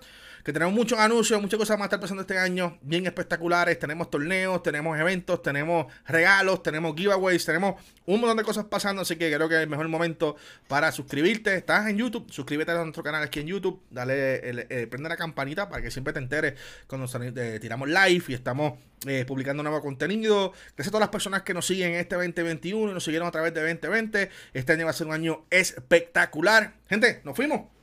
que 0.47 0.53
tenemos 0.53 0.73
muchos 0.73 0.97
anuncios, 0.97 1.41
muchas 1.41 1.59
cosas 1.59 1.77
más 1.77 1.83
a 1.83 1.87
estar 1.87 1.99
pasando 1.99 2.21
este 2.21 2.37
año, 2.37 2.77
bien 2.81 3.05
espectaculares. 3.05 3.77
Tenemos 3.79 4.09
torneos, 4.09 4.63
tenemos 4.63 4.97
eventos, 4.97 5.41
tenemos 5.41 5.87
regalos, 6.05 6.63
tenemos 6.63 6.95
giveaways, 6.95 7.43
tenemos 7.43 7.75
un 8.05 8.21
montón 8.21 8.37
de 8.37 8.45
cosas 8.45 8.63
pasando. 8.63 9.01
Así 9.01 9.17
que 9.17 9.29
creo 9.29 9.49
que 9.49 9.55
es 9.55 9.61
el 9.63 9.67
mejor 9.67 9.89
momento 9.89 10.37
para 10.69 10.93
suscribirte. 10.93 11.53
Estás 11.53 11.89
en 11.89 11.97
YouTube, 11.97 12.31
suscríbete 12.31 12.71
a 12.71 12.75
nuestro 12.75 13.03
canal 13.03 13.23
aquí 13.23 13.41
en 13.41 13.47
YouTube, 13.47 13.81
dale, 13.89 14.39
eh, 14.41 14.87
prende 14.87 15.09
la 15.09 15.17
campanita 15.17 15.67
para 15.67 15.81
que 15.81 15.91
siempre 15.91 16.13
te 16.13 16.19
enteres 16.19 16.53
cuando 16.87 17.09
eh, 17.21 17.59
tiramos 17.59 17.89
live 17.89 18.23
y 18.29 18.33
estamos 18.33 18.79
eh, 19.05 19.25
publicando 19.27 19.63
nuevo 19.63 19.81
contenido. 19.81 20.53
Gracias 20.77 20.87
a 20.87 20.91
todas 20.91 21.01
las 21.01 21.09
personas 21.09 21.41
que 21.41 21.53
nos 21.53 21.67
siguen 21.67 21.89
en 21.89 21.99
este 21.99 22.15
2021 22.15 22.91
y 22.91 22.93
nos 22.93 23.03
siguieron 23.03 23.27
a 23.27 23.31
través 23.31 23.53
de 23.53 23.59
2020. 23.59 24.29
Este 24.53 24.71
año 24.71 24.85
va 24.85 24.91
a 24.91 24.93
ser 24.93 25.07
un 25.07 25.13
año 25.13 25.43
espectacular. 25.49 26.75
Gente, 26.87 27.19
nos 27.25 27.35
fuimos. 27.35 27.76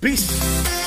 Peace. 0.00 0.83